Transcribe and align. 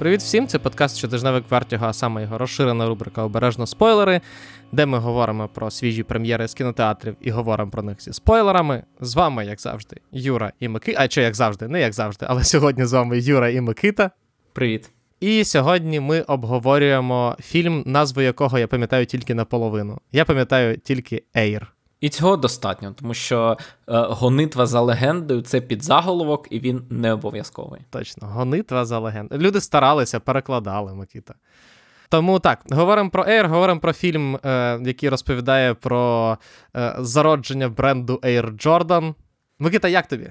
Привіт 0.00 0.20
всім! 0.20 0.46
Це 0.46 0.58
подкаст 0.58 0.96
щотижневик 0.96 1.44
Вертіго, 1.50 1.86
а 1.86 1.92
саме 1.92 2.22
його 2.22 2.38
розширена 2.38 2.86
рубрика 2.86 3.22
Обережно 3.22 3.66
спойлери, 3.66 4.20
де 4.72 4.86
ми 4.86 4.98
говоримо 4.98 5.48
про 5.48 5.70
свіжі 5.70 6.02
прем'єри 6.02 6.48
з 6.48 6.54
кінотеатрів 6.54 7.16
і 7.20 7.30
говоримо 7.30 7.70
про 7.70 7.82
них 7.82 8.02
зі 8.02 8.12
спойлерами. 8.12 8.82
З 9.00 9.14
вами, 9.14 9.46
як 9.46 9.60
завжди, 9.60 9.96
Юра 10.12 10.52
і 10.60 10.68
Микита. 10.68 10.98
А 11.02 11.08
чи 11.08 11.22
як 11.22 11.34
завжди, 11.34 11.68
не 11.68 11.80
як 11.80 11.92
завжди, 11.92 12.26
але 12.28 12.44
сьогодні 12.44 12.84
з 12.84 12.92
вами 12.92 13.18
Юра 13.18 13.48
і 13.48 13.60
Микита. 13.60 14.10
Привіт. 14.52 14.90
І 15.20 15.44
сьогодні 15.44 16.00
ми 16.00 16.20
обговорюємо 16.20 17.36
фільм, 17.40 17.82
назву 17.86 18.22
якого 18.22 18.58
я 18.58 18.66
пам'ятаю 18.66 19.06
тільки 19.06 19.34
наполовину. 19.34 19.98
Я 20.12 20.24
пам'ятаю 20.24 20.76
тільки 20.78 21.22
Ейр. 21.36 21.72
І 22.00 22.08
цього 22.08 22.36
достатньо, 22.36 22.94
тому 23.00 23.14
що 23.14 23.58
е, 23.60 23.66
гонитва 23.88 24.66
за 24.66 24.80
легендою 24.80 25.42
це 25.42 25.60
підзаголовок, 25.60 26.46
і 26.50 26.60
він 26.60 26.82
не 26.90 27.12
обов'язковий. 27.12 27.80
Точно, 27.90 28.28
гонитва 28.28 28.84
за 28.84 28.98
легендою. 28.98 29.40
Люди 29.40 29.60
старалися, 29.60 30.20
перекладали 30.20 30.94
Микита. 30.94 31.34
Тому 32.08 32.38
так, 32.38 32.60
говоримо 32.70 33.10
про 33.10 33.24
Air, 33.24 33.46
говоримо 33.48 33.80
про 33.80 33.92
фільм, 33.92 34.36
е, 34.44 34.80
який 34.84 35.08
розповідає 35.08 35.74
про 35.74 36.38
е, 36.76 36.94
зародження 36.98 37.68
бренду 37.68 38.20
Air 38.22 38.66
Jordan. 38.66 39.14
Микита, 39.58 39.88
як 39.88 40.06
тобі? 40.06 40.30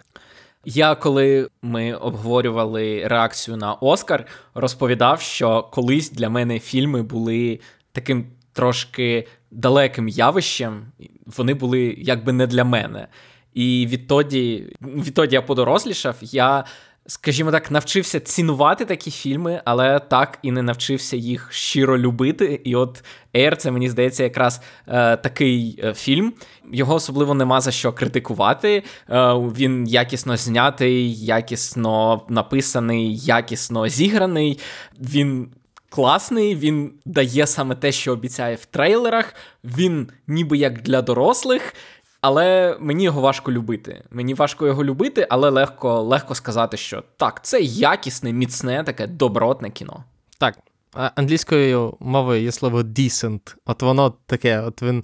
Я, 0.66 0.95
коли 0.95 1.50
ми 1.62 1.94
обговорювали 1.94 3.08
реакцію 3.08 3.58
на 3.58 3.73
Оскар, 3.73 4.26
розповідав, 4.54 5.22
що 5.22 5.64
колись 5.72 6.12
для 6.12 6.30
мене 6.30 6.59
фільми 6.59 7.04
були 7.04 7.59
таким 7.92 8.25
трошки 8.53 9.28
далеким 9.52 10.08
явищем, 10.08 10.86
вони 11.25 11.53
були 11.53 11.95
якби 11.97 12.33
не 12.33 12.47
для 12.47 12.64
мене. 12.64 13.08
І 13.53 13.88
відтоді, 13.89 14.75
відтоді 14.81 15.36
я 15.36 15.41
подорослішав, 15.41 16.16
я, 16.22 16.66
скажімо 17.08 17.52
так, 17.52 17.72
навчився 17.72 18.19
цінувати 18.19 18.86
такі 18.86 19.11
фільми, 19.11 19.61
але 19.66 20.00
так 20.00 20.39
і 20.41 20.52
не 20.52 20.61
навчився 20.61 21.17
їх 21.17 21.47
щиро 21.52 21.97
любити. 21.97 22.61
І 22.64 22.75
от 22.75 23.03
Air, 23.36 23.56
це 23.56 23.72
мені 23.72 23.89
здається, 23.89 24.23
якраз 24.23 24.61
е, 24.88 25.17
такий 25.17 25.80
е, 25.84 25.94
фільм. 25.94 26.34
Його 26.72 26.95
особливо 26.95 27.34
нема 27.34 27.61
за 27.61 27.72
що 27.72 27.94
критикувати. 27.94 28.84
Е, 29.09 29.34
він 29.34 29.88
якісно 29.88 30.38
знятий, 30.38 31.25
якісно 31.25 32.22
написаний, 32.30 33.17
якісно 33.17 33.89
зіграний. 33.89 34.59
Він 35.00 35.50
класний, 35.90 36.56
він 36.56 36.94
дає 37.06 37.48
саме 37.48 37.76
те, 37.76 37.92
що 37.92 38.14
обіцяє 38.14 38.56
в 38.56 38.66
трейлерах. 38.66 39.34
Він 39.64 40.09
ніби 40.28 40.58
як 40.58 40.81
для 40.81 41.02
дорослих. 41.02 41.73
Але 42.22 42.78
мені 42.80 43.04
його 43.04 43.22
важко 43.22 43.52
любити. 43.52 44.04
Мені 44.12 44.34
важко 44.34 44.68
його 44.68 44.84
любити, 44.84 45.28
але 45.30 45.50
легко 45.50 46.02
легко 46.02 46.36
сказати, 46.36 46.78
що 46.78 47.04
так, 47.18 47.46
це 47.46 47.59
якісне, 47.62 48.34
міцне, 48.34 48.84
таке 48.84 49.08
добротне 49.08 49.70
кіно. 49.70 50.04
Так, 50.38 50.58
англійською 50.94 51.98
мовою 52.00 52.42
є 52.42 52.52
слово 52.52 52.81
decent. 52.81 53.56
От 53.66 53.81
воно 53.81 54.14
таке, 54.26 54.62
от 54.62 54.81
він 54.81 55.03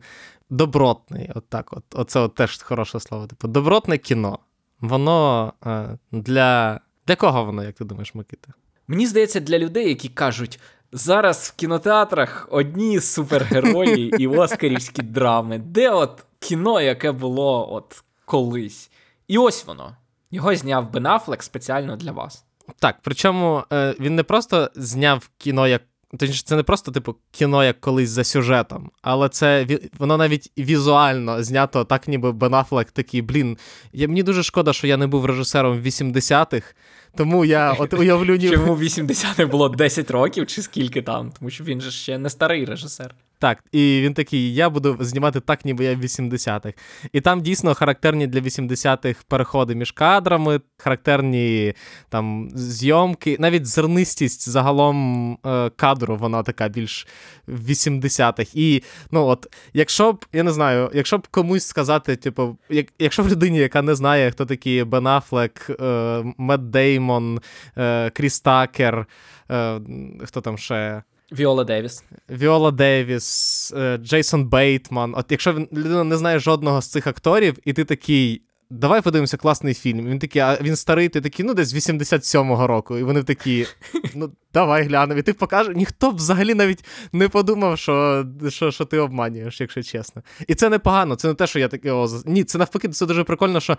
добротний. 0.49 1.31
От 1.35 1.49
так, 1.49 1.73
от, 1.73 1.83
Оце 1.93 2.19
от 2.19 2.35
теж 2.35 2.61
хороше 2.61 2.99
слово. 2.99 3.27
Типу, 3.27 3.47
добротне 3.47 3.97
кіно. 3.97 4.39
Воно 4.81 5.53
е, 5.65 5.97
для. 6.11 6.79
Для 7.07 7.15
кого 7.15 7.45
воно, 7.45 7.63
як 7.63 7.75
ти 7.75 7.85
думаєш, 7.85 8.15
Микита? 8.15 8.53
Мені 8.87 9.07
здається, 9.07 9.39
для 9.39 9.59
людей, 9.59 9.89
які 9.89 10.09
кажуть, 10.09 10.59
зараз 10.91 11.53
в 11.55 11.59
кінотеатрах 11.59 12.47
одні 12.51 12.99
супергерої 12.99 14.15
і 14.19 14.27
оскарівські 14.27 15.01
драми. 15.01 15.57
Де 15.57 15.89
от 15.89 16.25
кіно, 16.39 16.81
яке 16.81 17.11
було 17.11 17.73
от 17.73 18.03
колись? 18.25 18.91
І 19.27 19.37
ось 19.37 19.65
воно. 19.65 19.95
Його 20.31 20.55
зняв 20.55 20.91
Бен 20.91 21.05
Аффлек 21.05 21.43
спеціально 21.43 21.95
для 21.95 22.11
вас. 22.11 22.45
Так, 22.79 22.95
причому 23.01 23.63
е, 23.73 23.95
він 23.99 24.15
не 24.15 24.23
просто 24.23 24.69
зняв 24.75 25.29
кіно 25.37 25.67
як. 25.67 25.81
Точніше, 26.19 26.43
це 26.45 26.55
не 26.55 26.63
просто, 26.63 26.91
типу, 26.91 27.15
кіно 27.31 27.63
як 27.63 27.81
колись 27.81 28.09
за 28.09 28.23
сюжетом, 28.23 28.91
але 29.01 29.29
це 29.29 29.67
воно 29.99 30.17
навіть 30.17 30.51
візуально 30.57 31.43
знято 31.43 31.83
так, 31.83 32.07
ніби 32.07 32.31
Бен 32.31 32.53
Аффлек 32.53 32.91
такий, 32.91 33.21
блін. 33.21 33.57
Я, 33.93 34.07
Мені 34.07 34.23
дуже 34.23 34.43
шкода, 34.43 34.73
що 34.73 34.87
я 34.87 34.97
не 34.97 35.07
був 35.07 35.25
режисером 35.25 35.81
80-х, 35.81 36.75
тому 37.17 37.45
я 37.45 37.73
от 37.73 37.93
уявлю 37.93 38.35
ні... 38.35 38.49
Чому 38.49 38.75
80-х 38.75 39.45
було 39.45 39.69
10 39.69 40.11
років 40.11 40.47
чи 40.47 40.61
скільки 40.61 41.01
там? 41.01 41.31
Тому 41.39 41.49
що 41.49 41.63
він 41.63 41.81
же 41.81 41.91
ще 41.91 42.17
не 42.17 42.29
старий 42.29 42.65
режисер. 42.65 43.15
Так, 43.45 43.63
і 43.71 44.01
він 44.03 44.13
такий: 44.13 44.53
я 44.53 44.69
буду 44.69 44.97
знімати 44.99 45.39
так, 45.39 45.65
ніби 45.65 45.83
я 45.83 45.95
в 45.95 46.01
80-х. 46.01 46.73
І 47.13 47.21
там 47.21 47.41
дійсно 47.41 47.73
характерні 47.73 48.27
для 48.27 48.39
80-х 48.39 49.23
переходи 49.27 49.75
між 49.75 49.91
кадрами, 49.91 50.61
характерні 50.77 51.73
там 52.09 52.49
зйомки, 52.55 53.37
навіть 53.39 53.65
зернистість 53.65 54.49
загалом 54.49 55.31
е, 55.45 55.69
кадру, 55.69 56.17
вона 56.17 56.43
така 56.43 56.67
більш 56.67 57.07
80-х. 57.47 58.51
І 58.53 58.83
ну 59.11 59.25
от, 59.25 59.47
якщо 59.73 60.13
б, 60.13 60.25
я 60.33 60.43
не 60.43 60.51
знаю, 60.51 60.91
якщо 60.93 61.17
б 61.17 61.27
комусь 61.27 61.67
сказати, 61.67 62.15
типу, 62.15 62.57
як, 62.69 62.87
якщо 62.99 63.23
в 63.23 63.29
людині, 63.29 63.57
яка 63.57 63.81
не 63.81 63.95
знає, 63.95 64.31
хто 64.31 64.45
такі 64.45 64.83
Бен 64.83 65.07
Аффлек, 65.07 65.69
е, 65.69 66.23
Мед 66.37 66.71
Деймон, 66.71 67.39
е, 67.77 68.09
Кріс 68.09 68.39
Такер, 68.39 69.05
е, 69.51 69.79
хто 70.25 70.41
там 70.41 70.57
ще. 70.57 71.03
Віола 71.31 71.63
Девіс. 71.63 72.03
Віола 72.29 72.71
Девіс, 72.71 73.73
е, 73.77 73.97
Джейсон 73.97 74.45
Бейтман. 74.45 75.13
От 75.17 75.25
якщо 75.29 75.53
людина 75.53 76.03
не 76.03 76.17
знає 76.17 76.39
жодного 76.39 76.81
з 76.81 76.87
цих 76.87 77.07
акторів, 77.07 77.57
і 77.65 77.73
ти 77.73 77.83
такий. 77.83 78.41
Давай 78.69 79.01
подивимося 79.01 79.37
класний 79.37 79.73
фільм. 79.73 80.07
Він 80.07 80.19
такий, 80.19 80.41
а 80.41 80.57
він 80.61 80.75
старий, 80.75 81.09
ти 81.09 81.21
такий, 81.21 81.45
ну 81.45 81.53
десь 81.53 81.73
87-го 81.73 82.67
року. 82.67 82.97
І 82.97 83.03
вони 83.03 83.23
такі, 83.23 83.65
ну 84.15 84.31
давай 84.53 84.83
глянемо. 84.83 85.19
І 85.19 85.23
ти 85.23 85.33
покажеш. 85.33 85.75
Ніхто 85.75 86.11
б 86.11 86.15
взагалі 86.15 86.53
навіть 86.53 86.85
не 87.11 87.29
подумав, 87.29 87.79
що 87.79 88.25
що, 88.49 88.71
що 88.71 88.85
ти 88.85 88.99
обманюєш, 88.99 89.61
якщо 89.61 89.83
чесно. 89.83 90.21
І 90.47 90.55
це 90.55 90.69
непогано. 90.69 91.15
Це 91.15 91.27
не 91.27 91.33
те, 91.33 91.47
що 91.47 91.59
я 91.59 91.67
такий. 91.67 91.91
О, 91.91 92.07
ні, 92.25 92.43
це 92.43 92.57
навпаки, 92.57 92.89
це 92.89 93.05
дуже 93.05 93.23
прикольно, 93.23 93.59
що 93.59 93.77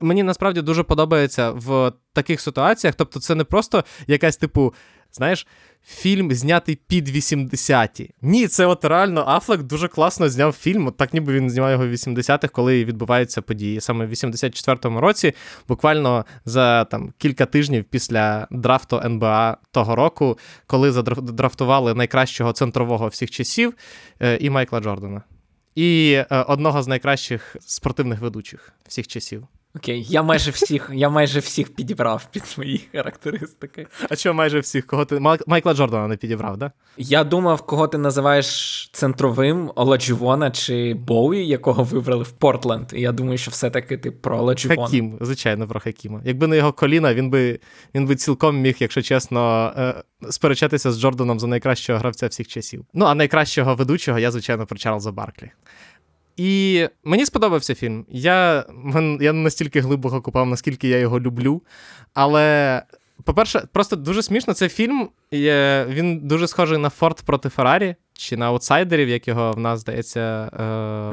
мені 0.00 0.22
насправді 0.22 0.62
дуже 0.62 0.82
подобається 0.82 1.50
в 1.50 1.92
таких 2.12 2.40
ситуаціях. 2.40 2.94
Тобто, 2.94 3.20
це 3.20 3.34
не 3.34 3.44
просто 3.44 3.84
якась, 4.06 4.36
типу, 4.36 4.74
знаєш 5.12 5.46
фільм 5.86 6.32
знятий 6.32 6.78
під 6.86 7.08
80-ті. 7.08 8.10
Ні, 8.22 8.48
це 8.48 8.66
от 8.66 8.84
реально 8.84 9.24
Афлек 9.28 9.62
дуже 9.62 9.88
класно 9.88 10.28
зняв 10.28 10.52
фільм. 10.52 10.86
От 10.86 10.96
так 10.96 11.14
ніби 11.14 11.32
він 11.32 11.50
знімав 11.50 11.70
його 11.70 11.86
в 11.86 11.90
80-х, 11.90 12.48
коли 12.48 12.84
відбуваються 12.84 13.42
події. 13.42 13.80
Саме 13.80 14.06
в 14.06 14.10
84-му 14.10 15.00
році, 15.00 15.32
буквально 15.68 16.24
за 16.44 16.84
там 16.84 17.12
кілька 17.18 17.46
тижнів 17.46 17.84
після 17.84 18.46
драфту 18.50 19.00
НБА 19.04 19.56
того 19.70 19.96
року, 19.96 20.38
коли 20.66 20.92
задрафтували 20.92 21.94
найкращого 21.94 22.52
центрового 22.52 23.08
всіх 23.08 23.30
часів 23.30 23.74
е, 24.20 24.38
і 24.40 24.50
Майкла 24.50 24.80
Джордана. 24.80 25.22
І 25.74 26.12
е, 26.12 26.36
одного 26.48 26.82
з 26.82 26.88
найкращих 26.88 27.56
спортивних 27.60 28.20
ведучих 28.20 28.72
всіх 28.88 29.08
часів. 29.08 29.46
Окей, 29.76 30.06
я 30.08 30.22
майже 30.22 30.50
всіх 30.50 30.90
я 30.94 31.08
майже 31.08 31.40
всіх 31.40 31.74
підібрав 31.74 32.28
під 32.30 32.46
свої 32.46 32.88
характеристики. 32.92 33.86
А 34.10 34.16
що 34.16 34.34
майже 34.34 34.60
всіх? 34.60 34.86
Кого 34.86 35.04
ти 35.04 35.20
Майкла 35.46 35.74
Джордана 35.74 36.08
не 36.08 36.16
підібрав, 36.16 36.56
да? 36.56 36.72
Я 36.96 37.24
думав, 37.24 37.62
кого 37.62 37.88
ти 37.88 37.98
називаєш 37.98 38.90
центровим 38.92 39.72
Оладжувона 39.74 40.50
чи 40.50 40.94
Боуі, 40.94 41.46
якого 41.46 41.84
вибрали 41.84 42.22
в 42.22 42.30
Портленд. 42.30 42.86
І 42.92 43.00
я 43.00 43.12
думаю, 43.12 43.38
що 43.38 43.50
все-таки 43.50 43.96
ти 43.96 44.10
про 44.10 44.38
Оладжувона. 44.38 44.82
Хакім, 44.82 45.18
звичайно, 45.20 45.68
про 45.68 45.80
Хакіма. 45.80 46.20
Якби 46.24 46.46
не 46.46 46.56
його 46.56 46.72
коліна, 46.72 47.14
він 47.14 47.30
би 47.30 47.58
він 47.94 48.06
би 48.06 48.16
цілком 48.16 48.60
міг, 48.60 48.76
якщо 48.78 49.02
чесно, 49.02 49.72
е, 49.76 49.94
сперечатися 50.30 50.92
з 50.92 51.00
Джорданом 51.00 51.40
за 51.40 51.46
найкращого 51.46 51.98
гравця 51.98 52.26
всіх 52.26 52.48
часів. 52.48 52.84
Ну, 52.94 53.04
а 53.04 53.14
найкращого 53.14 53.74
ведучого 53.74 54.18
я, 54.18 54.30
звичайно, 54.30 54.66
про 54.66 54.78
Чарльза 54.78 55.12
Барклі. 55.12 55.50
І 56.42 56.88
мені 57.04 57.26
сподобався 57.26 57.74
фільм. 57.74 58.06
Я 58.08 58.64
я 59.20 59.32
настільки 59.32 59.80
глибоко 59.80 60.20
купав, 60.20 60.46
наскільки 60.46 60.88
я 60.88 60.98
його 60.98 61.20
люблю. 61.20 61.62
Але, 62.14 62.82
по-перше, 63.24 63.68
просто 63.72 63.96
дуже 63.96 64.22
смішно 64.22 64.54
цей 64.54 64.68
фільм. 64.68 65.08
Він 65.88 66.20
дуже 66.22 66.48
схожий 66.48 66.78
на 66.78 66.90
Форд 66.90 67.22
проти 67.22 67.48
Феррарі, 67.48 67.94
чи 68.12 68.36
на 68.36 68.46
аутсайдерів, 68.46 69.08
як 69.08 69.28
його 69.28 69.52
в 69.52 69.58
нас, 69.58 69.80
здається, 69.80 70.20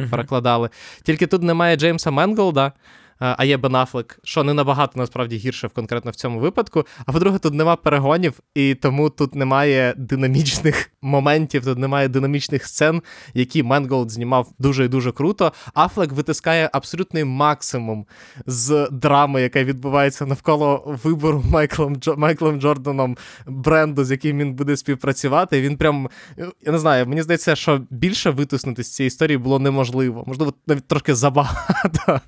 е, 0.01 0.07
перекладали. 0.07 0.69
Тільки 1.03 1.27
тут 1.27 1.43
немає 1.43 1.75
Джеймса 1.75 2.11
Менголда 2.11 2.71
а 3.19 3.45
є 3.45 3.57
Бен 3.57 3.75
Аффлек, 3.75 4.19
що 4.23 4.43
не 4.43 4.53
набагато 4.53 4.99
насправді 4.99 5.37
гірше 5.37 5.67
в 5.67 5.69
конкретно 5.69 6.11
в 6.11 6.15
цьому 6.15 6.39
випадку. 6.39 6.85
А 7.05 7.11
по-друге, 7.11 7.37
тут 7.37 7.53
нема 7.53 7.75
перегонів, 7.75 8.39
і 8.55 8.75
тому 8.75 9.09
тут 9.09 9.35
немає 9.35 9.93
динамічних 9.97 10.91
моментів, 11.01 11.65
тут 11.65 11.77
немає 11.77 12.07
динамічних 12.07 12.65
сцен, 12.65 13.01
які 13.33 13.63
Менголд 13.63 14.11
знімав 14.11 14.51
дуже 14.59 14.85
і 14.85 14.87
дуже 14.87 15.11
круто. 15.11 15.53
Афлек 15.73 16.11
витискає 16.11 16.69
абсолютний 16.73 17.23
максимум 17.23 18.05
з 18.45 18.87
драми, 18.91 19.41
яка 19.41 19.63
відбувається 19.63 20.25
навколо 20.25 20.97
вибору 21.03 21.43
Майклом 21.49 21.95
Джо... 21.95 22.15
Майклом 22.17 22.61
Джорданом 22.61 23.17
бренду, 23.47 24.05
з 24.05 24.11
яким 24.11 24.37
він 24.37 24.53
буде 24.53 24.77
співпрацювати. 24.77 25.61
Він 25.61 25.77
прям 25.77 26.09
я 26.65 26.71
не 26.71 26.79
знаю, 26.79 27.07
мені 27.07 27.21
здається, 27.21 27.55
що 27.55 27.81
більше 27.89 28.29
витиснути 28.29 28.83
з 28.83 28.95
цієї 28.95 29.07
історії 29.07 29.37
було 29.37 29.59
неможливо. 29.59 30.23
Можливо, 30.27 30.53
навіть 30.67 30.87
трошки 30.87 31.15
забагато. 31.15 32.21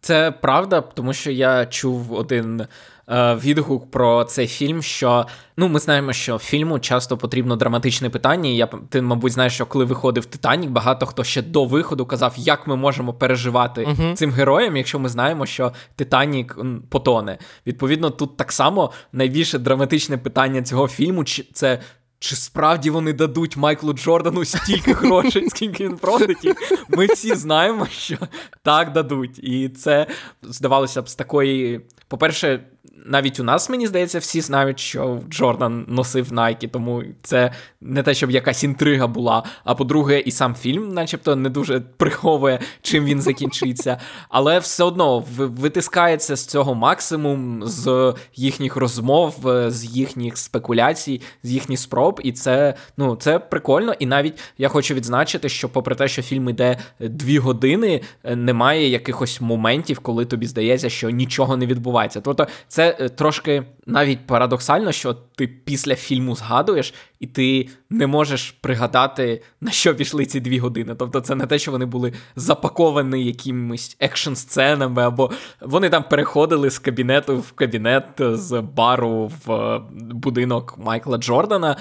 Це 0.00 0.25
правда, 0.30 0.80
тому 0.80 1.12
що 1.12 1.30
я 1.30 1.66
чув 1.66 2.12
один 2.12 2.60
е, 3.08 3.34
відгук 3.34 3.90
про 3.90 4.24
цей 4.24 4.46
фільм, 4.46 4.82
що 4.82 5.26
ну 5.56 5.68
ми 5.68 5.78
знаємо, 5.78 6.12
що 6.12 6.38
фільму 6.38 6.78
часто 6.78 7.16
потрібно 7.16 7.56
драматичне 7.56 8.10
питання. 8.10 8.50
Я 8.50 8.66
ти, 8.66 9.02
мабуть, 9.02 9.32
знаєш, 9.32 9.54
що 9.54 9.66
коли 9.66 9.84
виходив 9.84 10.26
Титанік, 10.26 10.70
багато 10.70 11.06
хто 11.06 11.24
ще 11.24 11.42
до 11.42 11.64
виходу 11.64 12.06
казав, 12.06 12.34
як 12.36 12.66
ми 12.66 12.76
можемо 12.76 13.12
переживати 13.12 13.84
uh-huh. 13.84 14.14
цим 14.14 14.30
героям, 14.30 14.76
якщо 14.76 14.98
ми 14.98 15.08
знаємо, 15.08 15.46
що 15.46 15.72
Титанік 15.96 16.58
потоне. 16.88 17.38
Відповідно, 17.66 18.10
тут 18.10 18.36
так 18.36 18.52
само 18.52 18.92
найбільше 19.12 19.58
драматичне 19.58 20.18
питання 20.18 20.62
цього 20.62 20.88
фільму 20.88 21.24
це 21.52 21.80
чи 22.18 22.36
справді 22.36 22.90
вони 22.90 23.12
дадуть 23.12 23.56
Майклу 23.56 23.92
Джордану 23.92 24.44
стільки 24.44 24.92
грошей, 24.92 25.48
скільки 25.50 25.84
він 25.84 25.96
просить? 25.96 26.56
Ми 26.88 27.06
всі 27.06 27.34
знаємо, 27.34 27.86
що 27.86 28.16
так 28.62 28.92
дадуть. 28.92 29.38
І 29.38 29.68
це 29.68 30.06
здавалося 30.42 31.02
б 31.02 31.08
з 31.08 31.14
такої. 31.14 31.80
По-перше, 32.08 32.64
навіть 33.06 33.40
у 33.40 33.44
нас, 33.44 33.70
мені 33.70 33.86
здається, 33.86 34.18
всі 34.18 34.40
знають, 34.40 34.80
що 34.80 35.20
Джордан 35.30 35.84
носив 35.88 36.32
Найкі, 36.32 36.68
тому 36.68 37.02
це 37.22 37.52
не 37.80 38.02
те, 38.02 38.14
щоб 38.14 38.30
якась 38.30 38.64
інтрига 38.64 39.06
була. 39.06 39.42
А 39.64 39.74
по-друге, 39.74 40.18
і 40.20 40.30
сам 40.30 40.54
фільм, 40.54 40.88
начебто, 40.88 41.36
не 41.36 41.48
дуже 41.48 41.80
приховує, 41.80 42.58
чим 42.82 43.04
він 43.04 43.20
закінчиться. 43.20 44.00
Але 44.28 44.58
все 44.58 44.84
одно 44.84 45.24
витискається 45.36 46.36
з 46.36 46.46
цього 46.46 46.74
максимум, 46.74 47.62
з 47.64 48.14
їхніх 48.34 48.76
розмов, 48.76 49.34
з 49.68 49.84
їхніх 49.84 50.38
спекуляцій, 50.38 51.20
з 51.42 51.52
їхніх 51.52 51.78
спроб. 51.78 52.20
І 52.24 52.32
це 52.32 52.74
ну, 52.96 53.16
це 53.16 53.38
прикольно. 53.38 53.92
І 53.98 54.06
навіть 54.06 54.38
я 54.58 54.68
хочу 54.68 54.94
відзначити, 54.94 55.48
що, 55.48 55.68
попри 55.68 55.94
те, 55.94 56.08
що 56.08 56.22
фільм 56.22 56.48
йде 56.48 56.78
дві 57.00 57.38
години, 57.38 58.00
немає 58.24 58.88
якихось 58.88 59.40
моментів, 59.40 59.98
коли 59.98 60.24
тобі 60.24 60.46
здається, 60.46 60.88
що 60.88 61.10
нічого 61.10 61.56
не 61.56 61.66
відбувається. 61.66 62.20
Тобто, 62.20 62.46
це 62.76 62.96
Е, 63.00 63.08
трошки 63.08 63.62
навіть 63.86 64.26
парадоксально, 64.26 64.92
що 64.92 65.14
ти 65.14 65.46
після 65.46 65.94
фільму 65.94 66.36
згадуєш, 66.36 66.94
і 67.20 67.26
ти 67.26 67.68
не 67.90 68.06
можеш 68.06 68.50
пригадати, 68.50 69.42
на 69.60 69.70
що 69.70 69.94
пішли 69.94 70.26
ці 70.26 70.40
дві 70.40 70.58
години. 70.58 70.94
Тобто, 70.98 71.20
це 71.20 71.34
не 71.34 71.46
те, 71.46 71.58
що 71.58 71.70
вони 71.70 71.86
були 71.86 72.12
запаковані 72.36 73.24
якимись 73.24 73.96
екшн-сценами, 74.00 75.02
або 75.02 75.30
вони 75.60 75.90
там 75.90 76.04
переходили 76.10 76.70
з 76.70 76.78
кабінету 76.78 77.36
в 77.36 77.52
кабінет, 77.52 78.04
з 78.18 78.60
бару 78.60 79.32
в 79.46 79.52
е, 79.52 79.82
будинок 79.94 80.78
Майкла 80.78 81.18
Джордана. 81.18 81.76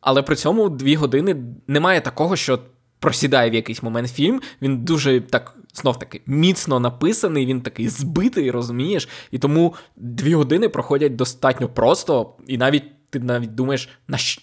Але 0.00 0.22
при 0.22 0.36
цьому 0.36 0.68
дві 0.68 0.94
години 0.94 1.36
немає 1.66 2.00
такого, 2.00 2.36
що 2.36 2.58
просідає 2.98 3.50
в 3.50 3.54
якийсь 3.54 3.82
момент 3.82 4.10
фільм. 4.10 4.40
Він 4.62 4.84
дуже 4.84 5.20
так 5.20 5.56
знов 5.76 5.98
таки 5.98 6.20
міцно 6.26 6.80
написаний, 6.80 7.46
він 7.46 7.60
такий 7.60 7.88
збитий, 7.88 8.50
розумієш? 8.50 9.08
І 9.30 9.38
тому 9.38 9.74
дві 9.96 10.34
години 10.34 10.68
проходять 10.68 11.16
достатньо 11.16 11.68
просто, 11.68 12.34
і 12.46 12.58
навіть 12.58 13.10
ти 13.10 13.20
навіть 13.20 13.54
думаєш, 13.54 13.88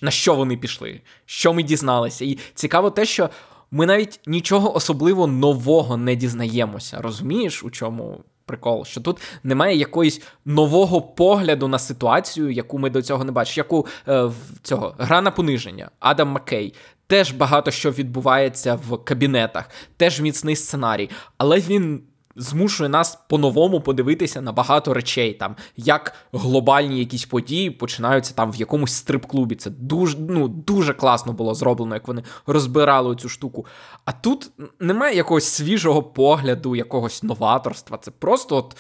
на 0.02 0.12
що, 0.12 0.36
вони 0.36 0.58
пішли, 0.58 1.02
що 1.26 1.54
ми 1.54 1.64
дізналися. 1.64 2.26
І 2.26 2.38
цікаво 2.54 2.90
те, 2.90 3.06
що 3.06 3.30
ми 3.72 3.86
навіть 3.86 4.20
нічого 4.28 4.76
особливо 4.76 5.28
нового 5.28 5.98
не 5.98 6.16
дізнаємося. 6.16 7.02
Розумієш, 7.02 7.64
у 7.64 7.70
чому? 7.70 8.20
Прикол, 8.46 8.86
що 8.86 9.02
тут 9.02 9.18
немає 9.44 9.78
якоїсь 9.78 10.22
нового 10.46 11.02
погляду 11.02 11.68
на 11.68 11.80
ситуацію, 11.80 12.52
яку 12.52 12.80
ми 12.80 12.90
до 12.90 13.02
цього 13.02 13.24
не 13.24 13.32
бачимо. 13.32 13.56
Яку 13.58 13.88
е, 14.08 14.32
цього 14.64 14.96
гра 14.98 15.22
на 15.22 15.32
пониження 15.32 15.90
Адам 16.00 16.28
Маккей 16.28 16.74
теж 17.14 17.32
багато 17.32 17.72
що 17.72 17.92
відбувається 17.92 18.80
в 18.90 18.98
кабінетах, 18.98 19.70
теж 19.98 20.22
міцний 20.22 20.56
сценарій, 20.56 21.10
але 21.38 21.60
він. 21.60 22.04
Змушує 22.36 22.90
нас 22.90 23.20
по-новому 23.30 23.82
подивитися 23.82 24.42
на 24.42 24.52
багато 24.52 24.94
речей, 24.94 25.34
там 25.34 25.56
як 25.78 26.14
глобальні 26.32 27.00
якісь 27.00 27.26
події 27.26 27.72
починаються 27.72 28.34
там 28.34 28.52
в 28.52 28.56
якомусь 28.56 28.92
стрип-клубі. 28.94 29.56
Це 29.56 29.70
дуже 29.70 30.18
ну, 30.18 30.48
дуже 30.48 30.94
класно 30.94 31.34
було 31.34 31.56
зроблено, 31.56 31.96
як 31.96 32.08
вони 32.08 32.24
розбирали 32.48 33.16
цю 33.16 33.30
штуку. 33.30 33.66
А 34.06 34.12
тут 34.12 34.52
немає 34.80 35.16
якогось 35.16 35.46
свіжого 35.46 36.04
погляду, 36.04 36.76
якогось 36.76 37.24
новаторства. 37.24 37.98
Це 37.98 38.12
просто 38.12 38.58
от 38.58 38.78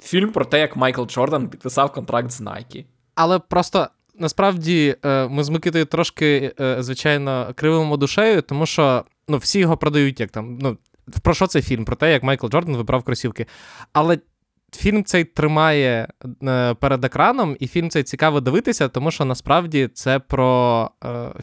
фільм 0.00 0.32
про 0.32 0.44
те, 0.44 0.60
як 0.60 0.76
Майкл 0.76 1.04
Джордан 1.04 1.48
підписав 1.48 1.92
контракт 1.92 2.30
з 2.30 2.40
Nike. 2.40 2.84
Але 3.14 3.38
просто 3.38 3.88
насправді 4.20 4.96
е, 5.04 5.28
ми 5.28 5.44
з 5.44 5.48
Микитою 5.48 5.84
трошки, 5.84 6.52
е, 6.60 6.76
звичайно, 6.82 7.52
кривимо 7.54 7.96
душею, 7.96 8.42
тому 8.42 8.66
що 8.66 9.04
ну, 9.28 9.36
всі 9.36 9.58
його 9.58 9.76
продають 9.76 10.20
як 10.20 10.30
там. 10.30 10.58
ну, 10.60 10.76
Про 11.22 11.34
що 11.34 11.46
цей 11.46 11.62
фільм? 11.62 11.84
Про 11.84 11.96
те, 11.96 12.12
як 12.12 12.22
Майкл 12.22 12.46
Джордан 12.46 12.76
вибрав 12.76 13.02
кросівки. 13.02 13.46
Але 13.92 14.18
фільм 14.72 15.04
цей 15.04 15.24
тримає 15.24 16.08
е, 16.42 16.74
перед 16.74 17.04
екраном, 17.04 17.56
і 17.60 17.66
фільм 17.66 17.90
цей 17.90 18.02
цікаво 18.02 18.40
дивитися, 18.40 18.88
тому 18.88 19.10
що 19.10 19.24
насправді 19.24 19.88
це 19.94 20.18
про 20.18 20.90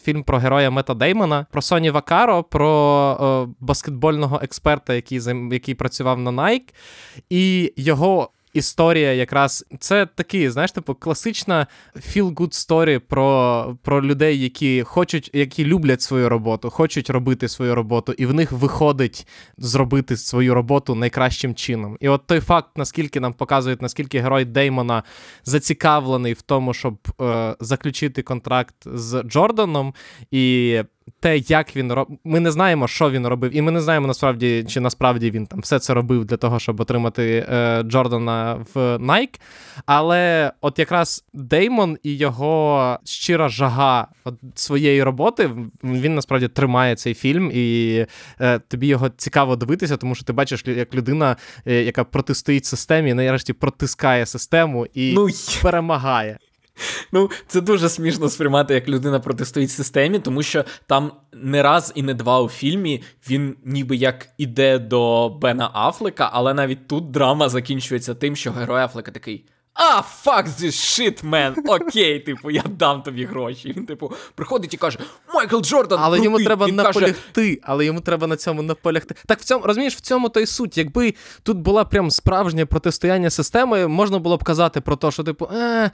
фільм 0.02 0.24
про 0.24 0.38
героя 0.38 0.70
Мета 0.70 0.94
Деймона, 0.94 1.46
про 1.52 1.62
Соні 1.62 1.92
Вакаро, 1.92 2.44
про 2.44 3.48
баскетбольного 3.60 4.40
експерта, 4.44 4.94
який 4.94 5.22
який 5.52 5.76
працював 5.76 6.20
на 6.20 6.32
Nike, 6.32 6.74
і 7.30 7.74
його 7.78 8.30
історія 8.54 9.14
якраз 9.14 9.66
це 9.80 10.06
такий, 10.06 10.50
знаєш, 10.50 10.72
типу, 10.72 10.96
класична 10.96 11.68
feel-good 11.96 12.52
story 12.52 13.00
про 13.00 13.78
про 13.82 14.04
людей, 14.04 14.40
які 14.40 14.84
хочуть, 14.84 15.30
які 15.34 15.66
люблять 15.66 16.02
свою 16.02 16.30
роботу, 16.30 16.70
хочуть 16.70 17.10
робити 17.10 17.48
свою 17.48 17.76
роботу, 17.76 18.14
і 18.18 18.26
в 18.26 18.34
них 18.34 18.52
виходить 18.52 19.28
зробити 19.58 20.18
свою 20.18 20.54
роботу 20.54 20.96
найкращим 20.96 21.56
чином. 21.56 21.98
І 22.00 22.10
от 22.10 22.28
той 22.28 22.40
факт, 22.40 22.70
наскільки 22.76 23.20
нам 23.20 23.34
показують, 23.34 23.82
наскільки 23.82 24.20
герой 24.20 24.46
Деймона 24.46 25.04
зацікавлений 25.44 26.34
в 26.34 26.42
тому, 26.42 26.74
щоб 26.74 26.98
е, 27.22 27.56
заключити 27.60 28.22
контракт 28.22 28.76
з 28.86 29.24
Джорданом, 29.24 29.94
і 30.32 30.78
те, 31.20 31.38
як 31.38 31.76
він 31.76 31.94
роб... 31.94 32.08
Ми 32.24 32.40
не 32.40 32.52
знаємо, 32.52 32.88
що 32.88 33.12
він 33.12 33.28
робив, 33.28 33.56
і 33.56 33.62
ми 33.62 33.72
не 33.72 33.82
знаємо 33.82 34.08
насправді, 34.08 34.66
чи 34.68 34.80
насправді 34.80 35.32
він 35.32 35.46
там 35.46 35.60
все 35.60 35.80
це 35.80 35.94
робив 35.94 36.26
для 36.26 36.38
того, 36.38 36.60
щоб 36.60 36.80
отримати 36.80 37.46
е, 37.50 37.84
Джордана 37.84 38.66
в 38.74 38.78
Nike. 38.98 39.40
Але 39.86 40.52
от 40.62 40.80
якраз 40.80 41.26
Деймон 41.34 41.98
і 42.04 42.18
його 42.18 43.00
щира 43.04 43.50
жага 43.50 44.08
от 44.24 44.36
своєї 44.56 45.04
роботи, 45.04 45.50
він 45.84 46.16
насправді 46.16 46.48
тримає 46.48 46.96
цей 46.96 47.14
фільм, 47.14 47.52
і 47.54 48.06
е, 48.42 48.60
тобі 48.60 48.88
його 48.88 49.10
цікаво 49.10 49.56
дивитися, 49.56 49.98
тому 49.98 50.16
що 50.16 50.26
ти 50.26 50.34
бачиш, 50.34 50.64
як 50.66 50.96
людина, 50.96 51.36
е, 51.66 51.84
яка 51.84 52.04
протистоїть 52.04 52.66
системі, 52.66 53.14
нарешті 53.14 53.54
протискає 53.54 54.26
систему 54.26 54.88
і 54.94 55.14
ну, 55.14 55.28
перемагає. 55.64 56.38
Ну, 57.12 57.30
це 57.48 57.62
дуже 57.62 57.90
смішно 57.90 58.30
сприймати, 58.30 58.74
як 58.74 58.90
людина 58.90 59.20
протистоїть 59.20 59.72
системі, 59.72 60.20
тому 60.20 60.44
що 60.44 60.66
там 60.88 61.12
не 61.34 61.64
раз 61.64 61.92
і 61.96 62.04
не 62.04 62.14
два 62.14 62.42
у 62.42 62.50
фільмі 62.50 63.04
він 63.30 63.56
ніби 63.66 63.96
як 63.96 64.28
іде 64.38 64.80
до 64.80 65.30
Бена 65.30 65.72
Афлека, 65.74 66.30
але 66.34 66.54
навіть 66.54 66.88
тут 66.88 67.12
драма 67.12 67.50
закінчується 67.50 68.16
тим, 68.16 68.36
що 68.36 68.52
герой 68.52 68.82
Афлека 68.82 69.12
такий 69.12 69.46
а, 69.78 70.02
fuck 70.26 70.46
this 70.48 70.72
shit, 70.72 71.24
man, 71.24 71.56
Окей, 71.68 72.20
типу, 72.20 72.52
я 72.52 72.64
дам 72.80 73.02
тобі 73.02 73.26
гроші. 73.26 73.74
Він, 73.78 73.86
типу, 73.86 74.12
приходить 74.36 74.74
і 74.74 74.78
каже: 74.78 75.00
Майкл 75.34 75.60
Джордан. 75.60 76.00
Але 76.02 76.18
крутий. 76.18 76.24
йому 76.24 76.46
треба 76.46 76.66
Він 76.66 76.76
наполягти. 76.76 77.22
Каже... 77.34 77.58
Але 77.64 77.86
йому 77.86 78.02
треба 78.02 78.28
на 78.28 78.36
цьому 78.36 78.62
наполягти. 78.62 79.16
Так 79.26 79.40
в 79.40 79.44
цьому 79.44 79.66
розумієш, 79.66 79.96
в 79.96 80.02
цьому 80.02 80.30
то 80.30 80.40
й 80.40 80.46
суть. 80.46 80.78
Якби 80.78 81.14
тут 81.44 81.58
була 81.58 81.86
прям 81.86 82.12
справжнє 82.12 82.66
протистояння 82.66 83.30
системи, 83.30 83.88
можна 83.88 84.20
було 84.20 84.38
б 84.38 84.44
казати 84.44 84.82
про 84.82 84.96
те, 84.96 85.12
що, 85.12 85.24
типу, 85.24 85.50
е, 85.54 85.92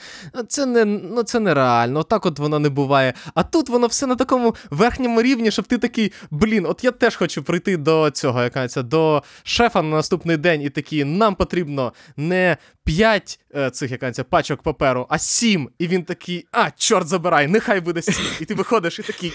це 0.48 0.66
не 0.66 0.86
ну 0.86 1.24
це 1.24 1.40
нереально, 1.40 2.04
так 2.04 2.26
от 2.26 2.40
воно 2.40 2.60
не 2.60 2.70
буває. 2.70 3.14
А 3.34 3.44
тут 3.44 3.70
воно 3.70 3.88
все 3.88 4.08
на 4.08 4.16
такому 4.16 4.56
верхньому 4.70 5.22
рівні, 5.22 5.52
щоб 5.52 5.66
ти 5.66 5.78
такий, 5.78 6.12
блін, 6.32 6.66
от 6.66 6.84
я 6.84 6.92
теж 6.92 7.16
хочу 7.16 7.44
прийти 7.44 7.78
до 7.78 8.12
цього, 8.12 8.44
яка 8.44 8.68
це, 8.68 8.84
до 8.84 9.24
шефа 9.44 9.82
на 9.82 9.90
наступний 9.90 10.38
день, 10.38 10.62
і 10.62 10.70
такий, 10.70 11.04
нам 11.04 11.36
потрібно 11.36 11.94
не 12.18 12.58
5 12.84 13.40
е, 13.56 13.70
цих 13.70 13.92
яка 13.92 14.12
пачок 14.12 14.62
паперу, 14.62 15.06
а 15.10 15.20
7. 15.20 15.70
І 15.80 15.88
він 15.88 16.04
такий, 16.04 16.48
а, 16.52 16.72
чорт 16.72 17.08
забирай, 17.08 17.48
нехай 17.48 17.82
буде 17.82 18.02
7. 18.02 18.16
І 18.40 18.46
ти 18.46 18.54
виходиш 18.54 19.00
і 19.00 19.04
такий. 19.04 19.34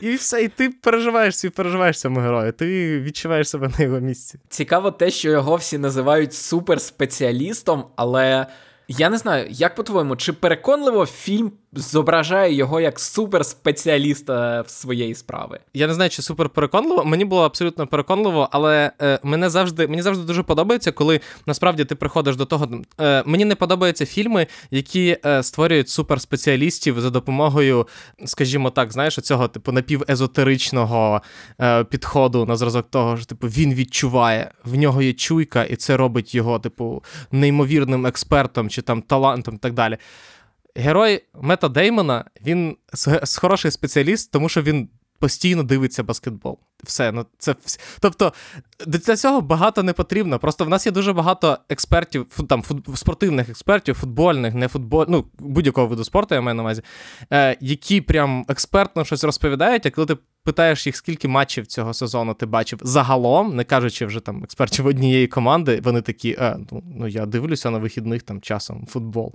І 0.00 0.14
все, 0.14 0.42
і 0.42 0.48
ти 0.48 0.70
переживаєш 0.70 1.44
і 1.44 1.50
переживаєш 1.50 2.00
цьому 2.00 2.20
герою. 2.20 2.52
Ти 2.52 3.00
відчуваєш 3.00 3.48
себе 3.48 3.70
на 3.78 3.84
його 3.84 4.00
місці. 4.00 4.38
Цікаво 4.48 4.90
те, 4.90 5.10
що 5.10 5.30
його 5.30 5.56
всі 5.56 5.78
називають 5.78 6.34
суперспеціалістом, 6.34 7.84
але 7.96 8.46
я 8.88 9.10
не 9.10 9.18
знаю, 9.18 9.46
як 9.50 9.74
по-твоєму, 9.74 10.16
чи 10.16 10.32
переконливо 10.32 11.06
фільм 11.06 11.52
зображає 11.72 12.54
його 12.54 12.80
як 12.80 13.00
суперспеціаліста 13.00 14.60
в 14.60 14.70
своєї 14.70 15.14
справи. 15.14 15.60
Я 15.74 15.86
не 15.86 15.94
знаю, 15.94 16.10
чи 16.10 16.22
супер 16.22 16.48
переконливо. 16.48 17.04
Мені 17.04 17.24
було 17.24 17.44
абсолютно 17.44 17.86
переконливо, 17.86 18.48
але 18.52 18.92
е, 19.02 19.18
мене 19.22 19.50
завжди 19.50 19.86
мені 19.86 20.02
завжди 20.02 20.24
дуже 20.24 20.42
подобається, 20.42 20.92
коли 20.92 21.20
насправді 21.46 21.84
ти 21.84 21.94
приходиш 21.94 22.36
до 22.36 22.44
того. 22.44 22.68
Е, 23.00 23.22
мені 23.26 23.44
не 23.44 23.54
подобаються 23.54 24.06
фільми, 24.06 24.46
які 24.70 25.16
е, 25.26 25.42
створюють 25.42 25.88
суперспеціалістів 25.88 27.00
за 27.00 27.10
допомогою, 27.10 27.88
скажімо 28.24 28.70
так, 28.70 28.92
знаєш, 28.92 29.16
цього 29.16 29.48
типу 29.48 29.72
напівезотеричного 29.72 31.22
е, 31.60 31.84
підходу 31.84 32.46
на 32.46 32.56
зразок 32.56 32.90
того, 32.90 33.16
що 33.16 33.26
типу 33.26 33.46
він 33.46 33.74
відчуває, 33.74 34.50
в 34.64 34.76
нього 34.76 35.02
є 35.02 35.12
чуйка, 35.12 35.64
і 35.64 35.76
це 35.76 35.96
робить 35.96 36.34
його, 36.34 36.58
типу, 36.58 37.04
неймовірним 37.32 38.06
експертом 38.06 38.68
чи 38.68 38.82
там 38.82 39.02
талантом 39.02 39.54
і 39.54 39.58
так 39.58 39.72
далі. 39.72 39.98
Герой 40.76 41.24
Мета 41.34 41.68
Деймона, 41.68 42.24
він 42.46 42.76
хороший 43.40 43.70
спеціаліст, 43.70 44.30
тому 44.30 44.48
що 44.48 44.62
він 44.62 44.88
постійно 45.20 45.62
дивиться 45.62 46.02
баскетбол. 46.02 46.58
Все, 46.84 47.12
ну 47.12 47.26
це. 47.38 47.54
Тобто 48.00 48.32
для 48.86 49.16
цього 49.16 49.40
багато 49.40 49.82
не 49.82 49.92
потрібно. 49.92 50.38
Просто 50.38 50.64
в 50.64 50.68
нас 50.68 50.86
є 50.86 50.92
дуже 50.92 51.12
багато 51.12 51.58
експертів, 51.68 52.26
там 52.48 52.62
фут... 52.62 52.88
спортивних 52.94 53.48
експертів, 53.48 53.94
футбольних, 53.94 54.54
не 54.54 54.68
футболь... 54.68 55.06
ну, 55.08 55.24
будь-якого 55.38 55.86
виду 55.86 56.04
спорту, 56.04 56.34
я 56.34 56.40
маю 56.40 56.54
на 56.54 56.62
увазі, 56.62 56.82
е, 57.32 57.56
які 57.60 58.00
прям 58.00 58.44
експертно 58.48 59.04
щось 59.04 59.24
розповідають, 59.24 59.86
а 59.86 59.90
коли 59.90 60.06
ти 60.06 60.16
питаєш 60.44 60.86
їх, 60.86 60.96
скільки 60.96 61.28
матчів 61.28 61.66
цього 61.66 61.94
сезону 61.94 62.34
ти 62.34 62.46
бачив 62.46 62.78
загалом, 62.82 63.56
не 63.56 63.64
кажучи 63.64 64.06
вже 64.06 64.20
там 64.20 64.44
експертів 64.44 64.86
однієї 64.86 65.26
команди, 65.26 65.80
вони 65.84 66.00
такі, 66.00 66.36
е, 66.40 66.56
ну, 66.70 66.82
ну 66.96 67.08
я 67.08 67.26
дивлюся 67.26 67.70
на 67.70 67.78
вихідних 67.78 68.22
там 68.22 68.40
часом 68.40 68.86
футбол. 68.86 69.34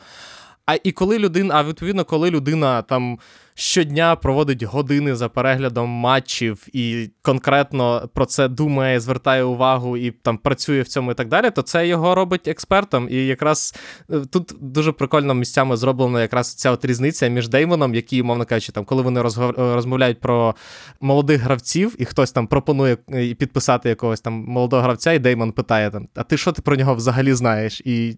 А 0.65 0.77
і 0.83 0.91
коли 0.91 1.19
людина, 1.19 1.55
а 1.55 1.63
відповідно, 1.63 2.05
коли 2.05 2.31
людина 2.31 2.81
там 2.81 3.19
щодня 3.55 4.15
проводить 4.15 4.63
години 4.63 5.15
за 5.15 5.29
переглядом 5.29 5.89
матчів 5.89 6.67
і 6.73 7.09
конкретно 7.21 8.09
про 8.13 8.25
це 8.25 8.47
думає, 8.47 8.99
звертає 8.99 9.43
увагу 9.43 9.97
і 9.97 10.11
там 10.11 10.37
працює 10.37 10.81
в 10.81 10.87
цьому 10.87 11.11
і 11.11 11.13
так 11.13 11.27
далі, 11.27 11.51
то 11.51 11.61
це 11.61 11.87
його 11.87 12.15
робить 12.15 12.47
експертом. 12.47 13.07
І 13.11 13.15
якраз 13.15 13.75
е, 14.11 14.19
тут 14.19 14.55
дуже 14.59 14.91
прикольно 14.91 15.33
місцями 15.33 15.77
зроблена 15.77 16.21
якраз 16.21 16.53
ця 16.53 16.71
от 16.71 16.85
різниця 16.85 17.27
між 17.27 17.47
Деймоном, 17.47 17.95
який, 17.95 18.23
мовно 18.23 18.45
кажучи, 18.45 18.71
там, 18.71 18.85
коли 18.85 19.01
вони 19.01 19.21
розгов... 19.21 19.51
розмовляють 19.57 20.19
про 20.19 20.55
молодих 21.01 21.41
гравців, 21.41 21.95
і 21.97 22.05
хтось 22.05 22.31
там 22.31 22.47
пропонує 22.47 22.97
е, 23.11 23.33
підписати 23.33 23.89
якогось 23.89 24.21
там 24.21 24.33
молодого 24.33 24.81
гравця, 24.81 25.13
і 25.13 25.19
Деймон 25.19 25.51
питає 25.51 25.91
там: 25.91 26.07
А 26.15 26.23
ти 26.23 26.37
що 26.37 26.51
ти 26.51 26.61
про 26.61 26.75
нього 26.75 26.95
взагалі 26.95 27.33
знаєш? 27.33 27.81
І 27.85 28.17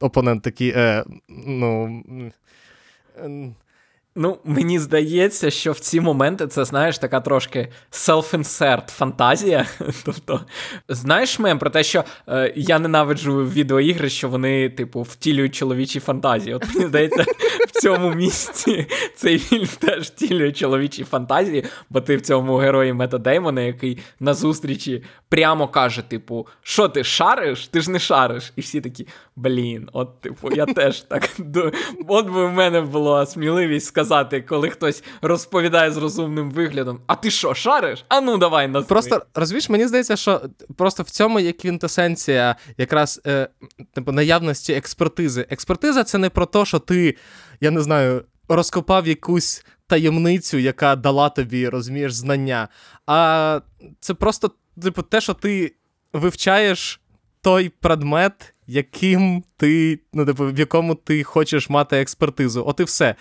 опонент 0.00 0.42
такий, 0.42 0.72
е, 0.76 1.04
ну. 1.46 2.02
Ну, 4.18 4.38
мені 4.44 4.78
здається, 4.78 5.50
що 5.50 5.72
в 5.72 5.78
ці 5.78 6.00
моменти 6.00 6.46
це, 6.46 6.64
знаєш, 6.64 6.98
така 6.98 7.20
трошки 7.20 7.68
self-insert 7.92 8.90
фантазія. 8.90 9.66
тобто, 10.04 10.40
знаєш 10.88 11.38
мем 11.38 11.58
про 11.58 11.70
те, 11.70 11.82
що 11.82 12.04
е, 12.28 12.52
я 12.56 12.78
ненавиджу 12.78 13.36
відеоігри, 13.36 14.08
що 14.08 14.28
вони, 14.28 14.68
типу, 14.68 15.02
втілюють 15.02 15.54
чоловічі 15.54 16.00
фантазії. 16.00 16.54
От 16.54 16.74
мені 16.74 16.86
здається, 16.86 17.24
в 17.68 17.80
цьому 17.80 18.10
місці 18.10 18.86
цей 19.14 19.38
фільм 19.38 19.68
теж 19.78 20.06
втілює 20.06 20.52
чоловічі 20.52 21.04
фантазії, 21.04 21.64
бо 21.90 22.00
ти 22.00 22.16
в 22.16 22.20
цьому 22.20 22.56
герої 22.56 22.92
Мета 22.92 23.18
Деймона, 23.18 23.60
який 23.60 23.98
на 24.20 24.34
зустрічі 24.34 25.04
прямо 25.28 25.68
каже: 25.68 26.02
типу, 26.02 26.46
що 26.62 26.88
ти 26.88 27.04
шариш? 27.04 27.66
Ти 27.66 27.80
ж 27.80 27.90
не 27.90 27.98
шариш. 27.98 28.52
І 28.56 28.60
всі 28.60 28.80
такі, 28.80 29.06
блін, 29.36 29.88
от, 29.92 30.20
типу, 30.20 30.52
я 30.52 30.66
теж 30.66 31.00
так. 31.00 31.30
От 32.08 32.26
би 32.26 32.46
в 32.46 32.52
мене 32.52 32.80
була 32.80 33.26
сміливість 33.26 33.86
сказати, 33.86 34.05
коли 34.48 34.70
хтось 34.70 35.04
розповідає 35.22 35.92
з 35.92 35.96
розумним 35.96 36.50
виглядом: 36.50 37.00
А 37.06 37.14
ти 37.14 37.30
що, 37.30 37.54
шариш? 37.54 38.04
А 38.08 38.20
ну 38.20 38.38
давай 38.38 38.68
назви. 38.68 38.88
Просто 38.88 39.22
розумієш, 39.34 39.68
мені 39.68 39.86
здається, 39.86 40.16
що 40.16 40.40
просто 40.76 41.02
в 41.02 41.10
цьому 41.10 41.40
є 41.40 41.52
квінтесенція 41.52 42.56
якраз 42.78 43.20
е, 43.26 43.48
типу, 43.94 44.12
наявності 44.12 44.72
експертизи. 44.72 45.46
Експертиза 45.50 46.04
це 46.04 46.18
не 46.18 46.30
про 46.30 46.46
те, 46.46 46.64
що 46.64 46.78
ти, 46.78 47.16
я 47.60 47.70
не 47.70 47.82
знаю, 47.82 48.24
розкопав 48.48 49.06
якусь 49.06 49.64
таємницю, 49.86 50.58
яка 50.58 50.96
дала 50.96 51.28
тобі, 51.28 51.68
розумієш, 51.68 52.12
знання. 52.12 52.68
А 53.06 53.60
це 54.00 54.14
просто, 54.14 54.50
типу, 54.82 55.02
те, 55.02 55.20
що 55.20 55.34
ти 55.34 55.74
вивчаєш 56.12 57.00
той 57.40 57.68
предмет, 57.68 58.54
яким 58.66 59.44
ти, 59.56 60.00
ну, 60.12 60.26
типу, 60.26 60.46
в 60.46 60.58
якому 60.58 60.94
ти 60.94 61.22
хочеш 61.22 61.70
мати 61.70 61.96
експертизу. 61.96 62.64
От 62.66 62.80
і 62.80 62.84
все. 62.84 63.14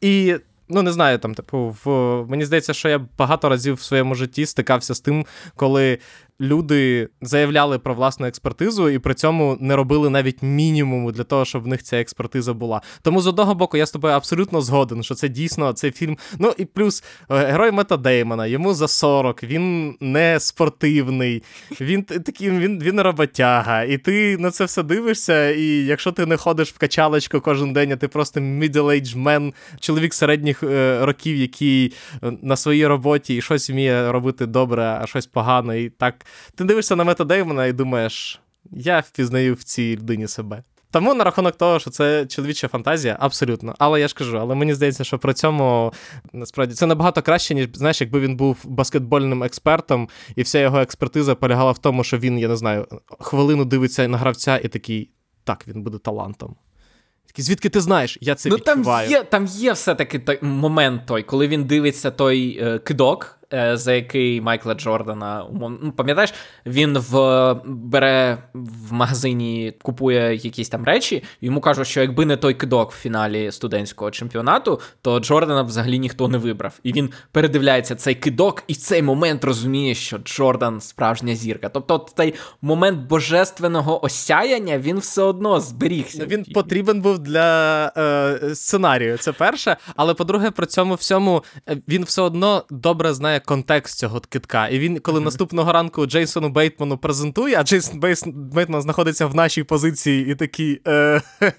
І 0.00 0.36
ну 0.68 0.82
не 0.82 0.92
знаю, 0.92 1.18
там, 1.18 1.34
типу, 1.34 1.76
в 1.84 1.90
мені 2.28 2.44
здається, 2.44 2.72
що 2.72 2.88
я 2.88 3.06
багато 3.18 3.48
разів 3.48 3.74
в 3.74 3.82
своєму 3.82 4.14
житті 4.14 4.46
стикався 4.46 4.94
з 4.94 5.00
тим, 5.00 5.26
коли 5.56 5.98
люди 6.40 7.08
заявляли 7.22 7.78
про 7.78 7.94
власну 7.94 8.26
експертизу 8.26 8.88
і 8.88 8.98
при 8.98 9.14
цьому 9.14 9.56
не 9.60 9.76
робили 9.76 10.10
навіть 10.10 10.42
мінімуму 10.42 11.12
для 11.12 11.24
того, 11.24 11.44
щоб 11.44 11.62
в 11.62 11.66
них 11.66 11.82
ця 11.82 12.00
експертиза 12.00 12.52
була. 12.52 12.80
Тому 13.02 13.20
з 13.20 13.26
одного 13.26 13.54
боку, 13.54 13.76
я 13.76 13.86
з 13.86 13.90
тобою 13.90 14.14
абсолютно 14.14 14.60
згоден, 14.60 15.02
що 15.02 15.14
це 15.14 15.28
дійсно 15.28 15.72
цей 15.72 15.90
фільм. 15.90 16.18
Ну 16.38 16.54
і 16.58 16.64
плюс 16.64 17.04
е, 17.30 17.36
герой 17.36 17.70
Мета 17.70 17.96
Деймона, 17.96 18.46
йому 18.46 18.74
за 18.74 18.88
40, 18.88 19.42
він 19.42 19.96
не 20.00 20.40
спортивний, 20.40 21.42
він 21.80 22.02
такий, 22.02 22.50
він, 22.50 22.78
він 22.82 23.00
роботяга. 23.00 23.82
І 23.82 23.98
ти 23.98 24.38
на 24.38 24.50
це 24.50 24.64
все 24.64 24.82
дивишся, 24.82 25.50
і 25.50 25.64
якщо 25.66 26.12
ти 26.12 26.26
не 26.26 26.36
ходиш 26.36 26.72
в 26.72 26.78
качалочку 26.78 27.40
кожен 27.40 27.72
день, 27.72 27.92
а 27.92 27.96
ти 27.96 28.08
просто 28.08 28.40
middle-aged 28.40 29.22
man, 29.22 29.52
чоловік 29.80 30.14
середніх 30.14 30.62
е, 30.62 30.98
років, 31.04 31.36
який 31.36 31.92
е, 32.22 32.32
на 32.42 32.56
своїй 32.56 32.86
роботі 32.86 33.36
і 33.36 33.42
щось 33.42 33.70
вміє 33.70 34.12
робити 34.12 34.46
добре, 34.46 34.98
а 35.02 35.06
щось 35.06 35.26
погано, 35.26 35.74
і 35.74 35.88
так 35.88 36.26
ти 36.54 36.64
дивишся 36.64 36.96
на 36.96 37.04
Мета 37.04 37.24
Деймона 37.24 37.66
і 37.66 37.72
думаєш, 37.72 38.40
я 38.70 39.00
впізнаю 39.00 39.54
в 39.54 39.62
цій 39.62 39.96
людині 39.96 40.28
себе. 40.28 40.62
Тому 40.92 41.14
на 41.14 41.24
рахунок 41.24 41.56
того, 41.56 41.78
що 41.78 41.90
це 41.90 42.26
чоловіча 42.26 42.68
фантазія, 42.68 43.16
абсолютно. 43.20 43.74
Але 43.78 44.00
я 44.00 44.08
ж 44.08 44.14
кажу, 44.14 44.38
але 44.38 44.54
мені 44.54 44.74
здається, 44.74 45.04
що 45.04 45.18
при 45.18 45.34
цьому 45.34 45.92
насправді 46.32 46.74
це 46.74 46.86
набагато 46.86 47.22
краще, 47.22 47.54
ніж 47.54 47.68
знаєш, 47.74 48.00
якби 48.00 48.20
він 48.20 48.36
був 48.36 48.56
баскетбольним 48.64 49.42
експертом, 49.42 50.08
і 50.36 50.42
вся 50.42 50.58
його 50.58 50.80
експертиза 50.80 51.34
полягала 51.34 51.72
в 51.72 51.78
тому, 51.78 52.04
що 52.04 52.18
він, 52.18 52.38
я 52.38 52.48
не 52.48 52.56
знаю, 52.56 52.86
хвилину 53.20 53.64
дивиться 53.64 54.08
на 54.08 54.18
гравця 54.18 54.58
і 54.58 54.68
такий, 54.68 55.10
так, 55.44 55.64
він 55.68 55.82
буде 55.82 55.98
талантом. 55.98 56.56
Такий, 57.26 57.44
звідки 57.44 57.68
ти 57.68 57.80
знаєш? 57.80 58.18
Я 58.20 58.34
це 58.34 58.48
ну, 58.48 58.58
там 58.58 58.84
є, 59.08 59.22
там 59.22 59.46
є 59.46 59.72
все-таки 59.72 60.18
той 60.18 60.38
момент 60.42 61.06
той, 61.06 61.22
коли 61.22 61.48
він 61.48 61.64
дивиться 61.64 62.10
той 62.10 62.58
е, 62.62 62.78
кидок, 62.78 63.39
за 63.72 63.92
який 63.92 64.40
Майкла 64.40 64.74
Джордана. 64.74 65.46
Ну, 65.52 65.92
пам'ятаєш, 65.96 66.34
він 66.66 66.98
в 66.98 67.54
бере 67.64 68.38
в 68.54 68.92
магазині, 68.92 69.74
купує 69.82 70.34
якісь 70.34 70.68
там 70.68 70.84
речі. 70.84 71.24
Йому 71.40 71.60
кажуть, 71.60 71.86
що 71.86 72.00
якби 72.00 72.26
не 72.26 72.36
той 72.36 72.54
кидок 72.54 72.92
в 72.92 72.96
фіналі 72.96 73.52
студентського 73.52 74.10
чемпіонату, 74.10 74.80
то 75.02 75.20
Джордана 75.20 75.62
взагалі 75.62 75.98
ніхто 75.98 76.28
не 76.28 76.38
вибрав. 76.38 76.78
І 76.82 76.92
він 76.92 77.10
передивляється 77.32 77.94
цей 77.94 78.14
кидок, 78.14 78.62
і 78.66 78.72
в 78.72 78.76
цей 78.76 79.02
момент 79.02 79.44
розуміє, 79.44 79.94
що 79.94 80.18
Джордан 80.18 80.80
справжня 80.80 81.34
зірка. 81.34 81.68
Тобто, 81.68 82.06
цей 82.16 82.34
момент 82.62 83.08
божественного 83.08 84.04
осяяння 84.04 84.78
він 84.78 84.98
все 84.98 85.22
одно 85.22 85.60
зберігся. 85.60 86.26
Він 86.26 86.44
потрібен 86.44 87.00
був 87.00 87.18
для 87.18 87.86
е, 87.96 88.54
сценарію. 88.54 89.18
Це 89.18 89.32
перше. 89.32 89.76
Але 89.96 90.14
по-друге, 90.14 90.50
при 90.50 90.66
цьому 90.66 90.94
всьому 90.94 91.44
е, 91.68 91.76
він 91.88 92.04
все 92.04 92.22
одно 92.22 92.64
добре 92.70 93.14
знає 93.14 93.39
контекст 93.40 93.98
цього 93.98 94.20
китка. 94.20 94.68
І 94.68 94.78
він, 94.78 94.98
коли 95.00 95.20
наступного 95.20 95.72
ранку 95.72 96.06
Джейсону 96.06 96.48
Бейтману 96.48 96.98
презентує, 96.98 97.56
а 97.60 97.62
Джейсон 97.62 98.00
Бейтман 98.34 98.82
знаходиться 98.82 99.26
в 99.26 99.34
нашій 99.34 99.62
позиції 99.62 100.32
і 100.32 100.34
такий. 100.34 100.80
Е, 100.86 101.22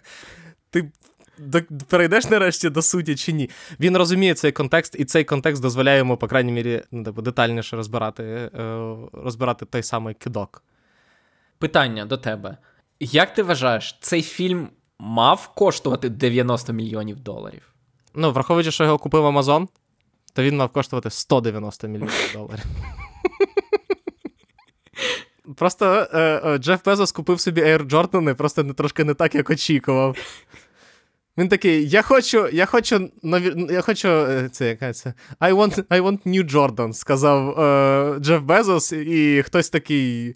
ти. 0.69 0.91
до- 1.37 1.61
Перейдеш 1.87 2.29
нарешті 2.29 2.69
до 2.69 2.81
суті 2.81 3.15
чи 3.15 3.31
ні? 3.33 3.49
Він 3.79 3.97
розуміє 3.97 4.33
цей 4.33 4.51
контекст, 4.51 4.95
і 4.99 5.05
цей 5.05 5.23
контекст 5.23 5.61
дозволяє 5.61 5.97
йому, 5.97 6.17
по 6.17 6.27
крайній 6.27 6.51
мірі, 6.51 6.81
ну, 6.91 7.03
типу, 7.03 7.21
детальніше 7.21 7.75
розбирати, 7.75 8.23
е, 8.23 8.49
розбирати 9.13 9.65
той 9.65 9.83
самий 9.83 10.13
кидок. 10.13 10.63
Питання 11.59 12.05
до 12.05 12.17
тебе. 12.17 12.57
Як 12.99 13.33
ти 13.33 13.43
вважаєш, 13.43 13.97
цей 14.01 14.21
фільм 14.21 14.67
мав 14.99 15.47
коштувати 15.55 16.09
90 16.09 16.73
мільйонів 16.73 17.19
доларів? 17.19 17.61
Ну, 18.15 18.31
враховуючи, 18.31 18.71
що 18.71 18.83
його 18.83 18.97
купив 18.97 19.25
Амазон, 19.25 19.67
то 20.33 20.43
він 20.43 20.57
мав 20.57 20.69
коштувати 20.69 21.09
190 21.09 21.87
мільйонів 21.87 22.31
доларів. 22.33 22.63
Просто 25.55 26.07
е, 26.13 26.41
е, 26.45 26.57
Джеф 26.57 26.85
Безос 26.85 27.11
купив 27.11 27.39
собі 27.39 27.61
Air 27.61 27.87
Jordan, 27.89 28.33
просто 28.35 28.63
не, 28.63 28.73
трошки 28.73 29.03
не 29.03 29.13
так, 29.13 29.35
як 29.35 29.49
очікував. 29.49 30.17
Він 31.37 31.47
такий: 31.49 31.89
я 31.89 32.01
хочу, 32.01 32.47
я 32.47 32.65
хочу 32.65 33.09
нові, 33.23 33.73
я 33.73 33.81
хочу. 33.81 34.07
е, 34.07 34.49
Це 34.51 34.67
яка 34.67 34.93
це? 34.93 35.13
I 35.39 35.53
want, 35.53 35.83
I 35.83 36.01
want 36.01 36.19
new 36.27 36.51
Jordan, 36.51 36.93
сказав 36.93 37.59
е, 37.59 38.19
Джеф 38.19 38.41
Безос, 38.41 38.91
і 38.93 39.43
хтось 39.45 39.69
такий. 39.69 40.35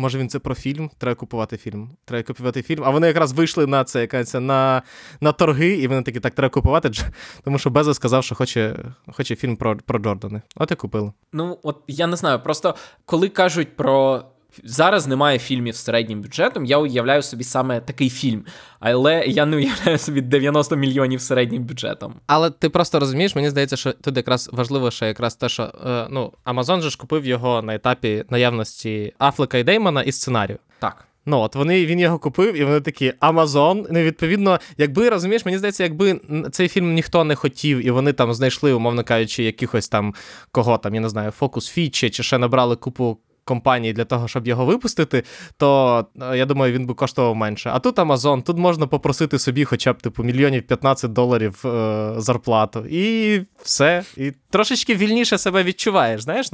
Може 0.00 0.18
він 0.18 0.28
це 0.28 0.38
про 0.38 0.54
фільм, 0.54 0.90
треба 0.98 1.14
купувати 1.14 1.56
фільм. 1.56 1.90
Треба 2.04 2.22
купувати 2.22 2.62
фільм. 2.62 2.84
А 2.84 2.90
вони 2.90 3.06
якраз 3.06 3.32
вийшли 3.32 3.66
на 3.66 3.84
це, 3.84 4.00
якась 4.00 4.34
на, 4.34 4.82
на 5.20 5.32
торги, 5.32 5.68
і 5.68 5.88
вони 5.88 6.02
такі, 6.02 6.20
так, 6.20 6.34
треба 6.34 6.50
купувати, 6.50 6.90
тому 7.44 7.58
що 7.58 7.70
Безос 7.70 7.96
сказав, 7.96 8.24
що 8.24 8.34
хоче, 8.34 8.76
хоче 9.12 9.36
фільм 9.36 9.56
про, 9.56 9.76
про 9.76 9.98
Джордани. 9.98 10.42
От 10.56 10.70
і 10.70 10.74
купили. 10.74 11.12
Ну, 11.32 11.58
от 11.62 11.82
я 11.86 12.06
не 12.06 12.16
знаю, 12.16 12.42
просто 12.42 12.74
коли 13.04 13.28
кажуть 13.28 13.76
про. 13.76 14.24
Зараз 14.64 15.06
немає 15.06 15.38
фільмів 15.38 15.76
з 15.76 15.84
середнім 15.84 16.22
бюджетом, 16.22 16.64
я 16.64 16.78
уявляю 16.78 17.22
собі 17.22 17.44
саме 17.44 17.80
такий 17.80 18.10
фільм, 18.10 18.44
але 18.80 19.24
я 19.26 19.46
не 19.46 19.56
уявляю 19.56 19.98
собі 19.98 20.20
90 20.20 20.76
мільйонів 20.76 21.20
середнім 21.20 21.64
бюджетом. 21.64 22.14
Але 22.26 22.50
ти 22.50 22.68
просто 22.68 23.00
розумієш, 23.00 23.34
мені 23.34 23.50
здається, 23.50 23.76
що 23.76 23.92
тут 23.92 24.16
якраз 24.16 24.50
важливо, 24.52 24.90
що 24.90 25.06
якраз 25.06 25.34
те, 25.34 25.48
що 25.48 25.62
е, 25.62 26.06
ну, 26.10 26.32
Amazon 26.44 26.80
же 26.80 26.90
ж 26.90 26.98
купив 26.98 27.26
його 27.26 27.62
на 27.62 27.74
етапі 27.74 28.24
наявності 28.30 29.12
Афлека 29.18 29.58
і 29.58 29.64
Деймона 29.64 30.02
і 30.02 30.12
сценарію. 30.12 30.58
Так. 30.78 31.06
Ну 31.26 31.38
от 31.38 31.54
вони 31.54 31.86
він 31.86 32.00
його 32.00 32.18
купив, 32.18 32.56
і 32.56 32.64
вони 32.64 32.80
такі 32.80 33.12
Amazon. 33.20 33.86
Ну, 33.90 34.00
відповідно, 34.00 34.60
якби 34.78 35.08
розумієш, 35.08 35.44
мені 35.44 35.58
здається, 35.58 35.82
якби 35.82 36.20
цей 36.50 36.68
фільм 36.68 36.94
ніхто 36.94 37.24
не 37.24 37.34
хотів, 37.34 37.86
і 37.86 37.90
вони 37.90 38.12
там 38.12 38.34
знайшли, 38.34 38.72
умовно 38.72 39.04
кажучи, 39.04 39.44
якихось 39.44 39.88
там 39.88 40.14
кого 40.52 40.78
там, 40.78 40.94
я 40.94 41.00
не 41.00 41.08
знаю, 41.08 41.30
фокус 41.30 41.68
фічі, 41.68 42.10
чи 42.10 42.22
ще 42.22 42.38
набрали 42.38 42.76
купу. 42.76 43.18
Компаній 43.44 43.92
для 43.92 44.04
того, 44.04 44.28
щоб 44.28 44.46
його 44.46 44.64
випустити, 44.64 45.24
то 45.56 46.06
е, 46.22 46.38
я 46.38 46.46
думаю, 46.46 46.72
він 46.72 46.86
би 46.86 46.94
коштував 46.94 47.36
менше. 47.36 47.70
А 47.74 47.78
тут 47.78 47.96
Amazon, 47.96 48.42
тут 48.42 48.58
можна 48.58 48.86
попросити 48.86 49.38
собі 49.38 49.64
хоча 49.64 49.92
б 49.92 50.02
типу 50.02 50.22
мільйонів 50.22 50.62
15 50.62 51.12
доларів 51.12 51.62
е, 51.64 52.14
зарплату. 52.16 52.84
І 52.90 53.40
все. 53.62 54.02
І 54.16 54.32
трошечки 54.50 54.94
вільніше 54.94 55.38
себе 55.38 55.62
відчуваєш. 55.62 56.22
Знаєш, 56.22 56.50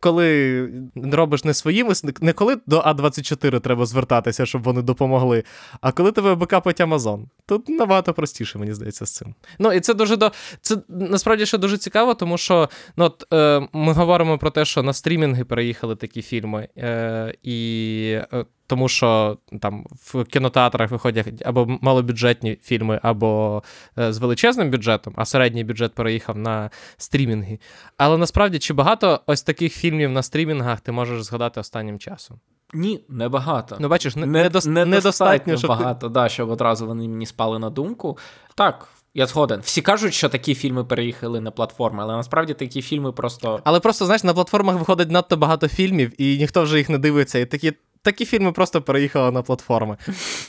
коли 0.00 0.68
робиш 1.12 1.44
не 1.44 1.54
своїми, 1.54 1.92
не 2.20 2.32
коли 2.32 2.56
до 2.66 2.80
А24 2.80 3.60
треба 3.60 3.86
звертатися, 3.86 4.46
щоб 4.46 4.62
вони 4.62 4.82
допомогли, 4.82 5.44
а 5.80 5.92
коли 5.92 6.12
тебе 6.12 6.34
бекапить 6.34 6.80
Amazon. 6.80 7.24
Тут 7.46 7.68
набагато 7.68 8.14
простіше, 8.14 8.58
мені 8.58 8.74
здається, 8.74 9.06
з 9.06 9.14
цим. 9.14 9.34
Ну 9.58 9.72
і 9.72 9.80
це 9.80 9.94
дуже 9.94 10.16
до. 10.16 10.32
Це 10.60 10.76
насправді 10.88 11.46
ще 11.46 11.58
дуже 11.58 11.78
цікаво, 11.78 12.14
тому 12.14 12.38
що 12.38 12.68
ну, 12.96 13.04
от, 13.04 13.32
е, 13.32 13.68
ми 13.72 13.92
говоримо 13.92 14.38
про 14.38 14.50
те, 14.50 14.64
що 14.64 14.82
на 14.82 14.92
стрімінги 14.92 15.44
переїхали 15.44 15.96
такі 15.96 16.22
фільми, 16.22 16.68
е, 16.78 17.34
і 17.42 18.18
е, 18.32 18.44
тому 18.66 18.88
що 18.88 19.38
там 19.60 19.86
в 19.90 20.24
кінотеатрах 20.24 20.90
виходять 20.90 21.42
або 21.44 21.78
малобюджетні 21.80 22.58
фільми, 22.62 23.00
або 23.02 23.62
е, 23.98 24.12
з 24.12 24.18
величезним 24.18 24.70
бюджетом, 24.70 25.14
а 25.16 25.24
середній 25.24 25.64
бюджет 25.64 25.94
переїхав 25.94 26.38
на 26.38 26.70
стрімінги. 26.96 27.58
Але 27.96 28.18
насправді 28.18 28.58
чи 28.58 28.74
багато 28.74 29.20
ось 29.26 29.42
таких 29.42 29.72
фільмів 29.72 30.10
на 30.10 30.22
стрімінгах 30.22 30.80
ти 30.80 30.92
можеш 30.92 31.22
згадати 31.22 31.60
останнім 31.60 31.98
часом? 31.98 32.40
Ні, 32.74 33.04
небагато. 33.08 33.76
Ну, 33.80 33.88
бачиш, 33.88 34.16
не, 34.16 34.26
Не- 34.26 34.38
недос- 34.38 34.44
недостатньо 34.68 34.84
недостатньо, 34.84 35.56
щоб 35.56 35.60
ти- 35.60 35.66
багато, 35.68 36.08
да, 36.08 36.28
щоб 36.28 36.50
одразу 36.50 36.86
вони 36.86 37.08
мені 37.08 37.26
спали 37.26 37.58
на 37.58 37.70
думку. 37.70 38.18
Так, 38.54 38.88
я 39.14 39.26
згоден. 39.26 39.60
Всі 39.60 39.82
кажуть, 39.82 40.14
що 40.14 40.28
такі 40.28 40.54
фільми 40.54 40.84
переїхали 40.84 41.40
на 41.40 41.50
платформи, 41.50 42.02
але 42.02 42.16
насправді 42.16 42.54
такі 42.54 42.82
фільми 42.82 43.12
просто. 43.12 43.60
Але 43.64 43.80
просто, 43.80 44.04
знаєш, 44.04 44.24
на 44.24 44.34
платформах 44.34 44.76
виходить 44.78 45.10
надто 45.10 45.36
багато 45.36 45.68
фільмів, 45.68 46.12
і 46.22 46.38
ніхто 46.38 46.62
вже 46.62 46.78
їх 46.78 46.88
не 46.88 46.98
дивиться. 46.98 47.38
І 47.38 47.46
такі, 47.46 47.72
такі 48.04 48.24
фільми 48.24 48.52
просто 48.52 48.82
переїхали 48.82 49.30
на 49.30 49.42
платформи. 49.42 49.96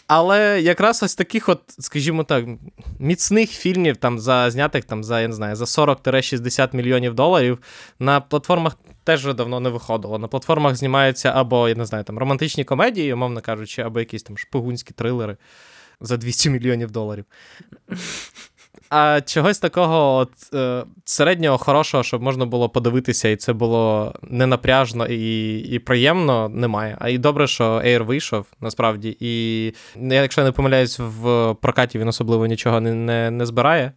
Але 0.07 0.62
якраз 0.62 1.03
ось 1.03 1.15
таких, 1.15 1.50
от, 1.50 1.62
скажімо 1.67 2.24
так, 2.24 2.45
міцних 3.00 3.50
фільмів, 3.51 3.97
там, 3.97 4.19
за 4.19 4.51
знятих 4.51 4.85
там, 4.85 5.03
за, 5.03 5.21
я 5.21 5.27
не 5.27 5.33
знаю, 5.33 5.55
за 5.55 5.65
40-60 5.65 6.75
мільйонів 6.75 7.13
доларів 7.13 7.59
на 8.00 8.21
платформах 8.21 8.77
теж 9.03 9.33
давно 9.33 9.59
не 9.59 9.69
виходило. 9.69 10.19
На 10.19 10.27
платформах 10.27 10.75
знімаються 10.75 11.31
або, 11.35 11.69
я 11.69 11.75
не 11.75 11.85
знаю, 11.85 12.03
там 12.03 12.19
романтичні 12.19 12.63
комедії, 12.63 13.13
умовно 13.13 13.41
кажучи, 13.41 13.81
або 13.81 14.00
якісь 14.00 14.24
там 14.24 14.38
шпигунські 14.38 14.93
трилери 14.93 15.38
за 16.01 16.17
200 16.17 16.50
мільйонів 16.50 16.91
доларів. 16.91 17.25
А 18.89 19.22
чогось 19.22 19.60
такого 19.60 20.15
от, 20.15 20.32
е, 20.54 20.84
середнього 21.06 21.58
хорошого, 21.58 22.04
щоб 22.04 22.22
можна 22.22 22.46
було 22.46 22.70
подивитися, 22.70 23.30
і 23.30 23.36
це 23.36 23.54
було 23.54 24.13
ненапряжно 24.22 25.08
і, 25.08 25.58
і 25.60 25.80
приємно, 25.80 26.50
немає. 26.50 26.98
А 27.00 27.10
і 27.10 27.18
добре, 27.18 27.48
що 27.48 27.63
Air 27.63 28.04
вийшов, 28.04 28.46
насправді. 28.62 29.18
І 29.20 29.74
якщо 29.96 30.42
я 30.42 30.46
не 30.46 30.51
помиляюсь, 30.51 31.00
в 31.00 31.54
прокаті 31.62 32.00
він 32.00 32.08
особливо 32.08 32.46
нічого 32.46 32.82
не, 32.82 32.94
не, 32.94 33.32
не 33.32 33.46
збирає. 33.46 33.92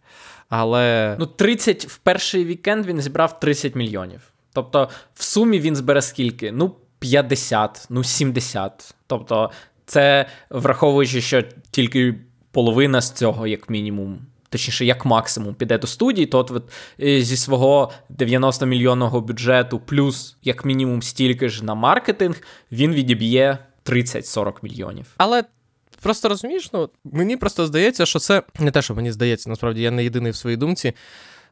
Але 0.49 1.15
Ну, 1.19 1.25
30 1.25 1.85
в 1.85 1.97
перший 1.97 2.45
вікенд 2.45 2.85
він 2.85 3.01
зібрав 3.01 3.39
30 3.39 3.75
мільйонів. 3.75 4.21
Тобто, 4.53 4.89
в 5.13 5.23
сумі 5.23 5.59
він 5.59 5.75
збере 5.75 6.01
скільки? 6.01 6.51
Ну, 6.51 6.75
50, 6.99 7.87
ну 7.89 8.03
70. 8.03 8.95
Тобто, 9.07 9.51
це 9.85 10.25
враховуючи, 10.49 11.21
що 11.21 11.43
тільки 11.71 12.15
половина 12.51 13.01
з 13.01 13.11
цього, 13.11 13.47
як 13.47 13.69
мінімум. 13.69 14.19
Точніше, 14.49 14.85
як 14.85 15.05
максимум 15.05 15.53
піде 15.53 15.77
до 15.77 15.87
студії, 15.87 16.27
то 16.27 16.39
от, 16.39 16.51
от 16.51 16.63
е, 17.01 17.21
зі 17.21 17.37
свого 17.37 17.91
90 18.09 18.65
мільйонного 18.65 19.21
бюджету, 19.21 19.79
плюс 19.79 20.37
як 20.43 20.65
мінімум 20.65 21.01
стільки 21.01 21.49
ж 21.49 21.65
на 21.65 21.75
маркетинг, 21.75 22.41
він 22.71 22.93
відіб'є 22.93 23.57
30-40 23.85 24.53
мільйонів. 24.61 25.05
Але 25.17 25.43
просто 26.01 26.29
розумієш, 26.29 26.69
ну 26.73 26.89
мені 27.03 27.37
просто 27.37 27.65
здається, 27.65 28.05
що 28.05 28.19
це 28.19 28.43
не 28.59 28.71
те, 28.71 28.81
що 28.81 28.95
мені 28.95 29.11
здається, 29.11 29.49
насправді 29.49 29.81
я 29.81 29.91
не 29.91 30.03
єдиний 30.03 30.31
в 30.31 30.35
своїй 30.35 30.57
думці. 30.57 30.93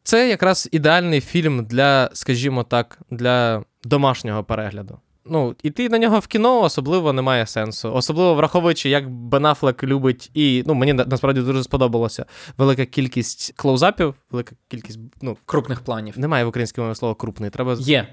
Це 0.04 0.30
якраз 0.30 0.70
ідеальний 0.72 1.22
фільм 1.22 1.66
для, 1.66 2.10
скажімо 2.14 2.64
так, 2.64 3.00
для 3.12 3.64
домашнього 3.84 4.44
перегляду. 4.44 5.00
Ну, 5.30 5.56
іти 5.64 5.90
на 5.90 5.98
нього 5.98 6.20
в 6.20 6.28
кіно 6.28 6.62
особливо 6.62 7.14
немає 7.14 7.46
сенсу. 7.48 7.94
Особливо 7.94 8.36
враховуючи, 8.36 8.90
як 8.90 9.10
Бен 9.10 9.46
Аффлек 9.46 9.84
любить, 9.84 10.32
і 10.34 10.64
ну 10.66 10.74
мені 10.74 10.94
насправді 10.94 11.42
дуже 11.42 11.64
сподобалося 11.64 12.26
велика 12.58 12.86
кількість 12.86 13.54
клоузапів, 13.56 14.14
велика 14.32 14.56
кількість. 14.68 15.00
Ну, 15.22 15.38
Крупних 15.46 15.82
планів. 15.82 16.20
немає 16.20 16.46
в 16.46 16.48
українській 16.48 16.82
мові 16.82 16.96
слова 16.96 17.16
крупний. 17.16 17.50
Треба 17.50 17.76
Є, 17.80 18.08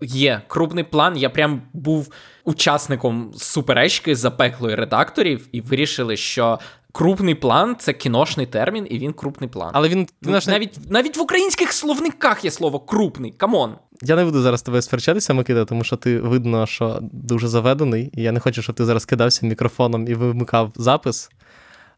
є 0.00 0.42
крупний 0.46 0.84
план. 0.84 1.16
Я 1.16 1.30
прям 1.30 1.62
був 1.72 2.08
учасником 2.44 3.32
суперечки 3.36 4.16
запеклої 4.16 4.74
редакторів, 4.74 5.48
і 5.52 5.60
вирішили, 5.60 6.16
що 6.16 6.58
крупний 6.96 7.34
план 7.34 7.76
це 7.78 7.92
кіношний 7.92 8.46
термін, 8.46 8.86
і 8.90 8.98
він 8.98 9.12
крупний 9.12 9.50
план. 9.50 9.70
Але 9.72 9.88
він 9.88 9.98
Ну, 10.00 10.06
знаєш, 10.22 10.46
навіть, 10.46 10.90
навіть 10.90 11.16
в 11.16 11.20
українських 11.20 11.72
словниках 11.72 12.44
є 12.44 12.50
слово 12.50 12.80
крупний. 12.80 13.30
Come 13.30 13.55
on. 13.55 13.74
Я 14.02 14.16
не 14.16 14.24
буду 14.24 14.42
зараз 14.42 14.62
тебе 14.62 14.82
сперечатися, 14.82 15.34
Микита, 15.34 15.64
тому 15.64 15.84
що 15.84 15.96
ти 15.96 16.20
видно, 16.20 16.66
що 16.66 16.98
дуже 17.02 17.48
заведений, 17.48 18.10
і 18.14 18.22
я 18.22 18.32
не 18.32 18.40
хочу, 18.40 18.62
щоб 18.62 18.76
ти 18.76 18.84
зараз 18.84 19.04
кидався 19.04 19.46
мікрофоном 19.46 20.08
і 20.08 20.14
вимикав 20.14 20.72
запис. 20.76 21.30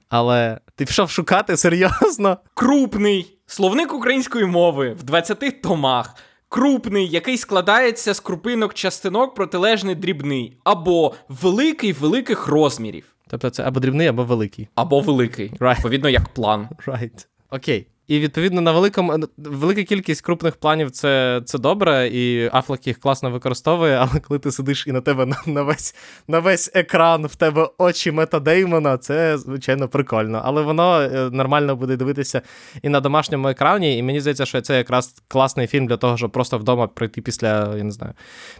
Але 0.09 0.59
ти 0.77 0.85
пішов 0.85 1.11
шукати 1.11 1.57
серйозно. 1.57 2.39
Крупний 2.55 3.39
словник 3.47 3.95
української 3.95 4.45
мови 4.45 4.97
в 5.01 5.03
20 5.03 5.63
томах. 5.63 6.15
Крупний, 6.49 7.09
який 7.09 7.39
складається 7.39 8.15
з 8.15 8.21
крупинок 8.21 8.75
частинок 8.75 9.35
протилежний 9.35 9.95
дрібний, 9.95 10.59
або 10.65 11.15
великий 11.29 11.93
великих 11.93 12.47
розмірів, 12.47 13.05
Тобто 13.29 13.51
це 13.51 13.63
або 13.63 13.81
дрібний, 13.81 14.07
або 14.07 14.25
великий. 14.25 14.69
або 14.75 15.01
великий, 15.01 15.51
Right. 15.51 15.77
відповідно, 15.77 16.09
як 16.09 16.29
план. 16.29 16.69
Right. 16.87 17.27
Окей. 17.51 17.87
І 18.09 18.19
відповідно 18.19 18.61
на 18.61 18.73
великому 18.73 19.15
велика 19.37 19.83
кількість 19.83 20.21
крупних 20.21 20.57
планів 20.57 20.91
це, 20.91 21.43
це 21.45 21.59
добре, 21.59 22.09
і 22.09 22.51
Афлек 22.53 22.87
їх 22.87 22.99
класно 22.99 23.31
використовує, 23.31 23.97
але 23.97 24.21
коли 24.21 24.39
ти 24.39 24.53
сидиш 24.53 24.87
і 24.87 24.93
на 24.93 25.01
тебе 25.01 25.27
на, 25.27 25.37
на, 25.47 25.63
весь, 25.63 25.95
на 26.29 26.39
весь 26.39 26.71
екран 26.75 27.27
в 27.27 27.37
тебе 27.37 27.69
очі 27.79 28.13
Мета 28.13 28.41
Деймона, 28.41 28.99
це 28.99 29.39
звичайно 29.39 29.89
прикольно. 29.89 30.43
Але 30.45 30.63
воно 30.63 31.01
е, 31.01 31.31
нормально 31.33 31.77
буде 31.77 31.97
дивитися 31.97 32.43
і 32.83 32.89
на 32.89 33.01
домашньому 33.01 33.49
екрані. 33.49 33.99
І 33.99 34.03
мені 34.03 34.21
здається, 34.21 34.47
що 34.47 34.61
це 34.61 34.77
якраз 34.77 35.23
класний 35.29 35.67
фільм 35.67 35.87
для 35.87 35.97
того, 35.97 36.17
щоб 36.17 36.31
просто 36.31 36.59
вдома 36.59 36.87
прийти 36.87 37.23
після, 37.23 37.77
я 37.77 37.85
не 37.85 37.91
знаю, 37.91 38.13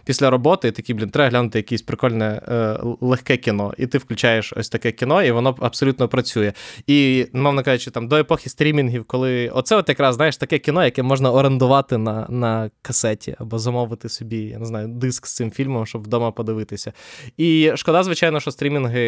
після 0.05 0.29
роботи, 0.29 0.67
і 0.67 0.71
такий, 0.71 0.95
блін, 0.95 1.09
треба 1.09 1.29
глянути 1.29 1.59
якесь 1.59 1.81
прикольне 1.81 2.41
е, 2.47 2.77
легке 3.01 3.37
кіно. 3.37 3.73
І 3.77 3.87
ти 3.87 3.97
включаєш 3.97 4.53
ось 4.57 4.69
таке 4.69 4.91
кіно, 4.91 5.23
і 5.23 5.31
воно 5.31 5.55
абсолютно 5.59 6.07
працює. 6.07 6.53
І, 6.87 7.27
мовно 7.33 7.63
кажучи, 7.63 7.91
там 7.91 8.07
до 8.07 8.15
епохи 8.15 8.49
стрімінгів, 8.49 9.03
коли 9.03 9.38
оце 9.47 9.75
от 9.75 9.89
якраз 9.89 10.15
знаєш 10.15 10.37
таке 10.37 10.59
кіно, 10.59 10.85
яке 10.85 11.03
можна 11.03 11.31
орендувати 11.31 11.97
на, 11.97 12.27
на 12.29 12.71
касеті 12.81 13.35
або 13.39 13.59
замовити 13.59 14.09
собі, 14.09 14.37
я 14.37 14.59
не 14.59 14.65
знаю, 14.65 14.87
диск 14.87 15.27
з 15.27 15.35
цим 15.35 15.51
фільмом, 15.51 15.85
щоб 15.85 16.03
вдома 16.03 16.31
подивитися. 16.31 16.93
І 17.37 17.71
шкода, 17.75 18.03
звичайно, 18.03 18.39
що 18.39 18.51
стрімінги 18.51 18.99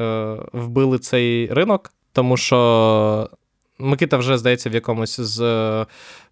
е, 0.00 0.36
вбили 0.52 0.98
цей 0.98 1.46
ринок, 1.46 1.92
тому 2.12 2.36
що. 2.36 3.30
Микита 3.82 4.16
вже 4.16 4.38
здається 4.38 4.70
в 4.70 4.74
якомусь 4.74 5.20
з 5.20 5.40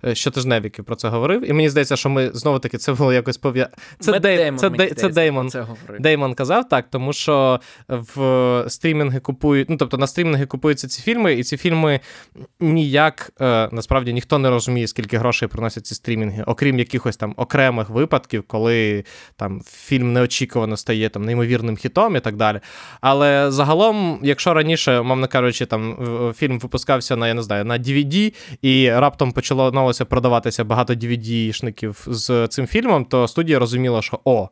е, 0.04 0.14
щотижневиків 0.14 0.84
про 0.84 0.96
це 0.96 1.08
говорив. 1.08 1.50
І 1.50 1.52
мені 1.52 1.68
здається, 1.68 1.96
що 1.96 2.08
ми 2.08 2.30
знову 2.34 2.58
таки 2.58 2.78
це 2.78 2.92
було 2.92 3.12
якось 3.12 3.36
пов'я... 3.36 3.68
Це, 4.00 4.20
Дей... 4.20 4.36
Деймон, 4.36 4.58
це, 4.58 4.70
Дей... 4.70 4.94
це 4.94 5.08
Деймон. 5.08 5.50
Це. 5.50 5.66
Деймон 6.00 6.34
казав 6.34 6.68
так, 6.68 6.90
тому 6.90 7.12
що 7.12 7.60
в 7.88 8.64
стрімінги 8.68 9.20
купують, 9.20 9.70
ну 9.70 9.76
тобто 9.76 9.98
на 9.98 10.06
стрімінги 10.06 10.46
купуються 10.46 10.88
ці 10.88 11.02
фільми, 11.02 11.34
і 11.34 11.42
ці 11.42 11.56
фільми 11.56 12.00
ніяк 12.60 13.32
е, 13.40 13.68
насправді 13.72 14.12
ніхто 14.12 14.38
не 14.38 14.50
розуміє, 14.50 14.86
скільки 14.86 15.18
грошей 15.18 15.48
приносять 15.48 15.86
ці 15.86 15.94
стрімінги, 15.94 16.44
окрім 16.46 16.78
якихось 16.78 17.16
там 17.16 17.34
окремих 17.36 17.90
випадків, 17.90 18.44
коли 18.46 19.04
там 19.36 19.62
фільм 19.66 20.12
неочікувано 20.12 20.76
стає 20.76 21.08
там 21.08 21.24
неймовірним 21.24 21.76
хітом 21.76 22.16
і 22.16 22.20
так 22.20 22.36
далі. 22.36 22.60
Але 23.00 23.50
загалом, 23.50 24.20
якщо 24.22 24.54
раніше, 24.54 25.02
мовно 25.02 25.28
кажучи, 25.28 25.66
там 25.66 25.96
фільм 26.36 26.58
випускався 26.58 27.16
на 27.16 27.28
я 27.28 27.34
не 27.34 27.42
знаю 27.42 27.64
на 27.64 27.78
DVD, 27.78 28.34
і 28.62 28.90
раптом 28.90 29.32
почалося 29.88 30.04
продаватися 30.04 30.64
багато 30.64 30.94
DVD-шників 30.94 32.12
з 32.12 32.48
цим 32.48 32.66
фільмом, 32.66 33.04
то 33.04 33.28
студія 33.28 33.58
розуміла, 33.58 34.02
що 34.02 34.20
о. 34.24 34.48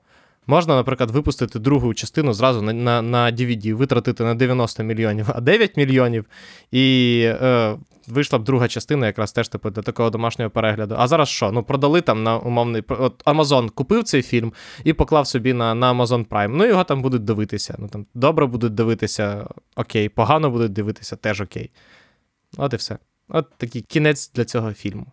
Можна, 0.46 0.76
наприклад, 0.76 1.10
випустити 1.10 1.58
другу 1.58 1.94
частину 1.94 2.32
зразу 2.32 2.62
на, 2.62 2.72
на, 2.72 3.02
на 3.02 3.32
DVD, 3.32 3.74
витратити 3.74 4.24
на 4.24 4.34
90 4.34 4.82
мільйонів, 4.82 5.28
а 5.34 5.40
9 5.40 5.76
мільйонів, 5.76 6.24
і 6.70 7.22
е, 7.24 7.76
вийшла 8.06 8.38
б 8.38 8.44
друга 8.44 8.68
частина, 8.68 9.06
якраз 9.06 9.32
теж 9.32 9.48
типу, 9.48 9.70
для 9.70 9.82
такого 9.82 10.10
домашнього 10.10 10.50
перегляду. 10.50 10.94
А 10.98 11.06
зараз 11.06 11.28
що? 11.28 11.52
Ну, 11.52 11.62
продали 11.62 12.00
там 12.00 12.22
на 12.22 12.38
умовний. 12.38 12.82
От 12.88 13.24
Amazon 13.24 13.68
купив 13.68 14.04
цей 14.04 14.22
фільм 14.22 14.52
і 14.84 14.92
поклав 14.92 15.26
собі 15.26 15.52
на, 15.52 15.74
на 15.74 15.92
Amazon 15.92 16.26
Prime. 16.26 16.48
Ну, 16.48 16.66
його 16.66 16.84
там 16.84 17.02
будуть 17.02 17.24
дивитися. 17.24 17.74
Ну 17.78 17.88
там 17.88 18.06
добре 18.14 18.46
будуть 18.46 18.74
дивитися, 18.74 19.46
окей, 19.76 20.08
погано 20.08 20.50
будуть 20.50 20.72
дивитися, 20.72 21.16
теж 21.16 21.40
окей. 21.40 21.70
От 22.56 22.72
і 22.72 22.76
все. 22.76 22.98
От 23.28 23.46
такий 23.56 23.82
кінець 23.82 24.32
для 24.32 24.44
цього 24.44 24.72
фільму. 24.72 25.06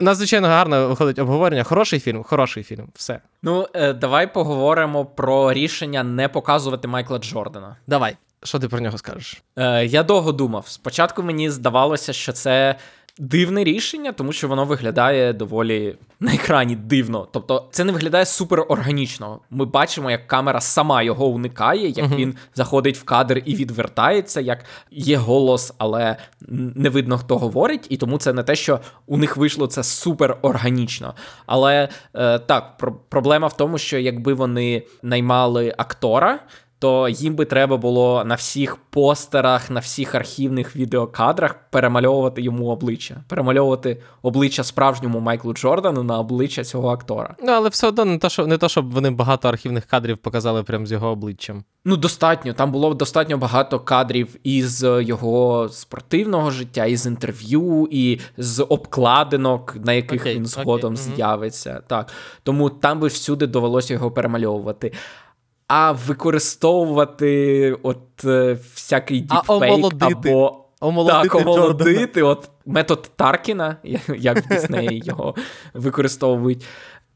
Надзвичайно 0.00 0.48
гарно 0.48 0.88
виходить 0.88 1.18
обговорення. 1.18 1.64
Хороший 1.64 2.00
фільм, 2.00 2.22
хороший 2.22 2.62
фільм. 2.62 2.88
Все. 2.94 3.20
Ну, 3.42 3.68
е, 3.74 3.92
давай 3.92 4.32
поговоримо 4.32 5.06
про 5.06 5.52
рішення 5.52 6.02
не 6.02 6.28
показувати 6.28 6.88
Майкла 6.88 7.18
Джордана. 7.18 7.76
Давай. 7.86 8.16
Що 8.42 8.58
ти 8.58 8.68
про 8.68 8.80
нього 8.80 8.98
скажеш? 8.98 9.42
Е, 9.56 9.86
я 9.86 10.02
довго 10.02 10.32
думав. 10.32 10.68
Спочатку 10.68 11.22
мені 11.22 11.50
здавалося, 11.50 12.12
що 12.12 12.32
це 12.32 12.74
дивне 13.18 13.64
рішення, 13.64 14.12
тому 14.12 14.32
що 14.32 14.48
воно 14.48 14.64
виглядає 14.64 15.32
доволі 15.32 15.96
на 16.20 16.34
екрані 16.34 16.76
дивно. 16.76 17.28
Тобто, 17.32 17.68
це 17.70 17.84
не 17.84 17.92
виглядає 17.92 18.26
супер 18.26 18.64
органічно. 18.68 19.40
Ми 19.50 19.64
бачимо, 19.64 20.10
як 20.10 20.26
камера 20.26 20.60
сама 20.60 21.02
його 21.02 21.26
уникає, 21.26 21.88
як 21.88 22.06
Мгм. 22.06 22.16
він 22.16 22.34
заходить 22.54 22.98
в 22.98 23.04
кадр 23.04 23.42
і 23.44 23.54
відвертається, 23.54 24.40
як 24.40 24.64
є 24.90 25.16
голос, 25.16 25.74
але 25.78 26.16
не 26.74 26.88
видно, 26.90 27.18
хто 27.18 27.38
говорить, 27.38 27.86
і 27.88 27.96
тому 27.96 28.18
це 28.18 28.32
не 28.32 28.42
те, 28.42 28.56
що 28.56 28.80
у 29.06 29.16
них 29.16 29.36
вийшло 29.36 29.66
це 29.66 29.82
супер 29.82 30.36
органічно. 30.42 31.14
Але 31.46 31.88
е, 32.14 32.38
так, 32.38 32.76
про- 32.76 32.92
проблема 33.08 33.46
в 33.46 33.56
тому, 33.56 33.78
що 33.78 33.98
якби 33.98 34.34
вони 34.34 34.82
наймали 35.02 35.74
актора 35.78 36.38
то 36.84 37.08
їм 37.08 37.34
би 37.34 37.44
треба 37.44 37.76
було 37.76 38.24
на 38.24 38.34
всіх 38.34 38.76
постерах, 38.76 39.70
на 39.70 39.80
всіх 39.80 40.14
архівних 40.14 40.76
відеокадрах 40.76 41.56
перемальовувати 41.70 42.42
йому 42.42 42.66
обличчя, 42.66 43.16
перемальовувати 43.28 44.02
обличчя 44.22 44.64
справжньому 44.64 45.20
Майклу 45.20 45.52
Джордану 45.52 46.02
на 46.02 46.18
обличчя 46.18 46.64
цього 46.64 46.88
актора. 46.88 47.34
Ну, 47.42 47.52
але 47.52 47.68
все 47.68 47.88
одно 47.88 48.04
не 48.04 48.18
то, 48.18 48.28
що 48.28 48.46
не 48.46 48.58
то, 48.58 48.68
щоб 48.68 48.90
вони 48.90 49.10
багато 49.10 49.48
архівних 49.48 49.84
кадрів 49.84 50.18
показали 50.18 50.62
прямо 50.62 50.86
з 50.86 50.92
його 50.92 51.08
обличчям. 51.08 51.64
Ну, 51.84 51.96
достатньо. 51.96 52.52
Там 52.52 52.72
було 52.72 52.94
достатньо 52.94 53.38
багато 53.38 53.80
кадрів 53.80 54.36
із 54.42 54.82
його 54.82 55.68
спортивного 55.68 56.50
життя, 56.50 56.84
із 56.84 57.06
інтерв'ю, 57.06 57.88
і 57.90 58.20
з 58.36 58.62
обкладинок, 58.64 59.76
на 59.84 59.92
яких 59.92 60.20
Окей, 60.20 60.36
він 60.36 60.46
згодом 60.46 60.94
мгм. 60.94 61.02
з'явиться. 61.02 61.82
Так. 61.86 62.12
Тому 62.42 62.70
там 62.70 63.00
би 63.00 63.08
всюди 63.08 63.46
довелося 63.46 63.94
його 63.94 64.10
перемальовувати. 64.10 64.92
А 65.68 65.92
використовувати 65.92 67.72
от 67.82 68.24
е, 68.24 68.58
всякий 68.74 69.20
діпфейк 69.20 69.88
або 70.02 70.64
Омолодити 70.84 71.28
так, 71.28 71.34
омолодити, 71.34 72.22
от 72.22 72.50
метод 72.66 73.10
Таркіна, 73.16 73.76
як 74.16 74.38
в 74.38 74.48
Діснеї 74.48 75.02
його 75.04 75.34
використовують. 75.74 76.66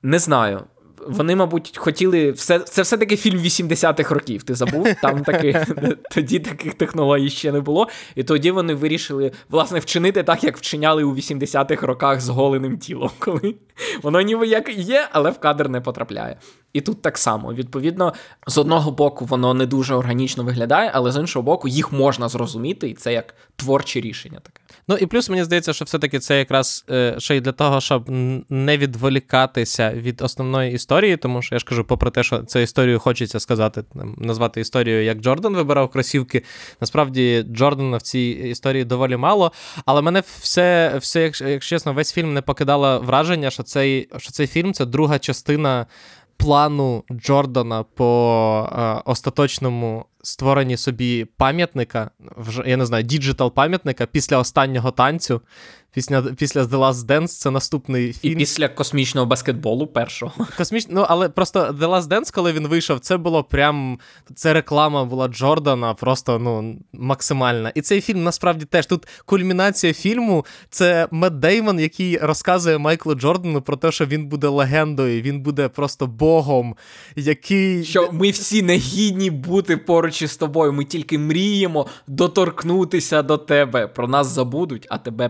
Не 0.02 0.18
знаю. 0.18 0.60
Вони, 1.06 1.36
мабуть, 1.36 1.76
хотіли. 1.76 2.30
Все, 2.30 2.58
це 2.58 2.82
все-таки 2.82 3.16
фільм 3.16 3.38
80-х 3.38 4.14
років. 4.14 4.42
Ти 4.42 4.54
забув? 4.54 4.86
Там 5.02 5.22
таки, 5.22 5.66
тоді 6.10 6.38
таких 6.38 6.74
технологій 6.74 7.30
ще 7.30 7.52
не 7.52 7.60
було. 7.60 7.88
І 8.14 8.24
тоді 8.24 8.50
вони 8.50 8.74
вирішили, 8.74 9.32
власне, 9.48 9.78
вчинити 9.78 10.22
так, 10.22 10.44
як 10.44 10.56
вчиняли 10.56 11.04
у 11.04 11.14
80-х 11.14 11.86
роках 11.86 12.20
з 12.20 12.28
голеним 12.28 12.78
тілом, 12.78 13.10
коли 13.18 13.54
воно 14.02 14.20
ніби 14.20 14.46
як 14.46 14.78
є, 14.78 15.08
але 15.12 15.30
в 15.30 15.38
кадр 15.38 15.68
не 15.68 15.80
потрапляє. 15.80 16.38
І 16.72 16.80
тут 16.80 17.02
так 17.02 17.18
само. 17.18 17.54
Відповідно, 17.54 18.12
з 18.46 18.58
одного 18.58 18.90
боку, 18.90 19.24
воно 19.24 19.54
не 19.54 19.66
дуже 19.66 19.94
органічно 19.94 20.44
виглядає, 20.44 20.90
але 20.94 21.12
з 21.12 21.16
іншого 21.16 21.42
боку, 21.42 21.68
їх 21.68 21.92
можна 21.92 22.28
зрозуміти, 22.28 22.88
і 22.88 22.94
це 22.94 23.12
як 23.12 23.34
творче 23.58 24.00
рішення 24.00 24.40
таке. 24.42 24.60
Ну 24.88 24.96
і 24.96 25.06
плюс 25.06 25.30
мені 25.30 25.44
здається, 25.44 25.72
що 25.72 25.84
все-таки 25.84 26.18
це 26.18 26.38
якраз 26.38 26.84
е, 26.90 27.14
ще 27.18 27.36
й 27.36 27.40
для 27.40 27.52
того, 27.52 27.80
щоб 27.80 28.10
не 28.48 28.78
відволікатися 28.78 29.92
від 29.92 30.22
основної 30.22 30.72
історії, 30.72 31.16
тому 31.16 31.42
що 31.42 31.54
я 31.54 31.58
ж 31.58 31.64
кажу, 31.64 31.84
попри 31.84 32.10
те, 32.10 32.22
що 32.22 32.38
цю 32.38 32.58
історію 32.58 32.98
хочеться 32.98 33.40
сказати, 33.40 33.84
назвати 34.16 34.60
історією, 34.60 35.04
як 35.04 35.18
Джордан 35.18 35.54
вибирав 35.54 35.88
кросівки. 35.90 36.42
Насправді 36.80 37.42
Джордана 37.42 37.96
в 37.96 38.02
цій 38.02 38.40
історії 38.50 38.84
доволі 38.84 39.16
мало. 39.16 39.52
Але 39.86 40.02
мене 40.02 40.22
все, 40.40 40.98
все 40.98 41.22
якщо, 41.22 41.58
чесно, 41.58 41.92
весь 41.92 42.12
фільм 42.12 42.34
не 42.34 42.42
покидало 42.42 43.00
враження, 43.00 43.50
що 43.50 43.62
цей, 43.62 44.08
що 44.16 44.30
цей 44.30 44.46
фільм 44.46 44.72
це 44.72 44.86
друга 44.86 45.18
частина. 45.18 45.86
Плану 46.40 47.04
Джордана 47.12 47.82
по 47.82 48.68
е, 48.72 49.02
остаточному 49.04 50.04
створенні 50.28 50.76
собі 50.76 51.24
пам'ятника, 51.36 52.10
я 52.66 52.76
не 52.76 52.86
знаю, 52.86 53.04
digital 53.04 53.54
пам'ятника 53.54 54.06
після 54.06 54.38
останнього 54.38 54.90
танцю, 54.90 55.40
після, 55.92 56.22
після 56.22 56.62
The 56.62 56.78
Last 56.78 57.06
Dance, 57.06 57.26
це 57.26 57.50
наступний 57.50 58.08
І 58.08 58.12
фільм. 58.12 58.38
після 58.38 58.68
космічного 58.68 59.26
баскетболу 59.26 59.86
першого. 59.86 60.46
Косміч... 60.56 60.86
Ну, 60.90 61.04
але 61.08 61.28
просто 61.28 61.60
The 61.60 61.88
Last 61.88 62.08
Dance, 62.08 62.34
коли 62.34 62.52
він 62.52 62.66
вийшов, 62.68 63.00
це 63.00 63.16
було 63.16 63.44
прям. 63.44 63.98
Це 64.34 64.52
реклама 64.52 65.04
була 65.04 65.28
Джордана, 65.28 65.94
просто 65.94 66.38
ну, 66.38 66.76
максимальна. 66.92 67.72
І 67.74 67.80
цей 67.80 68.00
фільм 68.00 68.24
насправді 68.24 68.64
теж 68.64 68.86
тут 68.86 69.08
кульмінація 69.26 69.92
фільму 69.92 70.46
це 70.70 71.08
Мед 71.10 71.40
Деймон, 71.40 71.80
який 71.80 72.18
розказує 72.18 72.78
Майклу 72.78 73.14
Джордану 73.14 73.62
про 73.62 73.76
те, 73.76 73.92
що 73.92 74.06
він 74.06 74.26
буде 74.26 74.48
легендою, 74.48 75.22
він 75.22 75.40
буде 75.40 75.68
просто 75.68 76.06
богом, 76.06 76.76
який. 77.16 77.84
Що 77.84 78.08
ми 78.12 78.30
всі 78.30 78.62
не 78.62 78.76
гідні 78.76 79.30
бути 79.30 79.76
поруч 79.76 80.22
із 80.22 80.36
тобою. 80.36 80.72
Ми 80.72 80.84
тільки 80.84 81.18
мріємо 81.18 81.86
доторкнутися 82.06 83.22
до 83.22 83.38
тебе. 83.38 83.86
Про 83.86 84.08
нас 84.08 84.26
забудуть, 84.26 84.86
а 84.90 84.98
тебе 84.98 85.28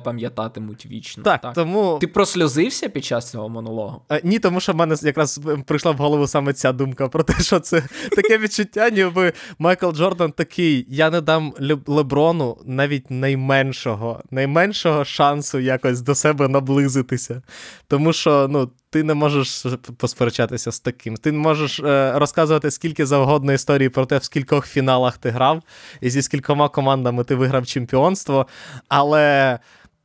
пам'ятатимуть 0.58 0.86
вічно. 0.86 1.22
Так, 1.22 1.52
тому. 1.54 1.98
Ти 2.00 2.06
просльозився 2.06 2.88
під 2.88 3.04
час 3.04 3.30
цього 3.30 3.48
монологу? 3.48 4.02
Е, 4.12 4.20
Ні, 4.24 4.38
тому 4.38 4.60
що 4.60 4.72
в 4.72 4.76
мене 4.76 4.96
якраз 5.02 5.40
прийшла 5.66 5.92
в 5.92 5.96
голову 5.96 6.26
саме 6.26 6.52
ця 6.52 6.72
думка 6.72 7.08
про 7.08 7.22
те, 7.22 7.34
що 7.42 7.60
це 7.60 7.82
таке 8.16 8.38
відчуття, 8.38 8.90
ніби 8.90 9.32
Майкл 9.58 9.90
Джордан 9.90 10.32
такий: 10.32 10.86
я 10.88 11.10
не 11.10 11.20
дам 11.20 11.54
Леброну 11.86 12.56
навіть 12.64 13.10
найменшого, 13.10 14.22
найменшого 14.30 15.04
шансу 15.04 15.58
якось 15.58 16.00
до 16.00 16.14
себе 16.14 16.48
наблизитися. 16.48 17.42
Тому 17.88 18.12
що 18.12 18.46
ну, 18.50 18.70
ти 18.90 19.02
не 19.02 19.14
можеш 19.14 19.66
посперечатися 19.96 20.72
з 20.72 20.80
таким. 20.80 21.16
Ти 21.16 21.32
можеш 21.32 21.80
е, 21.80 22.12
розказувати 22.18 22.70
скільки 22.70 23.06
завгодно 23.06 23.52
історій 23.52 23.88
про 23.88 24.06
те, 24.06 24.18
в 24.18 24.24
скількох 24.24 24.66
фіналах 24.66 25.18
ти 25.18 25.30
грав, 25.30 25.62
і 26.00 26.10
зі 26.10 26.22
скількома 26.22 26.68
командами 26.68 27.24
ти 27.24 27.34
виграв 27.34 27.66
чемпіонство, 27.66 28.46
але. 28.88 29.58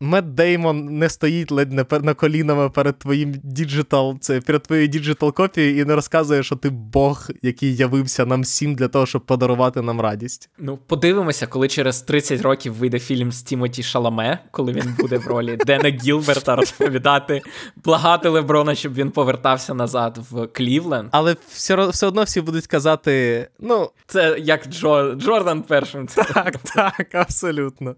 Метт 0.04 0.36
Деймон 0.36 0.86
не 0.86 1.10
стоїть 1.10 1.52
ледь 1.52 1.72
не 1.72 1.86
на 2.02 2.14
колінами 2.14 2.70
перед 2.70 3.00
твоїм 3.00 3.34
digital, 3.44 4.18
це 4.20 4.42
перед 4.42 4.64
твоєю 4.64 4.88
digital 4.88 5.34
копією 5.34 5.80
і 5.80 5.86
не 5.86 5.96
розказує, 5.96 6.44
що 6.44 6.56
ти 6.56 6.70
Бог, 6.70 7.30
який 7.42 7.76
явився 7.76 8.26
нам 8.26 8.42
всім 8.42 8.76
для 8.76 8.88
того, 8.88 9.06
щоб 9.06 9.26
подарувати 9.26 9.82
нам 9.82 10.02
радість. 10.02 10.50
Ну, 10.58 10.80
подивимося, 10.88 11.48
коли 11.48 11.68
через 11.68 12.02
30 12.02 12.42
років 12.42 12.74
вийде 12.74 13.00
фільм 13.00 13.32
з 13.32 13.44
Тімоті 13.44 13.84
Шаламе, 13.84 14.40
коли 14.52 14.72
він 14.72 14.96
буде 15.00 15.18
в 15.18 15.28
ролі 15.28 15.58
Дена 15.66 15.90
Гілберта 15.90 16.56
розповідати, 16.56 17.42
благати 17.84 18.30
Леброна, 18.30 18.76
щоб 18.76 18.94
він 18.94 19.12
повертався 19.12 19.74
назад 19.74 20.20
в 20.32 20.48
Клівленд. 20.48 21.10
Але 21.12 21.36
все, 21.50 21.88
все 21.88 22.08
одно 22.08 22.24
всі 22.24 22.42
будуть 22.42 22.68
казати: 22.68 23.48
ну, 23.60 23.90
Це 24.08 24.38
як 24.40 24.68
Джо... 24.68 25.16
Джордан 25.16 25.62
першим. 25.62 26.08
так, 26.34 26.58
так, 26.58 27.16
абсолютно. 27.16 27.96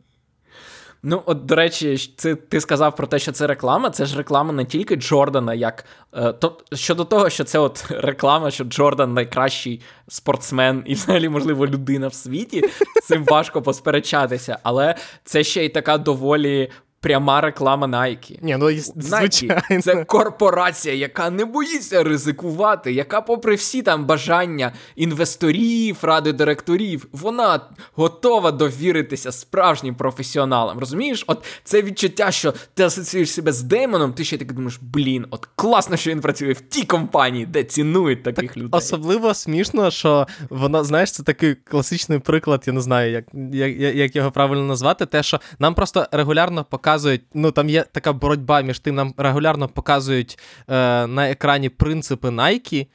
Ну, 1.07 1.21
от, 1.25 1.45
до 1.45 1.55
речі, 1.55 2.13
це 2.17 2.35
ти 2.35 2.61
сказав 2.61 2.95
про 2.95 3.07
те, 3.07 3.19
що 3.19 3.31
це 3.31 3.47
реклама. 3.47 3.89
Це 3.89 4.05
ж 4.05 4.17
реклама 4.17 4.53
не 4.53 4.65
тільки 4.65 4.95
Джордана, 4.95 5.53
як 5.53 5.85
е, 6.13 6.33
то 6.33 6.57
щодо 6.73 7.05
того, 7.05 7.29
що 7.29 7.43
це 7.43 7.59
от 7.59 7.85
реклама, 7.89 8.51
що 8.51 8.63
Джордан 8.63 9.13
найкращий 9.13 9.81
спортсмен 10.07 10.83
і, 10.85 10.93
взагалі, 10.93 11.29
можливо, 11.29 11.67
людина 11.67 12.07
в 12.07 12.13
світі. 12.13 12.63
Цим 13.03 13.23
важко 13.25 13.61
посперечатися, 13.61 14.59
але 14.63 14.95
це 15.23 15.43
ще 15.43 15.65
й 15.65 15.69
така 15.69 15.97
доволі 15.97 16.71
пряма 17.05 17.41
реклама 17.41 17.87
Nike. 17.87 18.37
Ні, 18.41 18.57
ну 18.59 18.69
звичайно. 18.95 19.55
Nike– 19.55 19.81
це 19.81 20.05
корпорація, 20.05 20.95
яка 20.95 21.29
не 21.29 21.45
боїться 21.45 22.03
ризикувати, 22.03 22.93
яка, 22.93 23.21
попри 23.21 23.55
всі 23.55 23.81
там 23.81 24.05
бажання 24.05 24.71
інвесторів, 24.95 25.97
ради 26.01 26.33
директорів, 26.33 27.07
вона 27.11 27.59
готова 27.95 28.51
довіритися 28.51 29.31
справжнім 29.31 29.95
професіоналам. 29.95 30.79
Розумієш, 30.79 31.23
от 31.27 31.45
це 31.63 31.81
відчуття, 31.81 32.31
що 32.31 32.53
ти 32.73 32.83
асоціюєш 32.83 33.31
себе 33.31 33.51
з 33.51 33.61
Деймоном, 33.63 34.13
ти 34.13 34.23
ще 34.23 34.37
таки 34.37 34.53
думаєш, 34.53 34.79
блін, 34.81 35.25
от 35.29 35.47
класно, 35.55 35.97
що 35.97 36.11
він 36.11 36.21
працює 36.21 36.53
в 36.53 36.61
тій 36.61 36.83
компанії, 36.83 37.45
де 37.45 37.63
цінують 37.63 38.23
таких 38.23 38.49
так, 38.49 38.57
людей. 38.57 38.69
Особливо 38.71 39.33
смішно, 39.33 39.91
що 39.91 40.27
вона, 40.49 40.83
знаєш, 40.83 41.11
це 41.11 41.23
такий 41.23 41.55
класичний 41.55 42.19
приклад, 42.19 42.63
я 42.67 42.73
не 42.73 42.81
знаю, 42.81 43.11
як, 43.11 43.25
як, 43.53 43.95
як 43.95 44.15
його 44.15 44.31
правильно 44.31 44.63
назвати, 44.63 45.05
те, 45.05 45.23
що 45.23 45.39
нам 45.59 45.73
просто 45.73 46.07
регулярно 46.11 46.63
показують 46.63 46.94
показують, 46.95 47.21
ну 47.33 47.51
там 47.51 47.69
є 47.69 47.85
така 47.91 48.13
боротьба 48.13 48.61
між 48.61 48.79
тим, 48.79 48.95
нам 48.95 49.13
регулярно 49.17 49.67
показують 49.67 50.39
е, 50.67 51.07
на 51.07 51.29
екрані 51.29 51.69
принципи 51.69 52.27
Nike, 52.27 52.87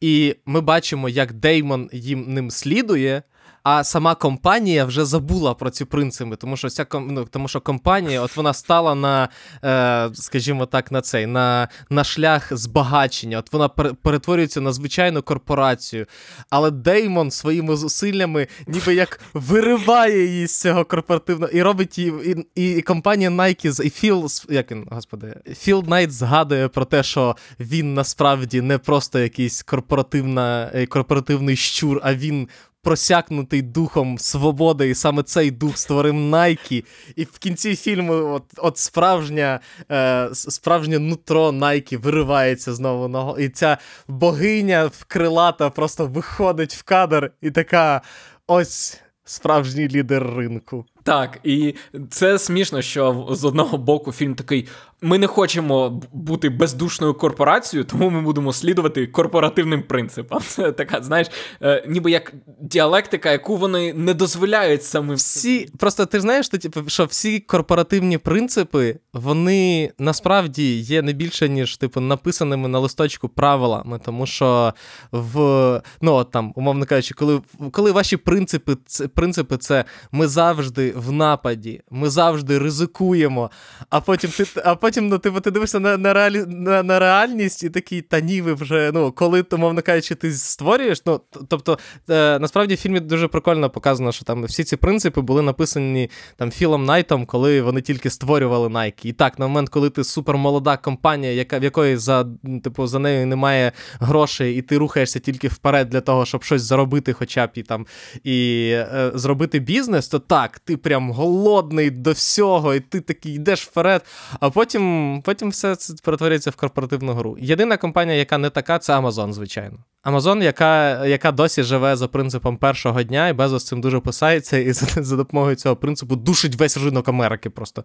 і 0.00 0.36
ми 0.46 0.60
бачимо, 0.60 1.08
як 1.08 1.32
Деймон 1.32 1.90
їм 1.92 2.34
ним 2.34 2.50
слідує 2.50 3.22
а 3.62 3.84
сама 3.84 4.14
компанія 4.14 4.84
вже 4.84 5.04
забула 5.04 5.54
про 5.54 5.70
ці 5.70 5.84
принципи, 5.84 6.36
тому 6.36 6.56
що 6.56 6.68
ця 6.68 6.86
ну, 6.94 7.24
тому 7.24 7.48
що 7.48 7.60
компанія, 7.60 8.20
от 8.20 8.36
вона 8.36 8.52
стала 8.52 8.94
на, 8.94 9.28
е, 9.64 10.10
скажімо 10.14 10.66
так, 10.66 10.92
на 10.92 11.00
цей 11.00 11.26
на 11.26 11.68
на 11.90 12.04
шлях 12.04 12.56
збагачення. 12.56 13.38
От 13.38 13.52
вона 13.52 13.68
перетворюється 14.02 14.60
на 14.60 14.72
звичайну 14.72 15.22
корпорацію. 15.22 16.06
Але 16.50 16.70
Деймон 16.70 17.30
своїми 17.30 17.76
зусиллями 17.76 18.46
ніби 18.66 18.94
як 18.94 19.20
вириває 19.34 20.26
її 20.26 20.46
з 20.46 20.60
цього 20.60 20.84
корпоративного 20.84 21.52
і 21.52 21.62
робить 21.62 21.98
її. 21.98 22.12
І, 22.54 22.76
і, 22.78 22.82
компанія 22.82 23.30
Nike 23.30 23.82
і 23.82 23.90
Філ, 23.90 24.28
як 24.48 24.70
він, 24.70 24.86
господи, 24.90 25.34
Філ 25.58 25.84
Найт 25.86 26.12
згадує 26.12 26.68
про 26.68 26.84
те, 26.84 27.02
що 27.02 27.36
він 27.60 27.94
насправді 27.94 28.60
не 28.60 28.78
просто 28.78 29.18
якийсь 29.18 29.62
корпоративна, 29.62 30.70
е, 30.74 30.86
корпоративний 30.86 31.56
щур, 31.56 32.00
а 32.02 32.14
він 32.14 32.48
просякнутий 32.82 33.62
духом 33.62 34.18
свободи, 34.18 34.88
і 34.90 34.94
саме 34.94 35.22
цей 35.22 35.50
дух 35.50 35.78
створив 35.78 36.14
Найкі. 36.14 36.84
І 37.16 37.24
в 37.24 37.38
кінці 37.38 37.76
фільму 37.76 38.12
от 38.12 38.44
от 38.56 38.78
справжня, 38.78 39.60
е, 39.90 40.28
справжнє 40.32 40.98
нутро 40.98 41.52
Найкі 41.52 41.96
виривається 41.96 42.74
знову. 42.74 43.08
На... 43.08 43.34
І 43.38 43.48
ця 43.48 43.78
богиня 44.08 44.90
крилата 45.06 45.70
просто 45.70 46.06
виходить 46.06 46.74
в 46.74 46.82
кадр 46.82 47.30
і 47.40 47.50
така 47.50 48.02
ось 48.46 49.00
справжній 49.24 49.88
лідер 49.88 50.34
ринку. 50.36 50.84
Так, 51.02 51.38
і 51.44 51.74
це 52.10 52.38
смішно, 52.38 52.82
що 52.82 53.28
з 53.30 53.44
одного 53.44 53.78
боку 53.78 54.12
фільм 54.12 54.34
такий: 54.34 54.68
ми 55.02 55.18
не 55.18 55.26
хочемо 55.26 56.02
бути 56.12 56.48
бездушною 56.48 57.14
корпорацією, 57.14 57.84
тому 57.84 58.10
ми 58.10 58.20
будемо 58.20 58.52
слідувати 58.52 59.06
корпоративним 59.06 59.82
принципам. 59.82 60.40
Це 60.46 60.72
така, 60.82 61.02
знаєш, 61.02 61.26
е, 61.62 61.84
ніби 61.88 62.10
як 62.10 62.32
діалектика, 62.60 63.32
яку 63.32 63.56
вони 63.56 63.92
не 63.92 64.14
дозволяють 64.14 64.84
самим. 64.84 65.16
Всі 65.16 65.68
просто 65.78 66.06
ти 66.06 66.20
знаєш, 66.20 66.46
що, 66.46 66.58
типу, 66.58 66.80
що 66.86 67.04
всі 67.04 67.40
корпоративні 67.40 68.18
принципи, 68.18 68.98
вони 69.12 69.92
насправді 69.98 70.78
є 70.78 71.02
не 71.02 71.12
більше, 71.12 71.48
ніж 71.48 71.76
типу 71.76 72.00
написаними 72.00 72.68
на 72.68 72.78
листочку 72.78 73.28
правилами, 73.28 74.00
тому 74.04 74.26
що 74.26 74.74
в 75.12 75.82
ну 76.00 76.24
там, 76.24 76.52
умовно 76.56 76.86
кажучи, 76.86 77.14
коли 77.14 77.40
коли 77.72 77.92
ваші 77.92 78.16
принципи, 78.16 78.76
це 78.86 79.08
принципи, 79.08 79.56
це 79.56 79.84
ми 80.12 80.28
завжди 80.28 80.92
в 80.96 81.12
нападі, 81.12 81.80
ми 81.90 82.10
завжди 82.10 82.58
ризикуємо, 82.58 83.50
а 83.90 84.00
потім 84.00 84.30
ти 84.30 84.46
а 84.64 84.74
потім 84.74 84.91
ну, 85.00 85.18
ти, 85.18 85.30
ти 85.30 85.50
дивишся 85.50 85.80
на 85.80 85.96
на, 85.96 86.12
реалі, 86.12 86.44
на, 86.48 86.82
на 86.82 86.98
реальність 86.98 87.62
і 87.62 87.70
такий, 87.70 88.02
та 88.02 88.20
ні, 88.20 88.42
ви 88.42 88.54
вже, 88.54 88.90
ну, 88.94 89.12
коли, 89.12 89.44
умовно 89.52 89.82
кажучи, 89.82 90.14
ти 90.14 90.32
створюєш. 90.32 91.02
ну, 91.06 91.20
Тобто, 91.48 91.78
е, 92.10 92.38
насправді 92.38 92.74
в 92.74 92.78
фільмі 92.78 93.00
дуже 93.00 93.28
прикольно 93.28 93.70
показано, 93.70 94.12
що 94.12 94.24
там 94.24 94.44
всі 94.44 94.64
ці 94.64 94.76
принципи 94.76 95.20
були 95.20 95.42
написані 95.42 96.10
там 96.36 96.50
Філом 96.50 96.84
Найтом, 96.84 97.26
коли 97.26 97.62
вони 97.62 97.80
тільки 97.80 98.10
створювали 98.10 98.68
Nike. 98.68 99.06
І 99.06 99.12
так, 99.12 99.38
на 99.38 99.46
момент, 99.46 99.68
коли 99.68 99.90
ти 99.90 100.04
супермолода 100.04 100.76
компанія, 100.76 101.32
яка, 101.32 101.58
в 101.58 101.64
якої 101.64 101.96
за 101.96 102.26
типу, 102.64 102.86
за 102.86 102.98
нею 102.98 103.26
немає 103.26 103.72
грошей, 104.00 104.56
і 104.58 104.62
ти 104.62 104.78
рухаєшся 104.78 105.18
тільки 105.18 105.48
вперед 105.48 105.88
для 105.88 106.00
того, 106.00 106.24
щоб 106.26 106.44
щось 106.44 106.62
заробити, 106.62 107.12
хоча 107.12 107.46
б 107.46 107.50
і 107.54 107.62
там 107.62 107.86
і 108.24 108.68
е, 108.72 109.10
зробити 109.14 109.58
бізнес, 109.58 110.08
то 110.08 110.18
так, 110.18 110.58
ти 110.58 110.76
прям 110.76 111.10
голодний 111.10 111.90
до 111.90 112.12
всього, 112.12 112.74
і 112.74 112.80
ти 112.80 113.00
такий 113.00 113.34
йдеш 113.34 113.66
вперед, 113.66 114.02
а 114.40 114.50
потім 114.50 114.81
потім 115.24 115.50
все 115.50 115.76
це 115.76 115.94
перетворюється 116.02 116.50
в 116.50 116.56
корпоративну 116.56 117.12
гру. 117.12 117.36
Єдина 117.40 117.76
компанія, 117.76 118.18
яка 118.18 118.38
не 118.38 118.50
така, 118.50 118.78
це 118.78 118.92
Amazon, 118.92 119.32
звичайно. 119.32 119.78
Amazon, 120.04 120.42
яка 120.42 121.06
яка 121.06 121.32
досі 121.32 121.62
живе 121.62 121.96
за 121.96 122.08
принципом 122.08 122.56
першого 122.56 123.02
дня, 123.02 123.28
і 123.28 123.32
Безос 123.32 123.64
цим 123.64 123.80
дуже 123.80 124.00
писається, 124.00 124.58
і 124.58 124.72
за, 124.72 125.02
за 125.02 125.16
допомогою 125.16 125.56
цього 125.56 125.76
принципу 125.76 126.16
душить 126.16 126.54
весь 126.54 126.76
ринок 126.76 127.08
Америки. 127.08 127.50
Просто 127.50 127.84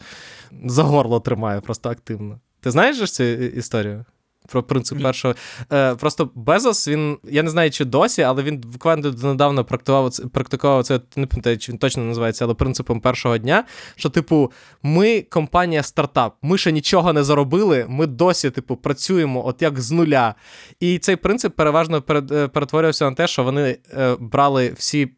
за 0.65 0.83
горло 0.83 1.19
тримає, 1.19 1.61
просто 1.61 1.89
активно. 1.89 2.39
Ти 2.59 2.71
знаєш 2.71 3.11
цю 3.11 3.23
історію? 3.23 4.05
Про 4.47 4.63
принцип 4.63 5.01
першого. 5.01 5.35
Е, 5.73 5.95
Просто 5.95 6.29
Безос, 6.35 6.87
він, 6.87 7.17
я 7.23 7.43
не 7.43 7.49
знаю, 7.49 7.71
чи 7.71 7.85
досі, 7.85 8.21
але 8.21 8.43
він 8.43 8.57
буквально 8.57 9.11
недавно 9.11 9.65
практикував 9.65 10.11
практикував 10.33 10.83
це, 10.83 10.99
не 11.15 11.27
пам'ятаю, 11.27 11.57
чи 11.57 11.71
він 11.71 11.79
точно 11.79 12.03
називається, 12.03 12.45
але 12.45 12.53
принципом 12.53 12.99
першого 12.99 13.37
дня. 13.37 13.63
Що, 13.95 14.09
типу, 14.09 14.51
ми 14.83 15.21
компанія 15.21 15.83
стартап, 15.83 16.37
ми 16.41 16.57
ще 16.57 16.71
нічого 16.71 17.13
не 17.13 17.23
заробили, 17.23 17.85
ми 17.89 18.07
досі, 18.07 18.49
типу, 18.49 18.75
працюємо 18.75 19.47
от 19.47 19.61
як 19.61 19.81
з 19.81 19.91
нуля. 19.91 20.35
І 20.79 20.99
цей 20.99 21.15
принцип 21.15 21.55
переважно 21.55 22.03
е, 22.09 22.47
перетворювався 22.47 23.09
на 23.09 23.15
те, 23.15 23.27
що 23.27 23.43
вони 23.43 23.77
е, 23.93 24.15
брали 24.19 24.73
всі. 24.77 25.09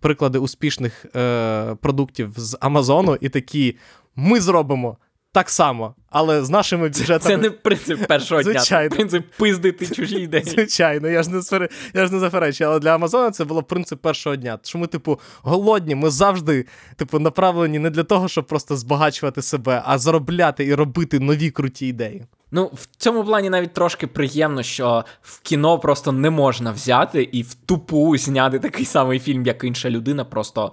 Приклади 0.00 0.38
успішних 0.38 1.06
е, 1.16 1.74
продуктів 1.74 2.32
з 2.36 2.58
Амазону 2.60 3.18
і 3.20 3.28
такі: 3.28 3.76
ми 4.16 4.40
зробимо 4.40 4.96
так 5.32 5.50
само, 5.50 5.94
але 6.10 6.44
з 6.44 6.50
нашими 6.50 6.88
бюджетами. 6.88 7.20
Це 7.20 7.36
не 7.36 7.50
принцип 7.50 8.06
першого 8.06 8.42
дня, 8.42 8.60
це 8.60 8.88
принцип 8.88 9.24
пиздити 9.36 9.86
чужі 9.86 10.16
ідеї. 10.16 10.44
Звичайно, 10.44 11.08
я 11.08 11.22
ж 11.22 11.30
не 11.30 11.42
спер... 11.42 11.68
я 11.94 12.06
ж 12.06 12.12
не 12.12 12.18
заперечую, 12.18 12.70
але 12.70 12.80
для 12.80 12.94
Амазона 12.94 13.30
це 13.30 13.44
було 13.44 13.62
принцип 13.62 14.00
першого 14.02 14.36
дня. 14.36 14.58
Що 14.62 14.78
ми, 14.78 14.86
типу, 14.86 15.20
голодні, 15.42 15.94
ми 15.94 16.10
завжди, 16.10 16.66
типу, 16.96 17.18
направлені 17.18 17.78
не 17.78 17.90
для 17.90 18.04
того, 18.04 18.28
щоб 18.28 18.46
просто 18.46 18.76
збагачувати 18.76 19.42
себе, 19.42 19.82
а 19.86 19.98
заробляти 19.98 20.64
і 20.64 20.74
робити 20.74 21.20
нові 21.20 21.50
круті 21.50 21.86
ідеї. 21.86 22.24
Ну, 22.50 22.70
в 22.74 22.86
цьому 22.96 23.24
плані 23.24 23.50
навіть 23.50 23.72
трошки 23.72 24.06
приємно, 24.06 24.62
що 24.62 25.04
в 25.22 25.40
кіно 25.40 25.78
просто 25.78 26.12
не 26.12 26.30
можна 26.30 26.70
взяти 26.72 27.22
і 27.22 27.42
в 27.42 27.54
тупу 27.54 28.16
зняти 28.16 28.58
такий 28.58 28.84
самий 28.84 29.18
фільм, 29.18 29.46
як 29.46 29.64
інша 29.64 29.90
людина, 29.90 30.24
просто 30.24 30.72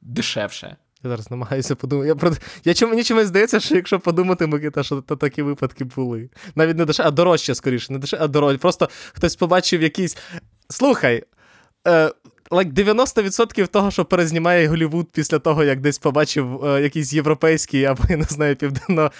дешевше. 0.00 0.76
Я 1.04 1.10
зараз 1.10 1.30
намагаюся 1.30 1.74
подумати. 1.74 2.08
Я 2.08 2.14
про... 2.14 2.32
я 2.64 2.74
чому 2.74 2.90
мені 2.90 3.04
чомусь 3.04 3.26
здається, 3.26 3.60
що 3.60 3.74
якщо 3.74 4.00
подумати, 4.00 4.46
Микита, 4.46 4.82
що 4.82 5.00
то 5.00 5.16
такі 5.16 5.42
випадки 5.42 5.84
були. 5.84 6.28
Навіть 6.54 6.76
не 6.76 6.84
дешевше, 6.84 7.08
а 7.08 7.10
дорожче 7.10 7.54
скоріше, 7.54 7.92
не 7.92 7.98
дешевше, 7.98 8.24
а 8.24 8.28
дорожче. 8.28 8.58
Просто 8.58 8.88
хтось 9.12 9.36
побачив 9.36 9.82
якийсь. 9.82 10.16
Слухай. 10.68 11.24
Е, 11.88 12.12
like 12.50 12.72
90% 12.72 13.66
того, 13.66 13.90
що 13.90 14.04
перезнімає 14.04 14.68
Голівуд 14.68 15.08
після 15.12 15.38
того, 15.38 15.64
як 15.64 15.80
десь 15.80 15.98
побачив 15.98 16.64
е, 16.64 16.82
якийсь 16.82 17.12
європейський, 17.12 17.84
або 17.84 18.02
я 18.08 18.16
не 18.16 18.24
знаю, 18.24 18.56
південно 18.56 19.10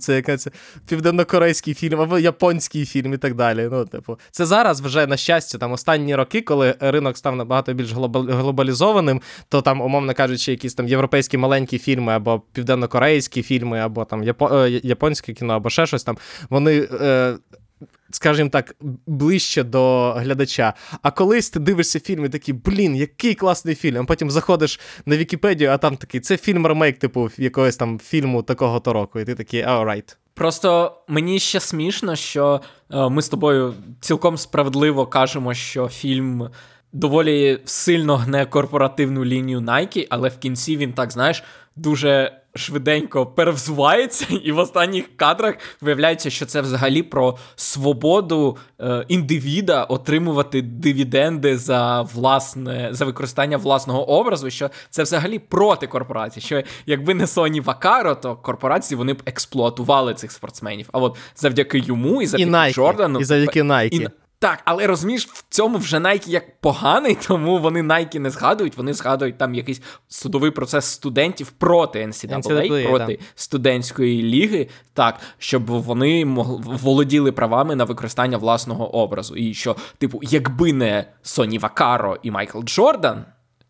це 0.00 0.16
яка 0.16 0.36
це 0.36 0.50
південно-корейський 0.88 1.74
фільм, 1.74 2.00
або 2.00 2.18
японський 2.18 2.86
фільм 2.86 3.14
і 3.14 3.16
так 3.16 3.34
далі. 3.34 3.68
Ну, 3.72 3.84
типу, 3.84 4.18
це 4.30 4.46
зараз 4.46 4.80
вже 4.80 5.06
на 5.06 5.16
щастя, 5.16 5.58
там 5.58 5.72
останні 5.72 6.14
роки, 6.14 6.40
коли 6.40 6.74
ринок 6.80 7.16
став 7.16 7.36
набагато 7.36 7.74
більш 7.74 7.92
глобалізованим, 7.92 9.20
то 9.48 9.62
там, 9.62 9.80
умовно 9.80 10.14
кажучи, 10.14 10.50
якісь 10.50 10.74
там 10.74 10.88
європейські 10.88 11.38
маленькі 11.38 11.78
фільми, 11.78 12.12
або 12.12 12.42
південно-корейські 12.52 13.42
фільми, 13.42 13.78
або 13.78 14.04
там 14.04 14.22
японське 14.82 15.32
кіно, 15.32 15.54
або 15.54 15.70
ще 15.70 15.86
щось 15.86 16.04
там, 16.04 16.16
вони. 16.50 16.88
Е, 17.00 17.36
скажімо 18.10 18.50
так, 18.50 18.76
ближче 19.06 19.62
до 19.62 20.12
глядача. 20.12 20.74
А 21.02 21.10
колись 21.10 21.50
ти 21.50 21.60
дивишся 21.60 22.00
фільм 22.00 22.24
і 22.24 22.28
такий, 22.28 22.54
блін, 22.54 22.96
який 22.96 23.34
класний 23.34 23.74
фільм. 23.74 24.02
А 24.02 24.04
потім 24.04 24.30
заходиш 24.30 24.80
на 25.06 25.16
Вікіпедію, 25.16 25.70
а 25.70 25.78
там 25.78 25.96
такий, 25.96 26.20
це 26.20 26.36
фільм 26.36 26.66
ремейк, 26.66 26.98
типу, 26.98 27.30
якогось 27.38 27.76
там 27.76 27.98
фільму 27.98 28.42
такого-то 28.42 28.92
року. 28.92 29.20
І 29.20 29.24
ти 29.24 29.34
такий, 29.34 29.64
alright. 29.64 30.16
Просто 30.34 30.98
мені 31.08 31.38
ще 31.38 31.60
смішно, 31.60 32.16
що 32.16 32.60
е, 32.90 33.08
ми 33.08 33.22
з 33.22 33.28
тобою 33.28 33.74
цілком 34.00 34.36
справедливо 34.36 35.06
кажемо, 35.06 35.54
що 35.54 35.88
фільм 35.88 36.48
доволі 36.92 37.58
сильно 37.64 38.16
гне 38.16 38.46
корпоративну 38.46 39.24
лінію 39.24 39.60
Nike, 39.60 40.06
але 40.10 40.28
в 40.28 40.38
кінці 40.38 40.76
він 40.76 40.92
так, 40.92 41.12
знаєш, 41.12 41.44
дуже 41.76 42.32
швиденько 42.56 43.26
перевзувається, 43.26 44.26
і 44.44 44.52
в 44.52 44.58
останніх 44.58 45.16
кадрах 45.16 45.54
виявляється, 45.80 46.30
що 46.30 46.46
це 46.46 46.60
взагалі 46.60 47.02
про 47.02 47.36
свободу 47.56 48.56
е, 48.80 49.04
індивіда 49.08 49.84
отримувати 49.84 50.62
дивіденди 50.62 51.58
за 51.58 52.02
власне 52.02 52.88
за 52.92 53.04
використання 53.04 53.56
власного 53.56 54.10
образу. 54.10 54.50
Що 54.50 54.70
це 54.90 55.02
взагалі 55.02 55.38
проти 55.38 55.86
корпорації. 55.86 56.42
Що 56.42 56.62
якби 56.86 57.14
не 57.14 57.26
Соні 57.26 57.60
Вакаро, 57.60 58.14
то 58.14 58.36
корпорації 58.36 58.98
вони 58.98 59.12
б 59.12 59.22
експлуатували 59.26 60.14
цих 60.14 60.32
спортсменів. 60.32 60.88
А 60.92 60.98
от 60.98 61.16
завдяки 61.36 61.78
йому 61.78 62.22
і 62.22 62.26
завдяки 62.26 62.50
І 62.50 62.54
Nike, 62.54 62.74
Джордану 62.74 63.20
і 63.20 63.24
завдяки 63.24 63.62
Nike. 63.62 63.88
і- 63.94 64.08
так, 64.38 64.62
але 64.64 64.86
розумієш, 64.86 65.26
в 65.26 65.44
цьому 65.48 65.78
вже 65.78 65.96
Nike 65.96 66.28
як 66.28 66.60
поганий, 66.60 67.18
тому 67.28 67.58
вони 67.58 67.82
Nike 67.82 68.18
не 68.18 68.30
згадують. 68.30 68.76
Вони 68.76 68.94
згадують 68.94 69.38
там 69.38 69.54
якийсь 69.54 69.82
судовий 70.08 70.50
процес 70.50 70.84
студентів 70.84 71.50
проти 71.50 72.06
NCAA, 72.06 72.38
NCAA, 72.38 72.88
проти 72.88 73.16
да. 73.16 73.24
студентської 73.34 74.22
ліги, 74.22 74.68
так 74.92 75.20
щоб 75.38 75.66
вони 75.66 76.24
могли 76.24 76.76
володіли 76.82 77.32
правами 77.32 77.76
на 77.76 77.84
використання 77.84 78.36
власного 78.36 78.96
образу. 78.96 79.36
І 79.36 79.54
що, 79.54 79.76
типу, 79.98 80.20
якби 80.22 80.72
не 80.72 81.06
Соні 81.22 81.58
Вакаро 81.58 82.18
і 82.22 82.30
Майкл 82.30 82.60
Джордан. 82.62 83.24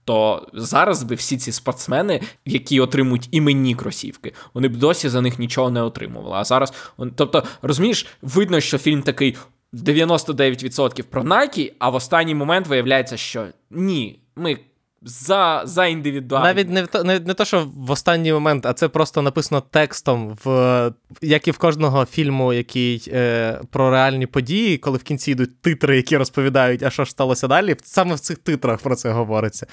То 0.04 0.48
зараз 0.52 1.02
би 1.02 1.14
всі 1.14 1.36
ці 1.36 1.52
спортсмени, 1.52 2.20
які 2.44 2.80
отримують 2.80 3.28
іменні 3.30 3.74
кросівки, 3.74 4.32
вони 4.54 4.68
б 4.68 4.76
досі 4.76 5.08
за 5.08 5.20
них 5.20 5.38
нічого 5.38 5.70
не 5.70 5.82
отримували. 5.82 6.36
А 6.36 6.44
зараз, 6.44 6.72
тобто, 7.16 7.42
розумієш, 7.62 8.06
видно, 8.22 8.60
що 8.60 8.78
фільм 8.78 9.02
такий 9.02 9.36
99% 9.82 11.02
про 11.02 11.22
Nike, 11.22 11.72
а 11.78 11.90
в 11.90 11.94
останній 11.94 12.34
момент 12.34 12.66
виявляється, 12.66 13.16
що 13.16 13.46
ні, 13.70 14.20
ми 14.36 14.58
за, 15.02 15.62
за 15.64 15.86
індивідуальність. 15.86 16.70
Навіть 16.70 16.70
не, 16.92 17.00
в 17.00 17.04
не, 17.04 17.20
не 17.20 17.34
то, 17.34 17.44
що 17.44 17.68
в 17.76 17.90
останній 17.90 18.32
момент, 18.32 18.66
а 18.66 18.72
це 18.72 18.88
просто 18.88 19.22
написано 19.22 19.62
текстом, 19.70 20.38
в, 20.44 20.92
як 21.22 21.48
і 21.48 21.50
в 21.50 21.58
кожного 21.58 22.04
фільму, 22.04 22.52
який 22.52 23.08
е, 23.12 23.60
про 23.70 23.90
реальні 23.90 24.26
події, 24.26 24.78
коли 24.78 24.98
в 24.98 25.02
кінці 25.02 25.30
йдуть 25.30 25.62
титри, 25.62 25.96
які 25.96 26.16
розповідають, 26.16 26.82
а 26.82 26.90
що 26.90 27.04
ж 27.04 27.10
сталося 27.10 27.48
далі. 27.48 27.76
Саме 27.82 28.14
в 28.14 28.20
цих 28.20 28.38
титрах 28.38 28.80
про 28.80 28.96
це 28.96 29.10
говориться. 29.10 29.66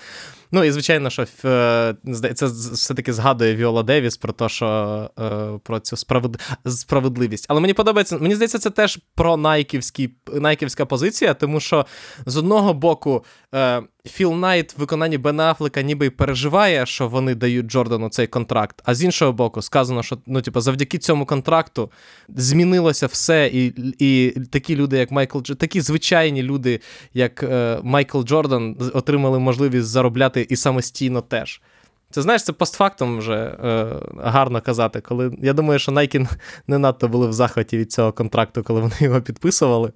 Ну 0.55 0.63
і 0.63 0.71
звичайно, 0.71 1.09
що 1.09 1.25
е, 1.45 1.95
це 2.33 2.45
все-таки 2.45 3.13
згадує 3.13 3.55
Віола 3.55 3.83
Девіс 3.83 4.17
про 4.17 4.33
те, 4.33 4.49
що 4.49 5.09
е, 5.19 5.59
про 5.63 5.79
цю 5.79 5.97
справед... 5.97 6.41
справедливість. 6.65 7.45
Але 7.49 7.59
мені 7.59 7.73
подобається, 7.73 8.17
мені 8.17 8.35
здається, 8.35 8.59
це 8.59 8.69
теж 8.69 8.99
про 9.15 9.37
найківські, 9.37 10.09
найківська 10.33 10.85
позиція, 10.85 11.33
тому 11.33 11.59
що 11.59 11.85
з 12.25 12.37
одного 12.37 12.73
боку. 12.73 13.25
Е, 13.55 13.83
Філ 14.05 14.33
Найт 14.33 14.77
в 14.77 14.79
виконанні 14.79 15.17
Бена 15.17 15.51
Афлека 15.51 15.81
ніби 15.81 16.05
й 16.05 16.09
переживає, 16.09 16.85
що 16.85 17.07
вони 17.07 17.35
дають 17.35 17.67
Джордану 17.67 18.09
цей 18.09 18.27
контракт. 18.27 18.81
А 18.85 18.95
з 18.95 19.03
іншого 19.03 19.31
боку, 19.31 19.61
сказано, 19.61 20.03
що 20.03 20.17
ну, 20.27 20.41
типу, 20.41 20.61
завдяки 20.61 20.97
цьому 20.97 21.25
контракту 21.25 21.91
змінилося 22.29 23.07
все, 23.07 23.47
і, 23.53 23.73
і 23.99 24.29
такі 24.51 24.75
люди, 24.75 24.97
як 24.97 25.11
Майкл 25.11 25.39
такі 25.39 25.81
звичайні 25.81 26.43
люди, 26.43 26.79
як 27.13 27.43
е, 27.43 27.79
Майкл 27.83 28.21
Джордан, 28.21 28.77
отримали 28.93 29.39
можливість 29.39 29.87
заробляти 29.87 30.42
і 30.49 30.55
самостійно 30.55 31.21
теж. 31.21 31.61
Це 32.11 32.21
знаєш, 32.21 32.43
це 32.43 32.53
постфактом 32.53 33.17
вже 33.17 33.35
е, 33.35 33.87
гарно 34.17 34.61
казати. 34.61 35.01
Коли 35.01 35.37
я 35.41 35.53
думаю, 35.53 35.79
що 35.79 35.91
Nike 35.91 36.27
не 36.67 36.77
надто 36.77 37.07
були 37.07 37.27
в 37.27 37.33
захваті 37.33 37.77
від 37.77 37.91
цього 37.91 38.11
контракту, 38.11 38.63
коли 38.63 38.81
вони 38.81 38.95
його 38.99 39.21
підписували. 39.21 39.91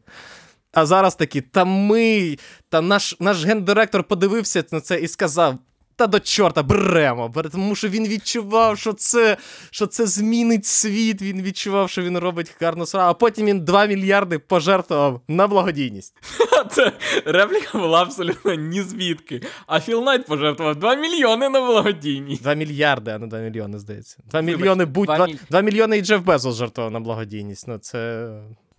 А 0.73 0.85
зараз 0.85 1.15
такі, 1.15 1.41
та 1.41 1.65
ми, 1.65 2.37
та 2.69 2.81
наш, 2.81 3.15
наш 3.19 3.45
гендиректор 3.45 4.03
подивився 4.03 4.63
на 4.71 4.81
це 4.81 4.99
і 4.99 5.07
сказав: 5.07 5.57
та 5.97 6.07
до 6.07 6.19
чорта, 6.19 6.63
беремо. 6.63 7.33
Тому 7.51 7.75
що 7.75 7.89
він 7.89 8.07
відчував, 8.07 8.77
що 8.77 8.93
це, 8.93 9.37
що 9.71 9.87
це 9.87 10.07
змінить 10.07 10.65
світ. 10.65 11.21
Він 11.21 11.41
відчував, 11.41 11.89
що 11.89 12.01
він 12.01 12.17
робить 12.17 12.55
гарну 12.61 12.85
справу. 12.85 13.09
А 13.09 13.13
потім 13.13 13.45
він 13.45 13.65
2 13.65 13.85
мільярди 13.85 14.39
пожертвував 14.39 15.21
на 15.27 15.47
благодійність. 15.47 16.13
Це 16.71 16.91
репліка 17.25 17.77
була 17.77 18.01
абсолютно 18.01 18.53
ні 18.53 18.81
звідки. 18.81 19.41
А 19.67 19.79
Філ 19.79 20.03
Найт 20.03 20.25
пожертвував 20.25 20.75
2 20.75 20.95
мільйони 20.95 21.49
на 21.49 21.61
благодійність. 21.61 22.41
2 22.43 22.53
мільярди, 22.53 23.11
а 23.11 23.17
не 23.19 23.27
2 23.27 23.39
мільйони, 23.39 23.79
здається. 23.79 24.17
2 24.31 24.41
мільйони 24.41 24.85
будь 24.85 25.05
два 25.05 25.17
2, 25.17 25.25
міль- 25.27 25.37
2 25.49 25.61
мільйони 25.61 25.97
і 25.97 26.01
Джеф 26.01 26.21
Безос 26.21 26.55
жертвував 26.55 26.91
на 26.91 26.99
благодійність. 26.99 27.67
Ну, 27.67 27.77
це. 27.77 28.29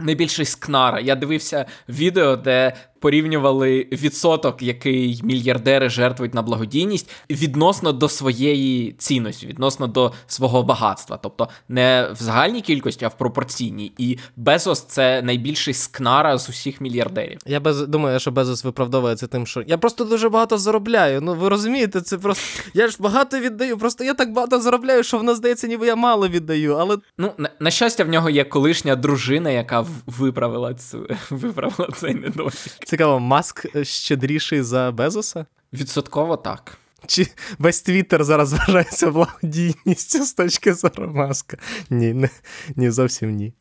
Найбільший 0.01 0.45
скнара. 0.45 1.01
Я 1.01 1.15
дивився 1.15 1.67
відео, 1.89 2.37
де 2.37 2.73
порівнювали 3.01 3.87
відсоток, 3.93 4.63
який 4.63 5.21
мільярдери 5.25 5.89
жертвують 5.89 6.35
на 6.35 6.43
благодійність, 6.43 7.11
відносно 7.31 7.93
до 7.93 8.09
своєї 8.09 8.93
цінності, 8.93 9.47
відносно 9.47 9.87
до 9.87 10.13
свого 10.27 10.63
багатства. 10.63 11.19
Тобто 11.23 11.49
не 11.69 12.09
в 12.13 12.23
загальній 12.23 12.61
кількості, 12.61 13.05
а 13.05 13.09
в 13.09 13.19
пропорційній. 13.19 13.93
І 13.99 14.19
Безос 14.37 14.83
це 14.83 15.23
найбільший 15.23 15.75
скнара 15.75 16.39
з 16.39 16.49
усіх 16.49 16.81
мільярдерів. 16.81 17.39
Я 17.47 17.61
без 17.61 17.87
думаю, 17.87 18.21
що 18.21 18.31
Безос 18.31 18.65
виправдовує 18.65 19.17
це 19.17 19.27
тим, 19.27 19.47
що 19.47 19.65
я 19.67 19.79
просто 19.79 20.05
дуже 20.05 20.29
багато 20.29 20.59
заробляю. 20.59 21.21
Ну 21.21 21.35
ви 21.35 21.49
розумієте, 21.49 22.01
це 22.01 22.19
просто 22.19 22.63
я 22.75 22.89
ж 22.89 22.97
багато 23.01 23.39
віддаю. 23.41 23.79
Просто 23.79 24.05
я 24.05 24.15
так 24.15 24.33
багато 24.33 24.61
заробляю, 24.61 25.03
що 25.03 25.17
воно 25.17 25.35
здається, 25.35 25.67
ніби 25.67 25.87
я 25.87 25.97
мало 25.97 26.29
віддаю. 26.29 26.75
Але 26.75 26.99
Ну, 27.19 27.33
на, 27.39 27.51
на 27.61 27.71
щастя, 27.71 28.05
в 28.05 28.09
нього 28.09 28.31
є 28.31 28.45
колишня 28.45 28.97
дружина, 28.97 29.51
яка 29.51 29.87
виправила 30.07 30.75
цю 30.75 31.07
виправила 31.31 31.89
цей 31.97 32.15
недолік. 32.15 32.55
Цікаво, 32.89 33.21
маск 33.21 33.85
щедріший 33.85 34.63
за 34.63 34.91
Безоса? 34.91 35.47
Відсотково 35.73 36.37
так. 36.37 36.79
Чи 37.07 37.27
весь 37.59 37.83
Твіттер 37.83 38.25
зараз 38.25 38.53
вважається 38.53 39.11
благодійністю 39.11 40.25
з 40.25 40.33
точки 40.33 40.75
зору 40.75 41.13
маска? 41.15 41.57
Ні, 41.91 42.15
не, 42.15 42.31
ні, 42.77 42.91
зовсім 42.91 43.31
ні. 43.31 43.53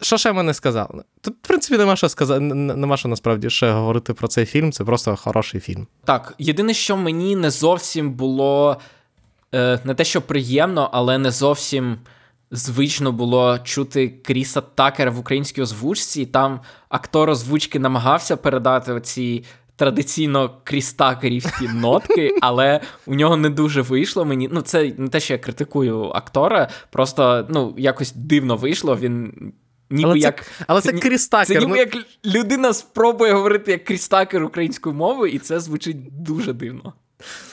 Що 0.00 0.18
ще 0.18 0.32
мене 0.32 0.54
сказали? 0.54 1.04
Тут, 1.20 1.34
в 1.34 1.48
принципі, 1.48 1.78
нема 1.78 1.96
що 1.96 2.08
сказати, 2.08 2.40
нема 2.40 2.96
що 2.96 3.08
насправді 3.08 3.50
ще 3.50 3.70
говорити 3.70 4.14
про 4.14 4.28
цей 4.28 4.46
фільм. 4.46 4.72
Це 4.72 4.84
просто 4.84 5.16
хороший 5.16 5.60
фільм. 5.60 5.86
Так, 6.04 6.34
єдине, 6.38 6.74
що 6.74 6.96
мені 6.96 7.36
не 7.36 7.50
зовсім 7.50 8.12
було 8.12 8.80
е, 9.54 9.80
не 9.84 9.94
те, 9.94 10.04
що 10.04 10.22
приємно, 10.22 10.90
але 10.92 11.18
не 11.18 11.30
зовсім 11.30 11.98
звично 12.50 13.12
було 13.12 13.58
чути 13.58 14.08
Кріса 14.08 14.60
Такера 14.60 15.10
в 15.10 15.18
українській 15.18 15.62
озвучці. 15.62 16.22
І 16.22 16.26
Там 16.26 16.60
актор 16.88 17.30
озвучки 17.30 17.78
намагався 17.78 18.36
передати 18.36 18.92
оці. 18.92 19.44
Традиційно 19.76 20.60
крістакерівські 20.64 21.68
нотки, 21.74 22.34
але 22.40 22.80
у 23.06 23.14
нього 23.14 23.36
не 23.36 23.50
дуже 23.50 23.82
вийшло 23.82 24.24
мені. 24.24 24.48
Ну, 24.52 24.60
це 24.60 24.92
не 24.98 25.08
те, 25.08 25.20
що 25.20 25.32
я 25.34 25.38
критикую 25.38 26.04
актора, 26.04 26.68
просто 26.90 27.46
ну, 27.50 27.74
якось 27.78 28.12
дивно 28.12 28.56
вийшло. 28.56 28.96
Він 28.96 29.32
ніби 29.90 30.08
Але 30.10 30.20
це, 30.20 30.26
як. 30.26 30.50
але 30.66 30.80
це 30.80 30.92
ні- 30.92 31.00
Кріс 31.00 31.28
Це 31.28 31.46
ніби 31.48 31.66
ну, 31.66 31.76
як 31.76 31.96
людина 32.24 32.72
спробує 32.72 33.32
говорити 33.32 33.72
як 33.72 33.84
крістакер 33.84 34.44
українською 34.44 34.94
мовою, 34.94 35.32
і 35.32 35.38
це 35.38 35.60
звучить 35.60 36.22
дуже 36.22 36.52
дивно. 36.52 36.92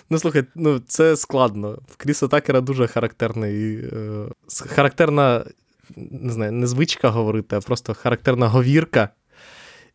Ну, 0.09 0.19
слухай, 0.19 0.43
ну 0.55 0.79
це 0.79 1.17
складно. 1.17 1.79
В 1.87 1.95
Кріса 1.97 2.27
Такера 2.27 2.61
дуже 2.61 2.87
характерний. 2.87 3.75
Е, 3.75 4.27
характерна, 4.67 5.45
не 5.95 6.33
знаю, 6.33 6.51
не 6.51 6.67
звичка 6.67 7.09
говорити, 7.09 7.55
а 7.55 7.61
просто 7.61 7.93
характерна 7.93 8.47
говірка. 8.47 9.09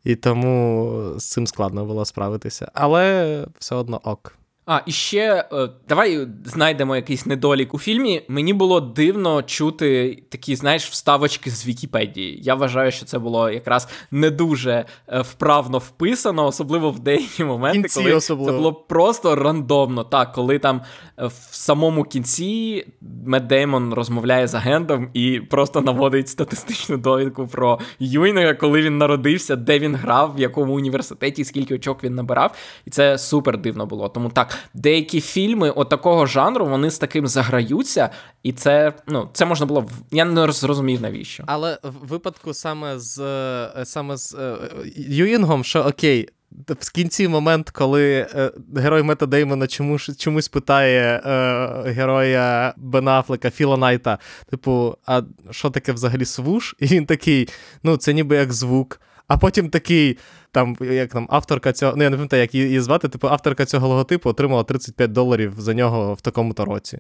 І 0.05 0.17
тому 0.17 1.15
з 1.17 1.25
цим 1.25 1.47
складно 1.47 1.85
було 1.85 2.05
справитися. 2.05 2.71
Але 2.75 3.47
все 3.59 3.75
одно 3.75 4.01
ок. 4.05 4.39
А, 4.69 4.81
і 4.87 4.93
ще 4.93 5.49
е, 5.53 5.69
давай 5.89 6.29
знайдемо 6.45 6.97
якийсь 6.97 7.27
недолік 7.27 7.75
у 7.75 7.79
фільмі. 7.79 8.23
Мені 8.29 8.53
було 8.53 8.81
дивно 8.81 9.43
чути 9.43 10.23
такі, 10.29 10.57
знаєш, 10.57 10.89
вставочки 10.89 11.51
з 11.51 11.67
Вікіпедії. 11.67 12.41
Я 12.43 12.55
вважаю, 12.55 12.93
що 12.93 13.07
це 13.07 13.19
було 13.19 13.51
якраз 13.51 13.89
не 14.11 14.31
дуже 14.31 14.85
е, 15.09 15.21
вправно 15.21 15.79
вписано, 15.79 16.47
особливо 16.47 16.91
в 16.91 16.99
деякі 16.99 17.45
моменти, 17.45 17.79
кінці 17.79 18.01
коли 18.01 18.15
особливо. 18.15 18.51
це 18.51 18.57
було 18.57 18.73
просто 18.75 19.35
рандомно. 19.35 20.05
Так, 20.05 20.33
коли 20.33 20.59
там 20.59 20.83
е, 21.19 21.27
в 21.27 21.49
самому 21.51 22.05
кінці 22.05 22.85
Мед 23.27 23.49
Деймон 23.49 23.95
розмовляє 23.95 24.49
з 24.49 24.55
агентом 24.55 25.09
і 25.15 25.41
просто 25.41 25.81
наводить 25.81 26.29
статистичну 26.29 26.97
довідку 26.97 27.47
про 27.47 27.79
Юйнга, 27.99 28.55
коли 28.55 28.83
він 28.83 28.99
народився, 28.99 29.57
де 29.57 29.79
він 29.79 29.95
грав, 29.95 30.35
в 30.37 30.41
якому 30.41 30.75
університеті, 30.75 31.45
скільки 31.45 31.75
очок 31.75 32.05
він 32.05 32.15
набирав. 32.15 32.55
І 32.87 32.91
це 32.91 33.19
супер 33.19 33.59
дивно 33.59 33.87
було. 33.87 34.09
Тому 34.09 34.29
так, 34.29 34.56
деякі 34.75 35.21
фільми 35.21 35.71
от 35.71 35.89
такого 35.89 36.27
жанру 36.27 36.67
вони 36.67 36.91
з 36.91 36.99
таким 36.99 37.27
заграються, 37.27 38.11
і 38.43 38.53
це 38.53 38.93
ну 39.07 39.29
це 39.33 39.45
можна 39.45 39.67
було 39.67 39.89
я 40.11 40.25
не 40.25 40.53
зрозумів 40.53 41.03
навіщо. 41.03 41.45
Але 41.47 41.79
в 41.83 42.09
випадку 42.09 42.55
саме 42.55 42.99
з 42.99 43.19
е, 43.19 43.85
саме 43.85 44.17
з 44.17 44.35
е, 44.35 44.57
Юїнгом, 44.97 45.65
що 45.65 45.81
окей. 45.81 46.29
В 46.69 46.93
кінці 46.93 47.29
момент, 47.29 47.71
коли 47.71 48.13
е, 48.35 48.51
герой 48.77 49.03
Мета 49.03 49.27
Деймона 49.27 49.67
чомусь, 49.67 50.17
чомусь 50.17 50.49
питає 50.49 51.23
е, 51.25 51.91
героя 51.91 52.75
Бен 52.77 53.09
Афлека, 53.09 53.51
Філа 53.51 53.77
Найта, 53.77 54.19
типу, 54.51 54.97
а 55.07 55.23
що 55.51 55.71
таке 55.71 55.93
взагалі 55.93 56.25
свуш? 56.25 56.75
І 56.79 56.87
він 56.87 57.07
такий, 57.07 57.49
ну, 57.83 57.97
це 57.97 58.13
ніби 58.15 58.37
як 58.37 58.53
звук. 58.53 59.01
А 59.29 59.37
потім 59.37 59.71
такий, 59.71 60.19
там, 60.57 60.77
як 60.81 61.13
там, 61.13 61.27
авторка 61.31 61.73
цього, 61.73 61.97
ну 61.97 62.03
я 62.05 62.11
не 62.11 62.17
пам'ятаю, 62.17 62.41
як 62.43 62.55
її 62.55 62.81
звати, 62.81 63.09
типу, 63.09 63.29
авторка 63.29 63.65
цього 63.65 63.89
логотипу 63.89 64.31
отримала 64.31 64.65
35 64.65 65.13
доларів 65.13 65.55
за 65.59 65.75
нього 65.75 66.15
в 66.15 66.21
такому-то 66.21 66.65
році. 66.65 66.99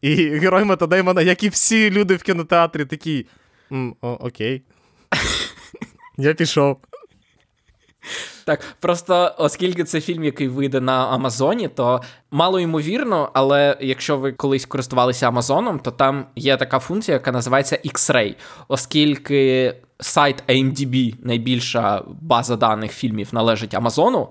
І 0.00 0.14
герой 0.38 0.64
Метадеймона, 0.64 1.22
як 1.22 1.42
і 1.42 1.48
всі 1.48 1.90
люди 1.90 2.14
в 2.16 2.22
кінотеатрі, 2.22 2.84
такий. 2.84 3.26
«М, 3.72 3.96
О, 4.00 4.08
окей. 4.08 4.62
Я 6.18 6.34
пішов. 6.34 6.76
Так, 8.44 8.60
просто 8.80 9.34
оскільки 9.38 9.84
це 9.84 10.00
фільм, 10.00 10.24
який 10.24 10.48
вийде 10.48 10.80
на 10.80 11.06
Амазоні, 11.06 11.68
то 11.68 12.00
мало 12.30 12.60
ймовірно, 12.60 13.30
але 13.32 13.76
якщо 13.80 14.16
ви 14.16 14.32
колись 14.32 14.66
користувалися 14.66 15.28
Амазоном, 15.28 15.78
то 15.78 15.90
там 15.90 16.26
є 16.36 16.56
така 16.56 16.78
функція, 16.78 17.14
яка 17.14 17.32
називається 17.32 17.78
X-Ray, 17.84 18.34
оскільки 18.68 19.74
сайт 20.00 20.44
AMDB, 20.48 21.14
найбільша 21.22 22.02
база 22.20 22.56
даних 22.56 22.92
фільмів, 22.92 23.28
належить 23.32 23.74
Амазону, 23.74 24.28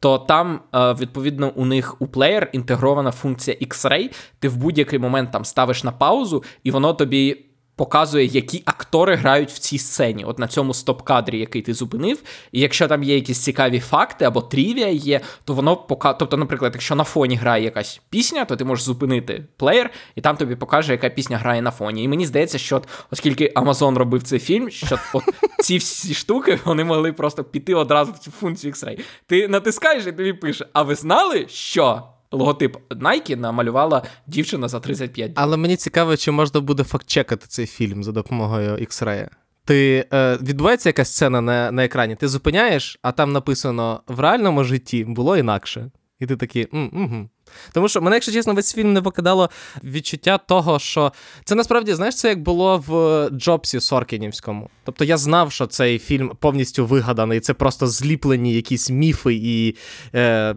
то 0.00 0.18
там, 0.18 0.60
е, 0.74 0.92
відповідно, 0.92 1.52
у 1.54 1.64
них 1.64 1.96
у 2.02 2.06
плеєр 2.06 2.50
інтегрована 2.52 3.10
функція 3.10 3.56
X-Ray. 3.62 4.14
Ти 4.38 4.48
в 4.48 4.56
будь-який 4.56 4.98
момент 4.98 5.32
там 5.32 5.44
ставиш 5.44 5.84
на 5.84 5.92
паузу, 5.92 6.44
і 6.64 6.70
воно 6.70 6.94
тобі 6.94 7.49
показує, 7.80 8.24
які 8.24 8.62
актори 8.64 9.14
грають 9.14 9.50
в 9.50 9.58
цій 9.58 9.78
сцені, 9.78 10.24
от 10.24 10.38
на 10.38 10.48
цьому 10.48 10.72
стоп-кадрі, 10.72 11.36
який 11.36 11.62
ти 11.62 11.74
зупинив. 11.74 12.22
І 12.52 12.60
якщо 12.60 12.88
там 12.88 13.02
є 13.02 13.14
якісь 13.14 13.38
цікаві 13.38 13.80
факти 13.80 14.24
або 14.24 14.40
трівія 14.40 14.88
є, 14.88 15.20
то 15.44 15.54
воно 15.54 15.76
показує. 15.76 16.16
Тобто, 16.18 16.36
наприклад, 16.36 16.72
якщо 16.74 16.94
на 16.94 17.04
фоні 17.04 17.36
грає 17.36 17.64
якась 17.64 18.00
пісня, 18.10 18.44
то 18.44 18.56
ти 18.56 18.64
можеш 18.64 18.84
зупинити 18.84 19.44
плеєр, 19.56 19.90
і 20.16 20.20
там 20.20 20.36
тобі 20.36 20.56
покаже, 20.56 20.92
яка 20.92 21.08
пісня 21.08 21.38
грає 21.38 21.62
на 21.62 21.70
фоні. 21.70 22.04
І 22.04 22.08
мені 22.08 22.26
здається, 22.26 22.58
що 22.58 22.76
от, 22.76 22.88
оскільки 23.10 23.52
Amazon 23.56 23.94
робив 23.94 24.22
цей 24.22 24.38
фільм, 24.38 24.70
що 24.70 24.98
от 25.14 25.22
ці 25.60 25.78
всі 25.78 26.14
штуки 26.14 26.58
вони 26.64 26.84
могли 26.84 27.12
просто 27.12 27.44
піти 27.44 27.74
одразу 27.74 28.12
в 28.12 28.18
цю 28.18 28.30
функцію 28.30 28.72
X-Ray. 28.72 29.00
Ти 29.26 29.48
натискаєш 29.48 30.06
і 30.06 30.12
тобі 30.12 30.32
пише: 30.32 30.66
А 30.72 30.82
ви 30.82 30.94
знали, 30.94 31.46
що? 31.48 32.02
Логотип 32.32 32.76
Nike 32.90 33.36
намалювала 33.36 34.02
дівчина 34.26 34.68
за 34.68 34.80
35 34.80 35.32
Але 35.34 35.56
мені 35.56 35.76
цікаво, 35.76 36.16
чи 36.16 36.30
можна 36.30 36.60
буде 36.60 36.84
фактчекати 36.84 37.46
цей 37.48 37.66
фільм 37.66 38.04
за 38.04 38.12
допомогою 38.12 38.76
X-Ray. 38.76 39.28
Ти 39.64 40.06
е, 40.12 40.38
відбувається 40.42 40.88
якась 40.88 41.08
сцена 41.08 41.40
на, 41.40 41.70
на 41.72 41.84
екрані, 41.84 42.16
ти 42.16 42.28
зупиняєш, 42.28 42.98
а 43.02 43.12
там 43.12 43.32
написано 43.32 44.00
в 44.08 44.20
реальному 44.20 44.64
житті 44.64 45.04
було 45.04 45.36
інакше. 45.36 45.90
І 46.20 46.26
ти 46.26 46.36
такий. 46.36 46.64
Угу. 46.72 47.28
Тому 47.72 47.88
що 47.88 48.02
мене, 48.02 48.16
якщо 48.16 48.32
чесно, 48.32 48.54
весь 48.54 48.74
фільм 48.74 48.92
не 48.92 49.02
покидало 49.02 49.50
відчуття 49.84 50.38
того, 50.38 50.78
що 50.78 51.12
це 51.44 51.54
насправді, 51.54 51.94
знаєш, 51.94 52.16
це 52.16 52.28
як 52.28 52.42
було 52.42 52.84
в 52.86 53.28
Джобсі 53.30 53.80
Соркінівському. 53.80 54.70
Тобто 54.84 55.04
я 55.04 55.16
знав, 55.16 55.52
що 55.52 55.66
цей 55.66 55.98
фільм 55.98 56.32
повністю 56.40 56.86
вигаданий, 56.86 57.40
це 57.40 57.54
просто 57.54 57.86
зліплені 57.86 58.54
якісь 58.54 58.90
міфи 58.90 59.34
і 59.34 59.76
е, 60.14 60.54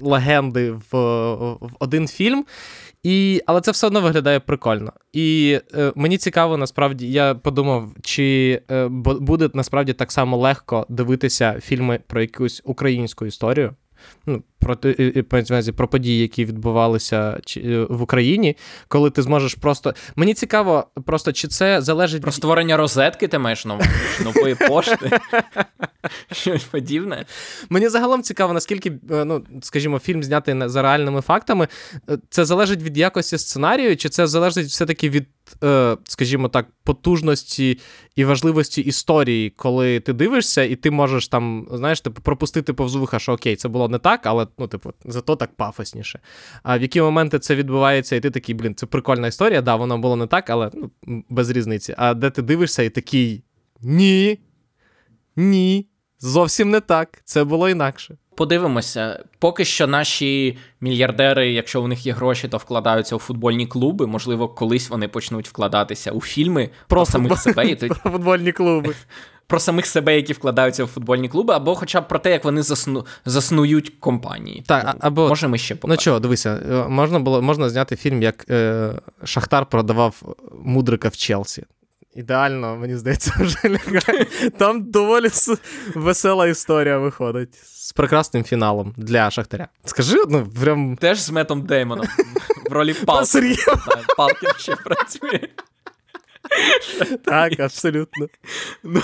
легенди 0.00 0.70
в, 0.70 0.98
в 1.60 1.70
один 1.78 2.08
фільм. 2.08 2.44
І, 3.02 3.42
Але 3.46 3.60
це 3.60 3.70
все 3.70 3.86
одно 3.86 4.00
виглядає 4.00 4.40
прикольно. 4.40 4.92
І 5.12 5.58
е, 5.74 5.92
мені 5.94 6.18
цікаво, 6.18 6.56
насправді, 6.56 7.12
я 7.12 7.34
подумав, 7.34 7.92
чи 8.02 8.60
е, 8.70 8.88
буде 8.88 9.50
насправді 9.54 9.92
так 9.92 10.12
само 10.12 10.36
легко 10.36 10.86
дивитися 10.88 11.60
фільми 11.60 12.00
про 12.06 12.20
якусь 12.20 12.62
українську 12.64 13.26
історію. 13.26 13.74
Ну, 14.26 14.42
про 14.58 14.76
про 15.76 15.88
події, 15.88 16.20
які 16.20 16.44
відбувалися 16.44 17.40
в 17.88 18.02
Україні, 18.02 18.56
коли 18.88 19.10
ти 19.10 19.22
зможеш 19.22 19.54
просто. 19.54 19.94
Мені 20.16 20.34
цікаво, 20.34 20.86
просто 21.06 21.32
чи 21.32 21.48
це 21.48 21.82
залежить 21.82 22.22
про 22.22 22.32
створення 22.32 22.76
розетки, 22.76 23.28
ти 23.28 23.38
маєш 23.38 23.64
нової 24.24 24.54
пошти. 24.54 25.10
Щось 26.32 26.64
подібне. 26.64 27.24
Мені 27.68 27.88
загалом 27.88 28.22
цікаво, 28.22 28.52
наскільки, 28.52 28.92
ну, 29.08 29.44
скажімо, 29.62 29.98
фільм 29.98 30.22
знятий 30.22 30.54
за 30.68 30.82
реальними 30.82 31.20
фактами. 31.20 31.68
Це 32.30 32.44
залежить 32.44 32.82
від 32.82 32.98
якості 32.98 33.38
сценарію, 33.38 33.96
чи 33.96 34.08
це 34.08 34.26
залежить 34.26 34.66
все-таки 34.66 35.10
від, 35.10 35.26
скажімо 36.04 36.48
так, 36.48 36.66
потужності 36.84 37.78
і 38.16 38.24
важливості 38.24 38.80
історії, 38.80 39.50
коли 39.50 40.00
ти 40.00 40.12
дивишся, 40.12 40.62
і 40.62 40.76
ти 40.76 40.90
можеш 40.90 41.28
там, 41.28 41.68
знаєш, 41.72 42.00
типу, 42.00 42.22
пропустити 42.22 42.72
повз 42.72 42.94
вуха, 42.94 43.18
що 43.18 43.32
окей, 43.32 43.56
це 43.56 43.68
було 43.68 43.88
не 43.88 43.98
так, 43.98 44.20
але 44.24 44.46
ну, 44.58 44.68
типу, 44.68 44.92
зато 45.04 45.36
так 45.36 45.56
пафосніше. 45.56 46.20
А 46.62 46.78
в 46.78 46.82
які 46.82 47.00
моменти 47.00 47.38
це 47.38 47.54
відбувається, 47.54 48.16
і 48.16 48.20
ти 48.20 48.30
такий, 48.30 48.54
блін, 48.54 48.74
це 48.74 48.86
прикольна 48.86 49.26
історія, 49.26 49.62
да, 49.62 49.76
воно 49.76 49.98
було 49.98 50.16
не 50.16 50.26
так, 50.26 50.50
але 50.50 50.70
ну, 50.74 50.90
без 51.28 51.50
різниці. 51.50 51.94
А 51.98 52.14
де 52.14 52.30
ти 52.30 52.42
дивишся 52.42 52.82
і 52.82 52.90
такий 52.90 53.42
ні, 53.82 54.38
ні, 55.36 55.86
зовсім 56.20 56.70
не 56.70 56.80
так. 56.80 57.22
Це 57.24 57.44
було 57.44 57.68
інакше. 57.68 58.16
Подивимося, 58.34 59.24
поки 59.38 59.64
що 59.64 59.86
наші 59.86 60.58
мільярдери, 60.80 61.52
якщо 61.52 61.82
у 61.82 61.88
них 61.88 62.06
є 62.06 62.12
гроші, 62.12 62.48
то 62.48 62.56
вкладаються 62.56 63.16
у 63.16 63.18
футбольні 63.18 63.66
клуби. 63.66 64.06
Можливо, 64.06 64.48
колись 64.48 64.90
вони 64.90 65.08
почнуть 65.08 65.48
вкладатися 65.48 66.10
у 66.10 66.20
фільми 66.20 66.70
про, 66.88 66.96
про 66.96 67.06
самих 67.06 67.38
себе. 67.38 67.66
І 67.66 67.76
Про 67.76 67.94
футбольні 68.12 68.52
клуби 68.52 68.94
про 69.50 69.60
самих 69.60 69.86
себе, 69.86 70.16
які 70.16 70.32
вкладаються 70.32 70.84
в 70.84 70.86
футбольні 70.86 71.28
клуби, 71.28 71.54
або 71.54 71.74
хоча 71.74 72.00
б 72.00 72.08
про 72.08 72.18
те, 72.18 72.30
як 72.30 72.44
вони 72.44 72.62
засну... 72.62 73.06
заснують 73.24 73.92
компанії. 74.00 74.64
Так, 74.66 74.96
або 75.00 75.28
може 75.28 75.48
ми 75.48 75.58
ще 75.58 75.74
побачимо. 75.74 75.94
Ну 75.94 76.04
чого, 76.04 76.20
дивися, 76.20 76.60
е, 76.70 76.88
можна 76.88 77.18
було 77.20 77.42
можна 77.42 77.68
зняти 77.68 77.96
фільм, 77.96 78.22
як 78.22 78.46
е, 78.50 78.92
Шахтар 79.24 79.66
продавав 79.66 80.22
мудрика 80.64 81.08
в 81.08 81.16
Челсі. 81.16 81.64
Ідеально, 82.14 82.76
мені 82.76 82.96
здається, 82.96 83.32
вже 83.40 83.58
лягає. 83.68 84.24
Там 84.58 84.90
доволі 84.90 85.28
весела 85.94 86.46
історія 86.46 86.98
виходить 86.98 87.54
з 87.64 87.92
прекрасним 87.92 88.44
фіналом 88.44 88.94
для 88.96 89.30
Шахтаря. 89.30 89.68
Скажи, 89.84 90.16
ну 90.28 90.46
прям. 90.60 90.96
Теж 90.96 91.20
з 91.20 91.30
Метом 91.30 91.62
Деймоном 91.62 92.06
в 92.70 92.72
ролі 92.72 92.94
Палки. 92.94 93.56
Палки 94.16 94.46
ще 94.58 94.76
працює. 94.76 95.48
Так, 97.24 97.60
абсолютно. 97.60 98.26
Ну, 98.82 99.02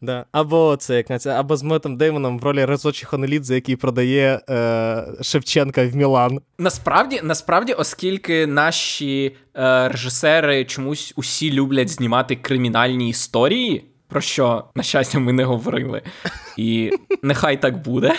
Да. 0.00 0.24
Або 0.32 0.76
це 0.76 0.96
як 0.96 1.20
це, 1.20 1.30
або 1.30 1.56
з 1.56 1.62
Метом 1.62 1.96
Деймоном 1.96 2.38
в 2.38 2.44
ролі 2.44 2.64
Резочі 2.64 3.06
Хонелідзе, 3.06 3.54
який 3.54 3.76
продає 3.76 4.40
е, 4.50 5.04
Шевченка 5.22 5.86
в 5.86 5.96
Мілан. 5.96 6.40
Насправді, 6.58 7.20
насправді, 7.22 7.72
оскільки 7.72 8.46
наші 8.46 9.36
е, 9.56 9.88
режисери 9.88 10.64
чомусь 10.64 11.12
усі 11.16 11.52
люблять 11.52 11.88
знімати 11.88 12.36
кримінальні 12.36 13.08
історії, 13.08 13.84
про 14.08 14.20
що, 14.20 14.64
на 14.74 14.82
щастя, 14.82 15.18
ми 15.18 15.32
не 15.32 15.44
говорили. 15.44 16.02
І 16.56 16.90
нехай 17.22 17.60
так 17.60 17.82
буде. 17.82 18.14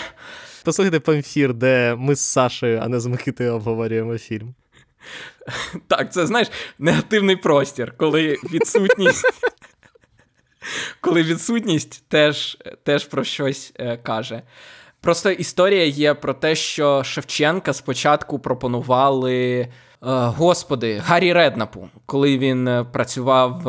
Послухайте 0.64 1.00
памфір, 1.00 1.54
де 1.54 1.94
ми 1.98 2.14
з 2.14 2.20
Сашею, 2.20 2.80
а 2.82 2.88
не 2.88 3.00
з 3.00 3.06
Микитою 3.06 3.54
обговорюємо 3.54 4.18
фільм. 4.18 4.54
Так, 5.88 6.12
це 6.12 6.26
знаєш, 6.26 6.48
негативний 6.78 7.36
простір, 7.36 7.94
коли 7.96 8.36
відсутність. 8.52 9.24
Коли 11.00 11.22
відсутність 11.22 12.08
теж 12.08 12.58
теж 12.82 13.04
про 13.04 13.24
щось 13.24 13.72
е, 13.78 13.96
каже. 13.96 14.42
Просто 15.00 15.30
історія 15.30 15.84
є 15.84 16.14
про 16.14 16.34
те, 16.34 16.54
що 16.54 17.04
Шевченка 17.04 17.72
спочатку 17.72 18.38
пропонували 18.38 19.58
е, 19.60 19.68
господи, 20.00 21.02
Гаррі 21.06 21.32
Реднапу, 21.32 21.88
коли 22.06 22.38
він 22.38 22.68
е, 22.68 22.84
працював 22.84 23.60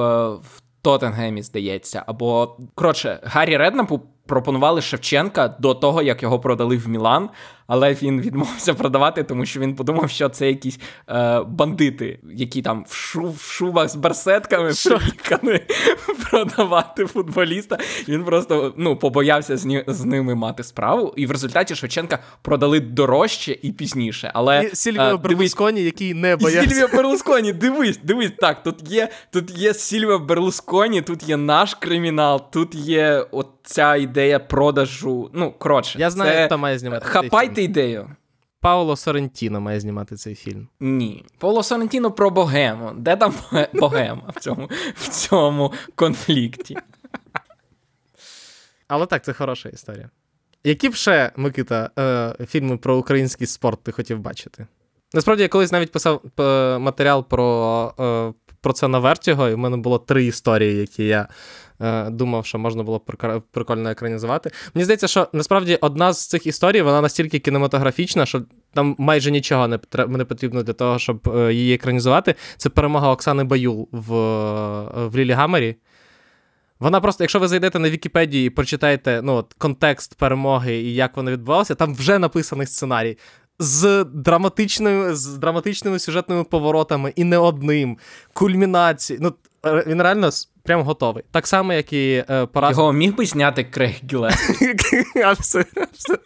в 0.44 0.62
Тоттенгемі, 0.82 1.42
здається. 1.42 2.04
Або 2.08 2.58
коротше, 2.76 3.20
Гаррі 3.24 3.58
Реднапу 3.58 4.02
пропонували 4.26 4.82
Шевченка 4.82 5.48
до 5.60 5.74
того, 5.74 6.02
як 6.02 6.24
його 6.24 6.40
продали 6.40 6.78
в 6.78 6.88
Мілан 6.88 7.30
але 7.68 7.94
він 7.94 8.22
відмовився 8.22 8.74
продавати, 8.74 9.24
тому 9.24 9.46
що 9.46 9.60
він 9.60 9.76
подумав, 9.76 10.10
що 10.10 10.30
це 10.30 10.48
якісь 10.48 10.80
е, 11.10 11.42
бандити, 11.42 12.20
які 12.34 12.62
там 12.62 12.86
в, 12.88 12.94
шу, 12.94 13.30
в 13.30 13.42
шубах 13.42 13.90
з 13.90 13.96
барсетками 13.96 14.72
приїхали 14.86 15.62
продавати 16.30 17.06
футболіста. 17.06 17.78
Він 18.08 18.24
просто 18.24 18.74
ну, 18.78 18.96
побоявся 18.96 19.58
з, 19.58 19.66
ні, 19.66 19.84
з 19.88 20.06
ними 20.06 20.36
мати 20.36 20.64
справу. 20.64 21.14
І 21.18 21.26
в 21.26 21.32
результаті 21.32 21.76
Шевченка 21.76 22.20
продали 22.42 22.80
дорожче 22.80 23.58
і 23.62 23.72
пізніше. 23.72 24.32
Але 24.34 24.64
і 24.64 24.76
Сільвіо 24.76 25.04
е, 25.04 25.18
Берлусконі, 25.18 25.82
який 25.82 26.14
не 26.14 26.36
боявся. 26.36 26.70
Сільвіо 26.70 26.88
Берлусконі, 26.94 27.54
дивись, 27.54 28.00
дивись, 28.04 28.32
так, 28.38 28.64
тут 28.64 28.92
є 28.92 29.10
тут 29.32 29.58
є 29.58 29.74
Сільвіо 29.74 30.20
Берлусконі, 30.20 31.02
тут 31.02 31.30
є 31.30 31.38
наш 31.38 31.74
кримінал, 31.74 32.52
тут 32.52 32.76
є 32.76 33.26
от 33.32 33.48
ця 33.64 33.96
ідея 33.96 34.40
продажу. 34.40 35.30
Ну, 35.34 35.54
коротше, 35.58 36.00
я 36.00 36.10
знаю, 36.10 36.32
це... 36.32 36.46
хто 36.46 36.58
має 36.58 36.80
знімати. 36.80 37.06
Хапайте 37.06 37.57
ідею. 37.64 38.10
Пауло 38.60 38.96
Сорентіно 38.96 39.62
має 39.62 39.80
знімати 39.80 40.16
цей 40.16 40.36
фільм. 40.36 40.68
Ні. 40.80 41.26
Пауло 41.38 41.64
Сорентіно 41.64 42.12
про 42.12 42.30
богему. 42.30 42.92
Де 42.98 43.16
там 43.16 43.34
богема 43.74 44.34
в 44.36 44.40
цьому 44.40 44.70
в 44.96 45.10
цьому 45.10 45.74
конфлікті? 45.96 46.78
Але 48.88 49.06
так, 49.06 49.24
це 49.24 49.34
хороша 49.34 49.70
історія. 49.70 50.10
Які 50.64 50.90
б 50.90 50.96
ще, 50.96 51.32
Микита, 51.36 51.90
е, 52.00 52.46
фільми 52.46 52.78
про 52.78 52.98
український 52.98 53.48
спорт 53.48 53.84
ти 53.84 53.92
хотів 53.92 54.20
бачити? 54.20 54.68
Насправді, 55.14 55.44
я 55.44 55.50
колись 55.50 55.72
навіть 55.72 55.92
писав 55.92 56.22
е, 56.40 56.78
матеріал 56.78 57.28
про, 57.28 57.94
е, 58.00 58.34
про 58.62 58.74
це 58.74 58.88
на 58.88 59.00
Vertigo, 59.00 59.52
і 59.52 59.54
в 59.54 59.58
мене 59.58 59.78
було 59.78 60.00
три 60.00 60.26
історії, 60.26 60.76
які 60.78 61.06
я 61.06 61.28
думав, 62.08 62.46
що 62.46 62.60
можна 62.60 62.84
було 62.84 63.00
прикольно 63.52 63.90
екранізувати. 63.90 64.52
Мені 64.74 64.84
здається, 64.84 65.08
що 65.08 65.28
насправді 65.34 65.76
одна 65.82 66.14
з 66.14 66.28
цих 66.28 66.48
історій 66.48 66.82
вона 66.82 67.02
настільки 67.02 67.40
кінематографічна, 67.40 68.26
що 68.26 68.42
там 68.74 68.96
майже 68.98 69.32
нічого 69.32 69.68
не, 70.08 70.26
потрібно 70.26 70.64
для 70.64 70.74
того, 70.74 71.00
щоб 71.00 71.30
е, 71.36 71.54
її 71.54 71.76
екранізувати. 71.76 72.36
Це 72.58 72.70
перемога 72.70 73.12
Оксани 73.12 73.44
Баюл 73.44 73.88
в, 73.92 74.16
е, 74.16 75.08
в 75.08 75.18
Лілі 75.18 75.32
Гаммері. 75.32 75.76
Вона 76.80 77.02
просто, 77.02 77.24
якщо 77.24 77.40
ви 77.40 77.48
зайдете 77.48 77.80
на 77.80 77.90
Вікіпедію 77.90 78.46
і 78.46 78.50
прочитаєте 78.50 79.22
ну, 79.24 79.34
от, 79.34 79.54
контекст 79.54 80.16
перемоги 80.16 80.76
і 80.76 80.94
як 80.94 81.18
вона 81.18 81.32
відбувалася, 81.32 81.76
там 81.76 81.96
вже 81.96 82.20
написаний 82.20 82.68
сценарій. 82.68 83.18
З 83.60 84.04
драматичною, 84.14 85.16
з 85.16 85.26
драматичними 85.28 86.00
сюжетними 86.00 86.44
поворотами 86.44 87.14
і 87.16 87.24
не 87.24 87.38
одним, 87.38 87.98
кульмінації. 88.34 89.20
Ну, 89.22 89.34
він 89.88 90.02
реально 90.02 90.30
прям 90.64 90.82
готовий. 90.82 91.24
Так 91.32 91.48
само, 91.48 91.74
як 91.74 91.94
і 91.94 92.26
е, 92.30 92.46
поразка. 92.46 92.82
Його 92.82 92.94
міг 92.94 93.16
би 93.16 93.26
зняти 93.26 93.64
Крейг 93.64 93.96
Гілес. 94.12 94.36
Абсо- 95.16 95.66
абсо- 95.76 96.20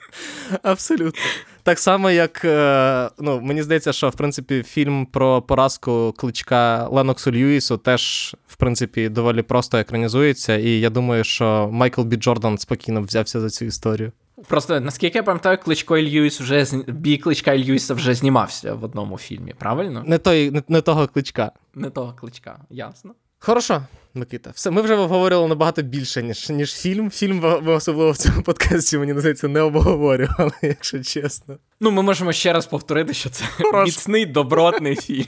Абсолютно. 0.63 1.21
Так 1.63 1.79
само, 1.79 2.11
як 2.11 2.45
е, 2.45 3.09
ну, 3.19 3.41
мені 3.41 3.63
здається, 3.63 3.93
що 3.93 4.09
в 4.09 4.15
принципі 4.15 4.63
фільм 4.63 5.05
про 5.05 5.41
поразку 5.41 6.13
кличка 6.17 6.87
Леноксу 6.91 7.31
Льюісу 7.31 7.77
теж, 7.77 8.35
в 8.47 8.55
принципі, 8.55 9.09
доволі 9.09 9.41
просто 9.41 9.77
екранізується. 9.77 10.57
І 10.57 10.69
я 10.69 10.89
думаю, 10.89 11.23
що 11.23 11.69
Майкл 11.71 12.01
Бі 12.01 12.15
Джордан 12.15 12.57
спокійно 12.57 13.01
взявся 13.01 13.39
за 13.39 13.49
цю 13.49 13.65
історію. 13.65 14.11
Просто 14.47 14.79
наскільки 14.79 15.17
я 15.17 15.23
пам'ятаю, 15.23 15.57
Кличко 15.57 15.97
і 15.97 16.09
Льюіс 16.09 16.41
вже 16.41 16.65
бій 16.87 17.17
Кличка 17.17 17.53
і 17.53 17.63
Льюіса 17.63 17.93
вже 17.93 18.13
знімався 18.13 18.73
в 18.73 18.83
одному 18.83 19.17
фільмі, 19.17 19.53
правильно? 19.57 20.03
Не, 20.05 20.17
той, 20.17 20.51
не, 20.51 20.63
не 20.67 20.81
того 20.81 21.07
кличка. 21.07 21.51
Не 21.75 21.89
того 21.89 22.13
кличка, 22.13 22.59
ясно. 22.69 23.13
Хорошо, 23.39 23.83
Микита. 24.13 24.49
Все, 24.49 24.71
ми 24.71 24.81
вже 24.81 24.95
обговорювали 24.95 25.47
набагато 25.47 25.81
більше, 25.81 26.23
ніж, 26.23 26.49
ніж 26.49 26.73
фільм. 26.73 27.11
Фільм 27.11 27.39
ви 27.39 27.73
особливо 27.73 28.11
в 28.11 28.17
цьому 28.17 28.41
подкасті, 28.41 28.97
мені 28.97 29.19
здається, 29.19 29.47
не 29.47 29.61
обговорювали, 29.61 30.51
якщо 30.61 31.03
чесно. 31.03 31.57
Ну, 31.79 31.91
ми 31.91 32.01
можемо 32.01 32.33
ще 32.33 32.53
раз 32.53 32.65
повторити, 32.65 33.13
що 33.13 33.29
це 33.29 33.45
Хорош. 33.45 33.85
міцний 33.85 34.25
добротний 34.25 34.95
фільм. 34.95 35.27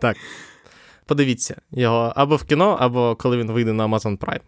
Так. 0.00 0.16
Подивіться 1.06 1.56
його 1.70 2.12
або 2.16 2.36
в 2.36 2.44
кіно, 2.44 2.76
або 2.80 3.16
коли 3.16 3.36
він 3.36 3.52
вийде 3.52 3.72
на 3.72 3.86
Amazon 3.86 4.18
Prime. 4.18 4.40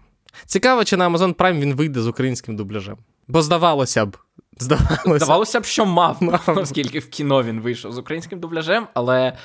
Цікаво, 0.47 0.85
чи 0.85 0.97
на 0.97 1.09
Amazon 1.11 1.35
Prime 1.35 1.61
він 1.61 1.75
вийде 1.75 2.01
з 2.01 2.07
українським 2.07 2.57
дубляжем. 2.57 2.97
Бо 3.29 3.43
здавалося 3.43 4.07
б. 4.07 4.17
Здавалося. 4.59 5.17
Здавалося 5.25 5.61
б, 5.61 5.65
що 5.65 5.87
мав, 5.87 6.17
Мав. 6.23 6.43
оскільки 6.47 6.99
в 6.99 7.09
кіно 7.09 7.43
він 7.43 7.61
вийшов 7.61 7.93
з 7.93 7.99
українським 7.99 8.41
дубляжем, 8.41 8.87
але 8.95 9.37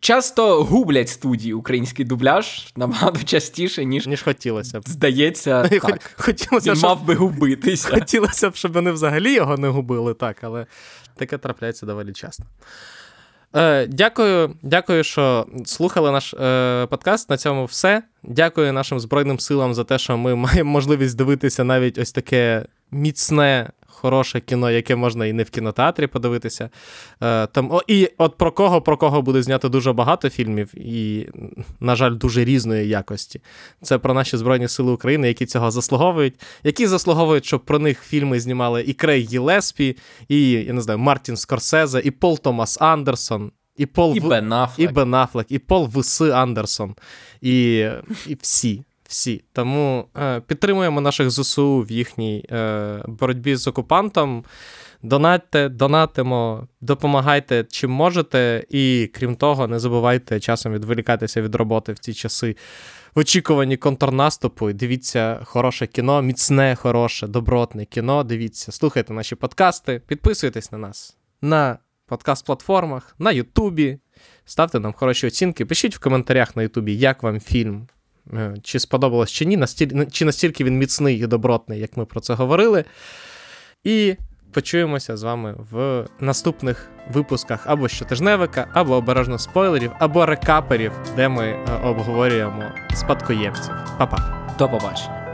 часто 0.00 0.64
гублять 0.64 1.08
студії 1.08 1.52
український 1.54 2.04
дубляж 2.04 2.72
набагато 2.76 3.22
частіше, 3.22 3.84
ніж 3.84 4.06
Ніж 4.06 4.22
хотілося 4.22 4.80
б. 4.80 4.82
здається. 4.88 5.62
Так. 5.82 6.14
Хотілося, 6.16 6.70
Він 6.70 6.76
щоб... 6.76 6.90
мав 6.90 7.04
би 7.04 7.14
губитися. 7.14 7.88
хотілося 7.90 8.50
б, 8.50 8.56
щоб 8.56 8.72
вони 8.72 8.92
взагалі 8.92 9.34
його 9.34 9.56
не 9.56 9.68
губили, 9.68 10.14
так, 10.14 10.36
але 10.44 10.66
таке 11.16 11.38
трапляється 11.38 11.86
доволі 11.86 12.12
часто. 12.12 12.44
Е, 13.54 13.86
дякую, 13.86 14.54
дякую, 14.62 15.04
що 15.04 15.46
слухали 15.64 16.10
наш 16.10 16.34
е, 16.34 16.86
подкаст. 16.90 17.30
На 17.30 17.36
цьому 17.36 17.64
все. 17.64 18.02
Дякую 18.22 18.72
нашим 18.72 19.00
Збройним 19.00 19.38
силам 19.38 19.74
за 19.74 19.84
те, 19.84 19.98
що 19.98 20.16
ми 20.16 20.34
маємо 20.34 20.70
можливість 20.70 21.16
дивитися 21.16 21.64
навіть 21.64 21.98
ось 21.98 22.12
таке 22.12 22.64
міцне, 22.90 23.70
хороше 23.96 24.40
кіно, 24.40 24.70
яке 24.70 24.96
можна 24.96 25.26
і 25.26 25.32
не 25.32 25.42
в 25.42 25.50
кінотеатрі 25.50 26.06
подивитися. 26.06 26.70
Е, 27.22 27.46
там, 27.46 27.70
о, 27.72 27.80
і 27.86 28.10
от 28.18 28.36
про 28.36 28.52
кого, 28.52 28.82
про 28.82 28.96
кого 28.96 29.22
буде 29.22 29.42
знято 29.42 29.68
дуже 29.68 29.92
багато 29.92 30.30
фільмів, 30.30 30.78
і, 30.78 31.28
на 31.80 31.96
жаль, 31.96 32.12
дуже 32.16 32.44
різної 32.44 32.88
якості. 32.88 33.40
Це 33.82 33.98
про 33.98 34.14
наші 34.14 34.36
Збройні 34.36 34.68
Сили 34.68 34.92
України, 34.92 35.28
які 35.28 35.46
цього 35.46 35.70
заслуговують, 35.70 36.34
які 36.64 36.86
заслуговують, 36.86 37.44
щоб 37.44 37.64
про 37.64 37.78
них 37.78 38.02
фільми 38.02 38.40
знімали 38.40 38.82
і 38.82 38.92
Крейг 38.92 39.28
Гілеспі, 39.28 39.96
і 40.28 40.50
я 40.50 40.72
не 40.72 40.80
знаю, 40.80 40.98
Мартін 40.98 41.36
Скорсезе, 41.36 42.00
і 42.04 42.10
Пол 42.10 42.38
Томас 42.38 42.80
Андерсон, 42.80 43.52
і 43.76 43.86
Пол 43.86 44.16
І 44.16 44.20
В- 44.20 44.28
Бен 44.28 44.52
і 44.78 44.88
Бен 44.88 45.14
Аффлек, 45.14 45.46
і 45.50 45.58
Пол 45.58 45.88
Виси 45.88 46.30
Андерсон, 46.30 46.94
і, 47.40 47.88
і 48.26 48.36
всі. 48.40 48.82
Всі. 49.08 49.44
Тому 49.52 50.08
е, 50.16 50.40
підтримуємо 50.40 51.00
наших 51.00 51.30
ЗСУ 51.30 51.80
в 51.80 51.92
їхній 51.92 52.44
е, 52.50 53.02
боротьбі 53.06 53.56
з 53.56 53.66
окупантом. 53.66 54.44
Донатьте, 55.02 55.68
донатимо, 55.68 56.68
допомагайте 56.80 57.64
чим 57.70 57.90
можете. 57.90 58.64
І 58.70 59.10
крім 59.14 59.36
того, 59.36 59.66
не 59.66 59.78
забувайте 59.78 60.40
часом 60.40 60.72
відволікатися 60.72 61.42
від 61.42 61.54
роботи 61.54 61.92
в 61.92 61.98
ці 61.98 62.14
часи. 62.14 62.56
В 63.14 63.18
очікуванні 63.18 63.76
контрнаступу. 63.76 64.72
Дивіться 64.72 65.40
хороше 65.44 65.86
кіно, 65.86 66.22
міцне, 66.22 66.76
хороше, 66.76 67.26
добротне 67.26 67.84
кіно. 67.84 68.24
Дивіться, 68.24 68.72
слухайте 68.72 69.12
наші 69.12 69.34
подкасти, 69.34 70.02
підписуйтесь 70.06 70.72
на 70.72 70.78
нас 70.78 71.16
на 71.42 71.78
подкаст-платформах, 72.08 73.14
на 73.18 73.32
Ютубі. 73.32 73.98
Ставте 74.44 74.80
нам 74.80 74.92
хороші 74.92 75.26
оцінки. 75.26 75.66
Пишіть 75.66 75.96
в 75.96 76.00
коментарях 76.00 76.56
на 76.56 76.62
Ютубі, 76.62 76.96
як 76.96 77.22
вам 77.22 77.40
фільм. 77.40 77.86
Е, 78.34 78.54
Чи 78.62 78.78
сподобалось 78.78 79.30
чи 79.30 79.44
ні, 79.44 79.56
настіль... 79.56 80.04
чи 80.12 80.24
настільки 80.24 80.64
він 80.64 80.78
міцний 80.78 81.18
і 81.18 81.26
добротний, 81.26 81.80
як 81.80 81.96
ми 81.96 82.04
про 82.04 82.20
це 82.20 82.34
говорили. 82.34 82.84
І 83.84 84.16
почуємося 84.52 85.16
з 85.16 85.22
вами 85.22 85.54
в 85.70 86.04
наступних 86.20 86.88
випусках 87.12 87.62
або 87.66 87.88
щотижневика, 87.88 88.66
або 88.72 88.94
обережно 88.94 89.38
спойлерів, 89.38 89.90
або 89.98 90.26
рекаперів, 90.26 90.92
де 91.16 91.28
ми 91.28 91.44
е, 91.44 91.80
обговорюємо 91.84 92.62
спадкоємців. 92.94 93.74
Па-па! 93.98 94.46
До 94.58 94.68
побачення. 94.68 95.25